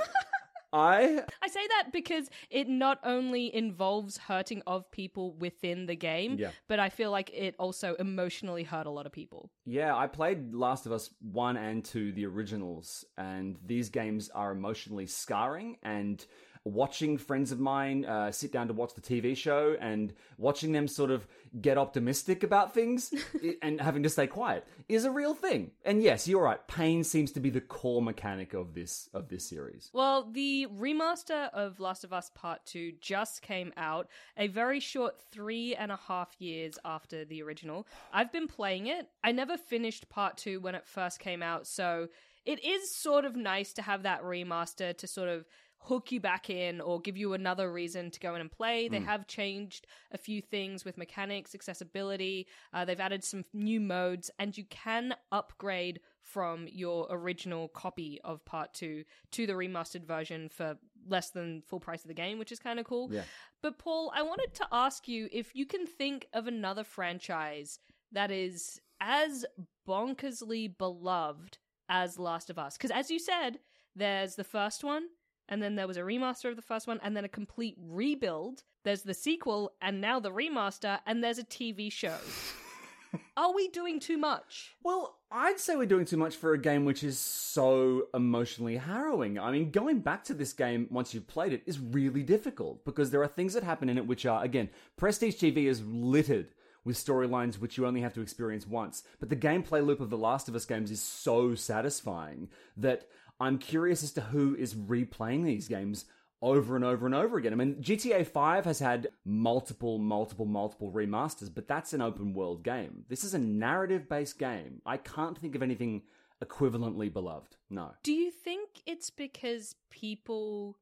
I 0.72 1.22
I 1.42 1.48
say 1.48 1.66
that 1.68 1.88
because 1.92 2.28
it 2.50 2.68
not 2.68 2.98
only 3.04 3.54
involves 3.54 4.16
hurting 4.18 4.62
of 4.66 4.90
people 4.90 5.34
within 5.34 5.86
the 5.86 5.96
game, 5.96 6.36
Yeah. 6.38 6.50
but 6.68 6.78
I 6.78 6.88
feel 6.88 7.10
like 7.10 7.30
it 7.32 7.54
also 7.58 7.94
emotionally 7.94 8.64
hurt 8.64 8.86
a 8.86 8.90
lot 8.90 9.06
of 9.06 9.12
people. 9.12 9.50
Yeah, 9.64 9.96
I 9.96 10.06
played 10.06 10.54
Last 10.54 10.86
of 10.86 10.92
Us 10.92 11.10
1 11.20 11.56
and 11.56 11.84
2, 11.84 12.12
the 12.12 12.26
originals, 12.26 13.04
and 13.16 13.56
these 13.64 13.88
games 13.90 14.28
are 14.30 14.52
emotionally 14.52 15.06
scarring. 15.06 15.76
And 15.82 16.24
watching 16.66 17.16
friends 17.16 17.52
of 17.52 17.60
mine 17.60 18.04
uh, 18.04 18.32
sit 18.32 18.50
down 18.50 18.66
to 18.66 18.74
watch 18.74 18.92
the 18.94 19.00
TV 19.00 19.36
show 19.36 19.76
and 19.80 20.12
watching 20.36 20.72
them 20.72 20.88
sort 20.88 21.12
of 21.12 21.26
get 21.60 21.78
optimistic 21.78 22.42
about 22.42 22.74
things 22.74 23.14
and 23.62 23.80
having 23.80 24.02
to 24.02 24.10
stay 24.10 24.26
quiet 24.26 24.66
is 24.88 25.04
a 25.04 25.10
real 25.10 25.32
thing. 25.32 25.70
And 25.84 26.02
yes, 26.02 26.26
you're 26.26 26.42
right. 26.42 26.66
Pain 26.66 27.04
seems 27.04 27.30
to 27.32 27.40
be 27.40 27.50
the 27.50 27.60
core 27.60 28.02
mechanic 28.02 28.52
of 28.52 28.74
this 28.74 29.08
of 29.14 29.28
this 29.28 29.48
series. 29.48 29.90
Well, 29.92 30.28
the 30.32 30.66
remaster 30.76 31.50
of 31.52 31.78
Last 31.78 32.02
of 32.02 32.12
Us 32.12 32.32
Part 32.34 32.64
2 32.66 32.94
just 33.00 33.42
came 33.42 33.72
out 33.76 34.08
a 34.36 34.48
very 34.48 34.80
short 34.80 35.20
three 35.30 35.76
and 35.76 35.92
a 35.92 36.00
half 36.08 36.34
years 36.40 36.78
after 36.84 37.24
the 37.24 37.42
original. 37.42 37.86
I've 38.12 38.32
been 38.32 38.48
playing 38.48 38.88
it. 38.88 39.08
I 39.22 39.30
never 39.30 39.56
finished 39.56 40.08
Part 40.08 40.36
2 40.36 40.58
when 40.60 40.74
it 40.74 40.84
first 40.84 41.20
came 41.20 41.44
out, 41.44 41.68
so 41.68 42.08
it 42.46 42.64
is 42.64 42.94
sort 42.94 43.24
of 43.24 43.34
nice 43.34 43.72
to 43.72 43.82
have 43.82 44.04
that 44.04 44.22
remaster 44.22 44.96
to 44.96 45.06
sort 45.06 45.28
of 45.28 45.44
hook 45.78 46.10
you 46.10 46.20
back 46.20 46.50
in 46.50 46.80
or 46.80 47.00
give 47.00 47.16
you 47.16 47.32
another 47.32 47.72
reason 47.72 48.10
to 48.10 48.20
go 48.20 48.34
in 48.34 48.40
and 48.40 48.50
play. 48.50 48.88
They 48.88 48.98
have 49.00 49.26
changed 49.26 49.86
a 50.10 50.18
few 50.18 50.42
things 50.42 50.84
with 50.84 50.98
mechanics, 50.98 51.54
accessibility. 51.54 52.48
Uh, 52.72 52.84
they've 52.84 52.98
added 52.98 53.22
some 53.22 53.44
new 53.52 53.80
modes, 53.80 54.30
and 54.38 54.56
you 54.56 54.64
can 54.64 55.14
upgrade 55.30 56.00
from 56.22 56.66
your 56.68 57.06
original 57.10 57.68
copy 57.68 58.20
of 58.24 58.44
Part 58.44 58.74
2 58.74 59.04
to 59.32 59.46
the 59.46 59.52
remastered 59.52 60.04
version 60.04 60.48
for 60.48 60.76
less 61.08 61.30
than 61.30 61.62
full 61.62 61.78
price 61.78 62.02
of 62.02 62.08
the 62.08 62.14
game, 62.14 62.38
which 62.38 62.50
is 62.50 62.58
kind 62.58 62.80
of 62.80 62.84
cool. 62.84 63.08
Yeah. 63.12 63.22
But 63.62 63.78
Paul, 63.78 64.12
I 64.14 64.22
wanted 64.22 64.54
to 64.54 64.66
ask 64.72 65.06
you 65.06 65.28
if 65.30 65.54
you 65.54 65.66
can 65.66 65.86
think 65.86 66.26
of 66.32 66.48
another 66.48 66.82
franchise 66.82 67.78
that 68.10 68.30
is 68.32 68.80
as 69.00 69.44
bonkersly 69.86 70.76
beloved 70.76 71.58
as 71.88 72.18
Last 72.18 72.50
of 72.50 72.58
Us. 72.58 72.76
Because 72.76 72.90
as 72.90 73.10
you 73.10 73.18
said, 73.18 73.60
there's 73.94 74.34
the 74.34 74.44
first 74.44 74.84
one, 74.84 75.04
and 75.48 75.62
then 75.62 75.74
there 75.74 75.86
was 75.86 75.96
a 75.96 76.02
remaster 76.02 76.50
of 76.50 76.56
the 76.56 76.62
first 76.62 76.86
one, 76.86 77.00
and 77.02 77.16
then 77.16 77.24
a 77.24 77.28
complete 77.28 77.76
rebuild. 77.80 78.62
There's 78.84 79.02
the 79.02 79.14
sequel, 79.14 79.72
and 79.80 80.00
now 80.00 80.20
the 80.20 80.30
remaster, 80.30 81.00
and 81.06 81.22
there's 81.22 81.38
a 81.38 81.44
TV 81.44 81.90
show. 81.90 82.16
Are 83.36 83.54
we 83.54 83.68
doing 83.68 84.00
too 84.00 84.18
much? 84.18 84.76
Well, 84.82 85.18
I'd 85.30 85.60
say 85.60 85.76
we're 85.76 85.86
doing 85.86 86.04
too 86.04 86.16
much 86.16 86.36
for 86.36 86.52
a 86.52 86.58
game 86.58 86.84
which 86.84 87.02
is 87.02 87.18
so 87.18 88.08
emotionally 88.14 88.76
harrowing. 88.76 89.38
I 89.38 89.50
mean, 89.50 89.70
going 89.70 90.00
back 90.00 90.24
to 90.24 90.34
this 90.34 90.52
game 90.52 90.86
once 90.90 91.14
you've 91.14 91.26
played 91.26 91.52
it 91.52 91.62
is 91.66 91.78
really 91.78 92.22
difficult 92.22 92.84
because 92.84 93.10
there 93.10 93.22
are 93.22 93.28
things 93.28 93.54
that 93.54 93.62
happen 93.62 93.88
in 93.88 93.98
it 93.98 94.06
which 94.06 94.26
are, 94.26 94.42
again, 94.44 94.70
Prestige 94.96 95.36
TV 95.36 95.66
is 95.66 95.82
littered 95.84 96.52
with 96.84 96.96
storylines 96.96 97.58
which 97.58 97.76
you 97.76 97.86
only 97.86 98.00
have 98.00 98.14
to 98.14 98.20
experience 98.20 98.66
once. 98.66 99.02
But 99.18 99.28
the 99.28 99.36
gameplay 99.36 99.84
loop 99.84 100.00
of 100.00 100.10
the 100.10 100.18
Last 100.18 100.48
of 100.48 100.54
Us 100.54 100.64
games 100.64 100.90
is 100.90 101.00
so 101.00 101.54
satisfying 101.54 102.48
that 102.76 103.06
I'm 103.38 103.58
curious 103.58 104.02
as 104.02 104.12
to 104.12 104.20
who 104.20 104.54
is 104.54 104.74
replaying 104.74 105.44
these 105.44 105.68
games 105.68 106.06
over 106.42 106.76
and 106.76 106.84
over 106.84 107.06
and 107.06 107.14
over 107.14 107.38
again. 107.38 107.52
I 107.52 107.56
mean, 107.56 107.76
GTA 107.76 108.26
5 108.26 108.64
has 108.66 108.78
had 108.78 109.08
multiple, 109.24 109.98
multiple, 109.98 110.46
multiple 110.46 110.92
remasters, 110.92 111.52
but 111.52 111.66
that's 111.66 111.92
an 111.92 112.02
open 112.02 112.34
world 112.34 112.62
game. 112.62 113.04
This 113.08 113.24
is 113.24 113.34
a 113.34 113.38
narrative 113.38 114.08
based 114.08 114.38
game. 114.38 114.82
I 114.84 114.96
can't 114.98 115.38
think 115.38 115.54
of 115.54 115.62
anything 115.62 116.02
equivalently 116.44 117.12
beloved. 117.12 117.56
No. 117.70 117.92
Do 118.02 118.12
you 118.12 118.30
think 118.30 118.68
it's 118.86 119.10
because 119.10 119.74
people 119.90 120.76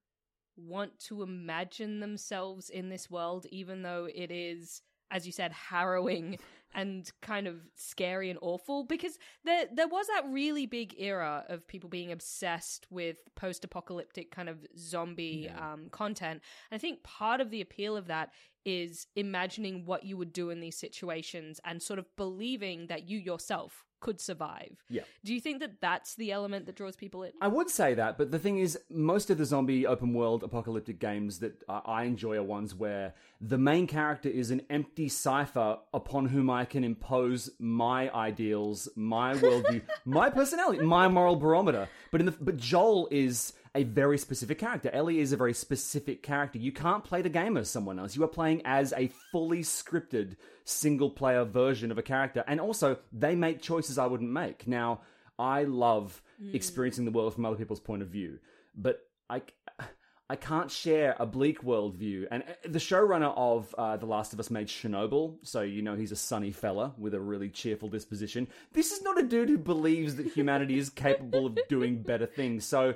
want 0.56 0.98
to 0.98 1.22
imagine 1.22 2.00
themselves 2.00 2.70
in 2.70 2.88
this 2.88 3.10
world, 3.10 3.46
even 3.50 3.82
though 3.82 4.08
it 4.12 4.30
is, 4.30 4.82
as 5.10 5.26
you 5.26 5.32
said, 5.32 5.52
harrowing 5.52 6.38
and 6.74 7.10
kind 7.22 7.46
of 7.46 7.56
scary 7.76 8.30
and 8.30 8.38
awful 8.42 8.84
because 8.84 9.18
there 9.44 9.66
there 9.72 9.88
was 9.88 10.06
that 10.08 10.24
really 10.28 10.66
big 10.66 10.94
era 10.98 11.44
of 11.48 11.66
people 11.66 11.88
being 11.88 12.12
obsessed 12.12 12.86
with 12.90 13.16
post-apocalyptic 13.34 14.30
kind 14.30 14.48
of 14.48 14.58
zombie 14.76 15.50
um, 15.58 15.88
content. 15.90 16.42
And 16.70 16.76
I 16.76 16.78
think 16.78 17.02
part 17.02 17.40
of 17.40 17.50
the 17.50 17.60
appeal 17.60 17.96
of 17.96 18.06
that 18.08 18.30
is 18.64 19.06
imagining 19.16 19.84
what 19.84 20.04
you 20.04 20.16
would 20.16 20.32
do 20.32 20.50
in 20.50 20.60
these 20.60 20.76
situations 20.76 21.60
and 21.64 21.82
sort 21.82 21.98
of 21.98 22.06
believing 22.16 22.86
that 22.88 23.08
you 23.08 23.18
yourself 23.18 23.84
could 24.04 24.20
survive. 24.20 24.84
Yeah. 24.90 25.02
Do 25.24 25.32
you 25.32 25.40
think 25.40 25.60
that 25.60 25.80
that's 25.80 26.14
the 26.16 26.30
element 26.30 26.66
that 26.66 26.76
draws 26.76 26.94
people 26.94 27.22
in? 27.22 27.32
I 27.40 27.48
would 27.48 27.70
say 27.70 27.94
that, 27.94 28.18
but 28.18 28.30
the 28.30 28.38
thing 28.38 28.58
is, 28.58 28.78
most 28.90 29.30
of 29.30 29.38
the 29.38 29.46
zombie 29.46 29.86
open 29.86 30.12
world 30.12 30.44
apocalyptic 30.44 30.98
games 30.98 31.38
that 31.38 31.62
I 31.68 32.04
enjoy 32.04 32.36
are 32.36 32.42
ones 32.42 32.74
where 32.74 33.14
the 33.40 33.56
main 33.56 33.86
character 33.86 34.28
is 34.28 34.50
an 34.50 34.60
empty 34.68 35.08
cipher 35.08 35.78
upon 35.94 36.26
whom 36.26 36.50
I 36.50 36.66
can 36.66 36.84
impose 36.84 37.48
my 37.58 38.10
ideals, 38.14 38.90
my 38.94 39.34
worldview, 39.34 39.80
my 40.04 40.28
personality, 40.28 40.84
my 40.84 41.08
moral 41.08 41.36
barometer. 41.36 41.88
But 42.10 42.20
in 42.20 42.26
the 42.26 42.32
but 42.32 42.58
Joel 42.58 43.08
is 43.10 43.54
a 43.74 43.82
very 43.82 44.18
specific 44.18 44.58
character. 44.58 44.90
Ellie 44.92 45.18
is 45.18 45.32
a 45.32 45.36
very 45.36 45.52
specific 45.54 46.22
character. 46.22 46.58
You 46.58 46.72
can't 46.72 47.02
play 47.02 47.22
the 47.22 47.28
game 47.28 47.56
as 47.56 47.68
someone 47.68 47.98
else. 47.98 48.14
You 48.14 48.22
are 48.22 48.28
playing 48.28 48.62
as 48.64 48.92
a 48.96 49.10
fully 49.32 49.60
scripted 49.60 50.36
single 50.64 51.10
player 51.10 51.44
version 51.44 51.90
of 51.90 51.98
a 51.98 52.02
character. 52.02 52.44
And 52.46 52.60
also, 52.60 52.98
they 53.12 53.34
make 53.34 53.60
choices 53.60 53.98
I 53.98 54.06
wouldn't 54.06 54.30
make. 54.30 54.68
Now, 54.68 55.00
I 55.38 55.64
love 55.64 56.22
experiencing 56.52 57.04
the 57.04 57.10
world 57.10 57.34
from 57.34 57.44
other 57.44 57.56
people's 57.56 57.80
point 57.80 58.02
of 58.02 58.08
view, 58.08 58.38
but 58.76 59.00
I. 59.28 59.42
I 60.30 60.36
can't 60.36 60.70
share 60.70 61.14
a 61.20 61.26
bleak 61.26 61.60
worldview. 61.62 62.28
And 62.30 62.44
uh, 62.44 62.54
the 62.64 62.78
showrunner 62.78 63.34
of 63.36 63.74
uh, 63.76 63.98
The 63.98 64.06
Last 64.06 64.32
of 64.32 64.40
Us 64.40 64.50
made 64.50 64.68
Chernobyl, 64.68 65.36
so 65.42 65.60
you 65.60 65.82
know 65.82 65.96
he's 65.96 66.12
a 66.12 66.16
sunny 66.16 66.50
fella 66.50 66.94
with 66.96 67.12
a 67.12 67.20
really 67.20 67.50
cheerful 67.50 67.90
disposition. 67.90 68.48
This 68.72 68.90
is 68.90 69.02
not 69.02 69.20
a 69.20 69.22
dude 69.22 69.50
who 69.50 69.58
believes 69.58 70.16
that 70.16 70.26
humanity 70.28 70.78
is 70.78 70.88
capable 70.88 71.44
of 71.44 71.58
doing 71.68 72.02
better 72.02 72.24
things. 72.24 72.64
So 72.64 72.94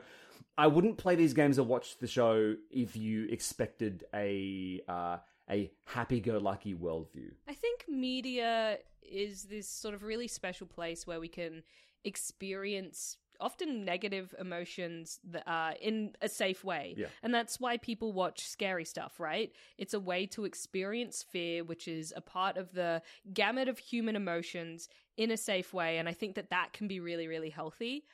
I 0.58 0.66
wouldn't 0.66 0.98
play 0.98 1.14
these 1.14 1.32
games 1.32 1.58
or 1.58 1.62
watch 1.62 1.98
the 1.98 2.08
show 2.08 2.56
if 2.70 2.96
you 2.96 3.28
expected 3.30 4.04
a 4.12 4.82
uh, 4.88 5.18
a 5.48 5.70
happy-go-lucky 5.86 6.74
worldview. 6.74 7.30
I 7.48 7.54
think 7.54 7.84
media 7.88 8.78
is 9.00 9.44
this 9.44 9.68
sort 9.68 9.94
of 9.94 10.02
really 10.02 10.28
special 10.28 10.66
place 10.66 11.06
where 11.06 11.20
we 11.20 11.28
can 11.28 11.62
experience 12.04 13.16
often 13.40 13.84
negative 13.84 14.34
emotions 14.38 15.20
that 15.22 15.44
are 15.46 15.74
in 15.80 16.12
a 16.20 16.28
safe 16.28 16.64
way. 16.64 16.94
Yeah. 16.98 17.06
And 17.22 17.32
that's 17.32 17.60
why 17.60 17.76
people 17.76 18.12
watch 18.12 18.46
scary 18.46 18.84
stuff, 18.84 19.20
right? 19.20 19.52
It's 19.78 19.94
a 19.94 20.00
way 20.00 20.26
to 20.26 20.44
experience 20.44 21.22
fear, 21.22 21.62
which 21.62 21.86
is 21.86 22.12
a 22.16 22.20
part 22.20 22.56
of 22.56 22.72
the 22.72 23.00
gamut 23.32 23.68
of 23.68 23.78
human 23.78 24.16
emotions 24.16 24.88
in 25.16 25.30
a 25.30 25.36
safe 25.36 25.72
way. 25.72 25.98
And 25.98 26.08
I 26.08 26.12
think 26.12 26.34
that 26.34 26.50
that 26.50 26.72
can 26.72 26.88
be 26.88 26.98
really, 26.98 27.28
really 27.28 27.50
healthy. 27.50 28.04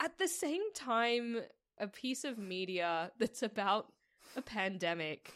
At 0.00 0.16
the 0.18 0.28
same 0.28 0.72
time, 0.74 1.40
a 1.80 1.88
piece 1.88 2.24
of 2.24 2.38
media 2.38 3.10
that's 3.18 3.42
about 3.42 3.92
a 4.36 4.42
pandemic 4.42 5.32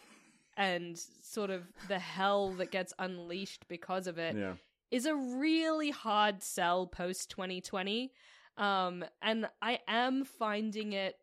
and 0.56 0.98
sort 1.22 1.50
of 1.50 1.62
the 1.88 1.98
hell 1.98 2.50
that 2.52 2.70
gets 2.70 2.92
unleashed 2.98 3.66
because 3.68 4.06
of 4.06 4.18
it 4.18 4.36
is 4.90 5.06
Yeah. 5.06 5.12
a 5.12 5.14
really 5.14 5.90
hard 5.90 6.42
sell 6.42 6.86
post 6.86 7.30
2020. 7.30 8.12
Um, 8.58 9.02
and 9.22 9.48
I 9.62 9.78
am 9.88 10.24
finding 10.24 10.92
it 10.92 11.16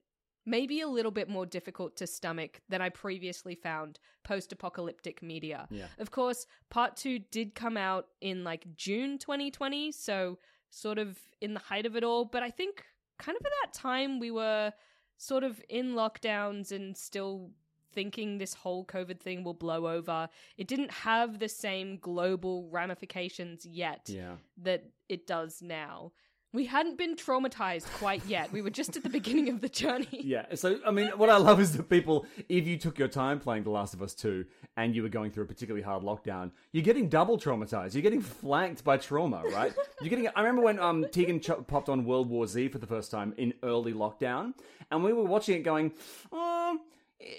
maybe 0.46 0.82
a 0.82 0.88
little 0.88 1.12
bit 1.12 1.30
more 1.30 1.46
difficult 1.46 1.96
to 1.98 2.08
stomach 2.08 2.62
than 2.70 2.82
I 2.82 2.90
previously 2.90 3.54
found 3.54 4.00
post 4.24 4.52
apocalyptic 4.52 5.22
media. 5.22 5.68
Yeah. 5.70 5.90
Of 6.00 6.10
course, 6.10 6.48
part 6.72 6.98
two 6.98 7.20
did 7.20 7.54
come 7.54 7.78
out 7.78 8.08
in 8.20 8.44
like 8.44 8.76
June 8.76 9.20
2020, 9.20 9.92
so 9.92 10.40
sort 10.72 10.98
of 10.98 11.20
in 11.40 11.54
the 11.54 11.60
height 11.60 11.86
of 11.86 11.96
it 11.96 12.04
all. 12.04 12.26
But 12.26 12.42
I 12.42 12.50
think 12.50 12.84
kind 13.20 13.38
of 13.40 13.46
at 13.46 13.52
that 13.64 13.74
time 13.74 14.20
we 14.20 14.32
were 14.32 14.74
sort 15.20 15.44
of 15.44 15.62
in 15.70 15.94
lockdowns 15.94 16.72
and 16.72 16.98
still 16.98 17.52
thinking 17.92 18.38
this 18.38 18.54
whole 18.54 18.86
COVID 18.86 19.20
thing 19.20 19.44
will 19.44 19.54
blow 19.54 19.88
over. 19.88 20.30
It 20.58 20.68
didn't 20.68 20.92
have 20.92 21.40
the 21.40 21.50
same 21.50 21.98
global 21.98 22.70
ramifications 22.70 23.66
yet 23.66 24.08
Yeah. 24.10 24.38
that 24.58 24.86
it 25.10 25.28
does 25.28 25.62
now. 25.62 26.14
We 26.52 26.66
hadn't 26.66 26.98
been 26.98 27.16
traumatized 27.16 27.86
quite 27.94 28.26
yet. 28.26 28.52
We 28.52 28.64
were 28.64 28.72
just 28.72 28.98
at 28.98 29.04
the 29.04 29.10
beginning 29.10 29.50
of 29.50 29.62
the 29.62 29.70
journey. 29.70 30.08
Yeah. 30.30 30.46
So, 30.56 30.80
I 30.86 30.92
mean, 30.92 31.08
what 31.10 31.30
I 31.30 31.38
love 31.38 31.60
is 31.60 31.76
that 31.78 31.90
people, 31.90 32.26
if 32.50 32.68
you 32.68 32.78
took 32.78 33.00
your 33.00 33.08
time 33.08 33.40
playing 33.40 33.64
The 33.64 33.70
Last 33.70 33.94
of 33.94 34.02
Us 34.02 34.14
2 34.14 34.46
and 34.78 34.96
you 34.96 35.02
were 35.04 35.10
going 35.10 35.32
through 35.32 35.44
a 35.44 35.48
particularly 35.48 35.82
hard 35.84 36.04
lockdown, 36.04 36.52
you're 36.72 36.84
getting 36.84 37.08
double 37.10 37.38
traumatized. 37.38 37.94
You're 37.94 38.04
getting 38.04 38.22
flanked 38.22 38.84
by 38.84 38.98
trauma, 38.98 39.44
right? 39.52 39.74
You're 40.02 40.10
getting, 40.10 40.28
I 40.36 40.42
remember 40.42 40.62
when 40.62 40.80
um, 40.80 41.06
Tegan 41.12 41.40
ch- 41.40 41.52
popped 41.68 41.90
on 41.90 42.06
World 42.06 42.30
War 42.30 42.46
Z 42.48 42.68
for 42.70 42.78
the 42.78 42.88
first 42.88 43.12
time 43.12 43.34
in 43.38 43.54
early 43.64 43.94
lockdown, 43.94 44.54
and 44.92 45.04
we 45.04 45.14
were 45.14 45.24
watching 45.24 45.56
it 45.56 45.64
going, 45.64 45.92
oh, 46.32 46.78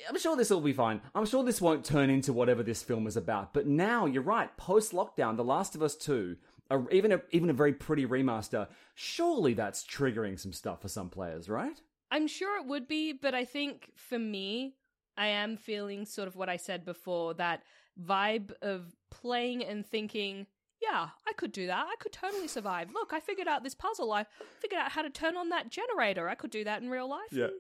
I'm 0.09 0.19
sure 0.19 0.37
this 0.37 0.51
will 0.51 0.61
be 0.61 0.73
fine. 0.73 1.01
I'm 1.15 1.25
sure 1.27 1.43
this 1.43 1.61
won't 1.61 1.85
turn 1.85 2.11
into 2.11 2.33
whatever 2.33 2.63
this 2.63 2.83
film 2.83 3.07
is 3.07 3.17
about. 3.17 3.55
But 3.55 3.67
now, 3.67 4.05
you're 4.07 4.23
right, 4.23 4.55
post 4.57 4.93
lockdown, 4.93 5.37
The 5.37 5.45
Last 5.45 5.75
of 5.75 5.83
Us 5.83 5.97
2, 5.97 6.37
a, 6.71 6.89
even, 6.91 7.13
a, 7.13 7.21
even 7.31 7.51
a 7.51 7.55
very 7.55 7.73
pretty 7.73 8.07
remaster, 8.07 8.69
surely 8.95 9.55
that's 9.55 9.85
triggering 9.85 10.39
some 10.39 10.53
stuff 10.53 10.83
for 10.83 10.89
some 10.89 11.11
players, 11.11 11.49
right? 11.49 11.81
I'm 12.11 12.27
sure 12.27 12.61
it 12.61 12.67
would 12.67 12.89
be, 12.89 13.13
but 13.13 13.35
I 13.35 13.45
think 13.45 13.93
for 13.97 14.19
me, 14.19 14.75
I 15.17 15.27
am 15.27 15.57
feeling 15.57 16.07
sort 16.07 16.29
of 16.29 16.37
what 16.37 16.49
I 16.49 16.57
said 16.57 16.85
before 16.85 17.35
that 17.35 17.63
vibe 18.03 18.53
of 18.63 18.95
playing 19.11 19.65
and 19.65 19.87
thinking, 19.87 20.47
yeah, 20.81 21.09
I 21.29 21.33
could 21.35 21.53
do 21.53 21.67
that. 21.67 21.87
I 21.87 21.97
could 22.01 22.13
totally 22.13 22.49
survive. 22.49 22.91
Look, 22.93 23.13
I 23.13 23.21
figured 23.21 23.49
out 23.49 23.63
this 23.63 23.75
puzzle. 23.75 24.13
I 24.13 24.25
figured 24.61 24.81
out 24.81 24.93
how 24.93 25.03
to 25.03 25.11
turn 25.11 25.37
on 25.37 25.51
that 25.51 25.71
generator. 25.71 26.29
I 26.29 26.35
could 26.35 26.51
do 26.51 26.65
that 26.65 26.83
in 26.83 26.89
real 26.89 27.09
life. 27.09 27.33
Yeah. 27.33 27.45
And 27.45 27.53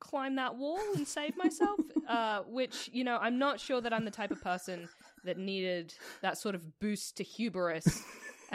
climb 0.00 0.34
that 0.36 0.56
wall 0.56 0.80
and 0.94 1.06
save 1.06 1.36
myself. 1.36 1.78
uh, 2.08 2.40
which, 2.48 2.90
you 2.92 3.04
know, 3.04 3.18
I'm 3.20 3.38
not 3.38 3.60
sure 3.60 3.80
that 3.80 3.92
I'm 3.92 4.04
the 4.04 4.10
type 4.10 4.30
of 4.30 4.42
person 4.42 4.88
that 5.24 5.38
needed 5.38 5.94
that 6.20 6.36
sort 6.36 6.54
of 6.54 6.80
boost 6.80 7.16
to 7.18 7.24
hubris. 7.24 8.02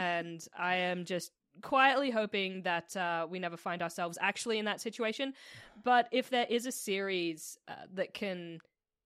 And 0.00 0.46
I 0.58 0.76
am 0.76 1.04
just 1.04 1.30
quietly 1.62 2.10
hoping 2.10 2.62
that 2.62 2.96
uh, 2.96 3.26
we 3.28 3.38
never 3.38 3.56
find 3.56 3.82
ourselves 3.82 4.16
actually 4.20 4.58
in 4.58 4.64
that 4.64 4.80
situation. 4.80 5.34
But 5.84 6.08
if 6.10 6.30
there 6.30 6.46
is 6.48 6.64
a 6.66 6.72
series 6.72 7.58
uh, 7.68 7.72
that 7.94 8.14
can 8.14 8.60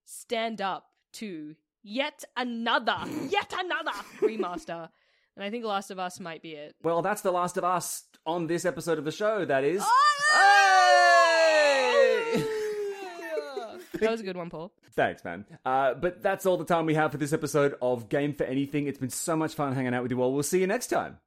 stand 0.05 0.61
up 0.61 0.87
to 1.13 1.55
yet 1.83 2.23
another, 2.37 2.97
yet 3.29 3.53
another 3.57 3.91
remaster, 4.21 4.89
and 5.35 5.43
I 5.43 5.49
think 5.49 5.65
Last 5.65 5.91
of 5.91 5.99
Us 5.99 6.19
might 6.19 6.41
be 6.41 6.51
it. 6.51 6.75
Well, 6.81 7.01
that's 7.01 7.21
The 7.21 7.31
Last 7.31 7.57
of 7.57 7.65
Us 7.65 8.03
on 8.25 8.47
this 8.47 8.63
episode 8.63 8.97
of 8.97 9.03
the 9.03 9.11
show, 9.11 9.43
that 9.43 9.65
is. 9.65 9.83
Hey! 9.83 10.14
That 13.99 14.11
was 14.11 14.21
a 14.21 14.23
good 14.23 14.37
one, 14.37 14.49
Paul. 14.49 14.71
Thanks, 14.93 15.23
man. 15.23 15.45
Uh, 15.65 15.93
but 15.93 16.21
that's 16.21 16.45
all 16.45 16.57
the 16.57 16.65
time 16.65 16.85
we 16.85 16.95
have 16.95 17.11
for 17.11 17.17
this 17.17 17.33
episode 17.33 17.75
of 17.81 18.09
Game 18.09 18.33
for 18.33 18.43
Anything. 18.43 18.87
It's 18.87 18.99
been 18.99 19.09
so 19.09 19.35
much 19.35 19.53
fun 19.53 19.73
hanging 19.73 19.93
out 19.93 20.03
with 20.03 20.11
you 20.11 20.21
all. 20.21 20.33
We'll 20.33 20.43
see 20.43 20.59
you 20.59 20.67
next 20.67 20.87
time. 20.87 21.17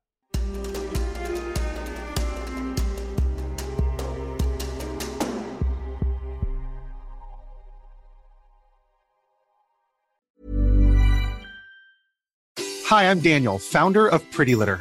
Hi, 12.89 13.11
I'm 13.11 13.21
Daniel, 13.21 13.59
founder 13.59 14.09
of 14.09 14.23
Pretty 14.31 14.55
Litter. 14.55 14.81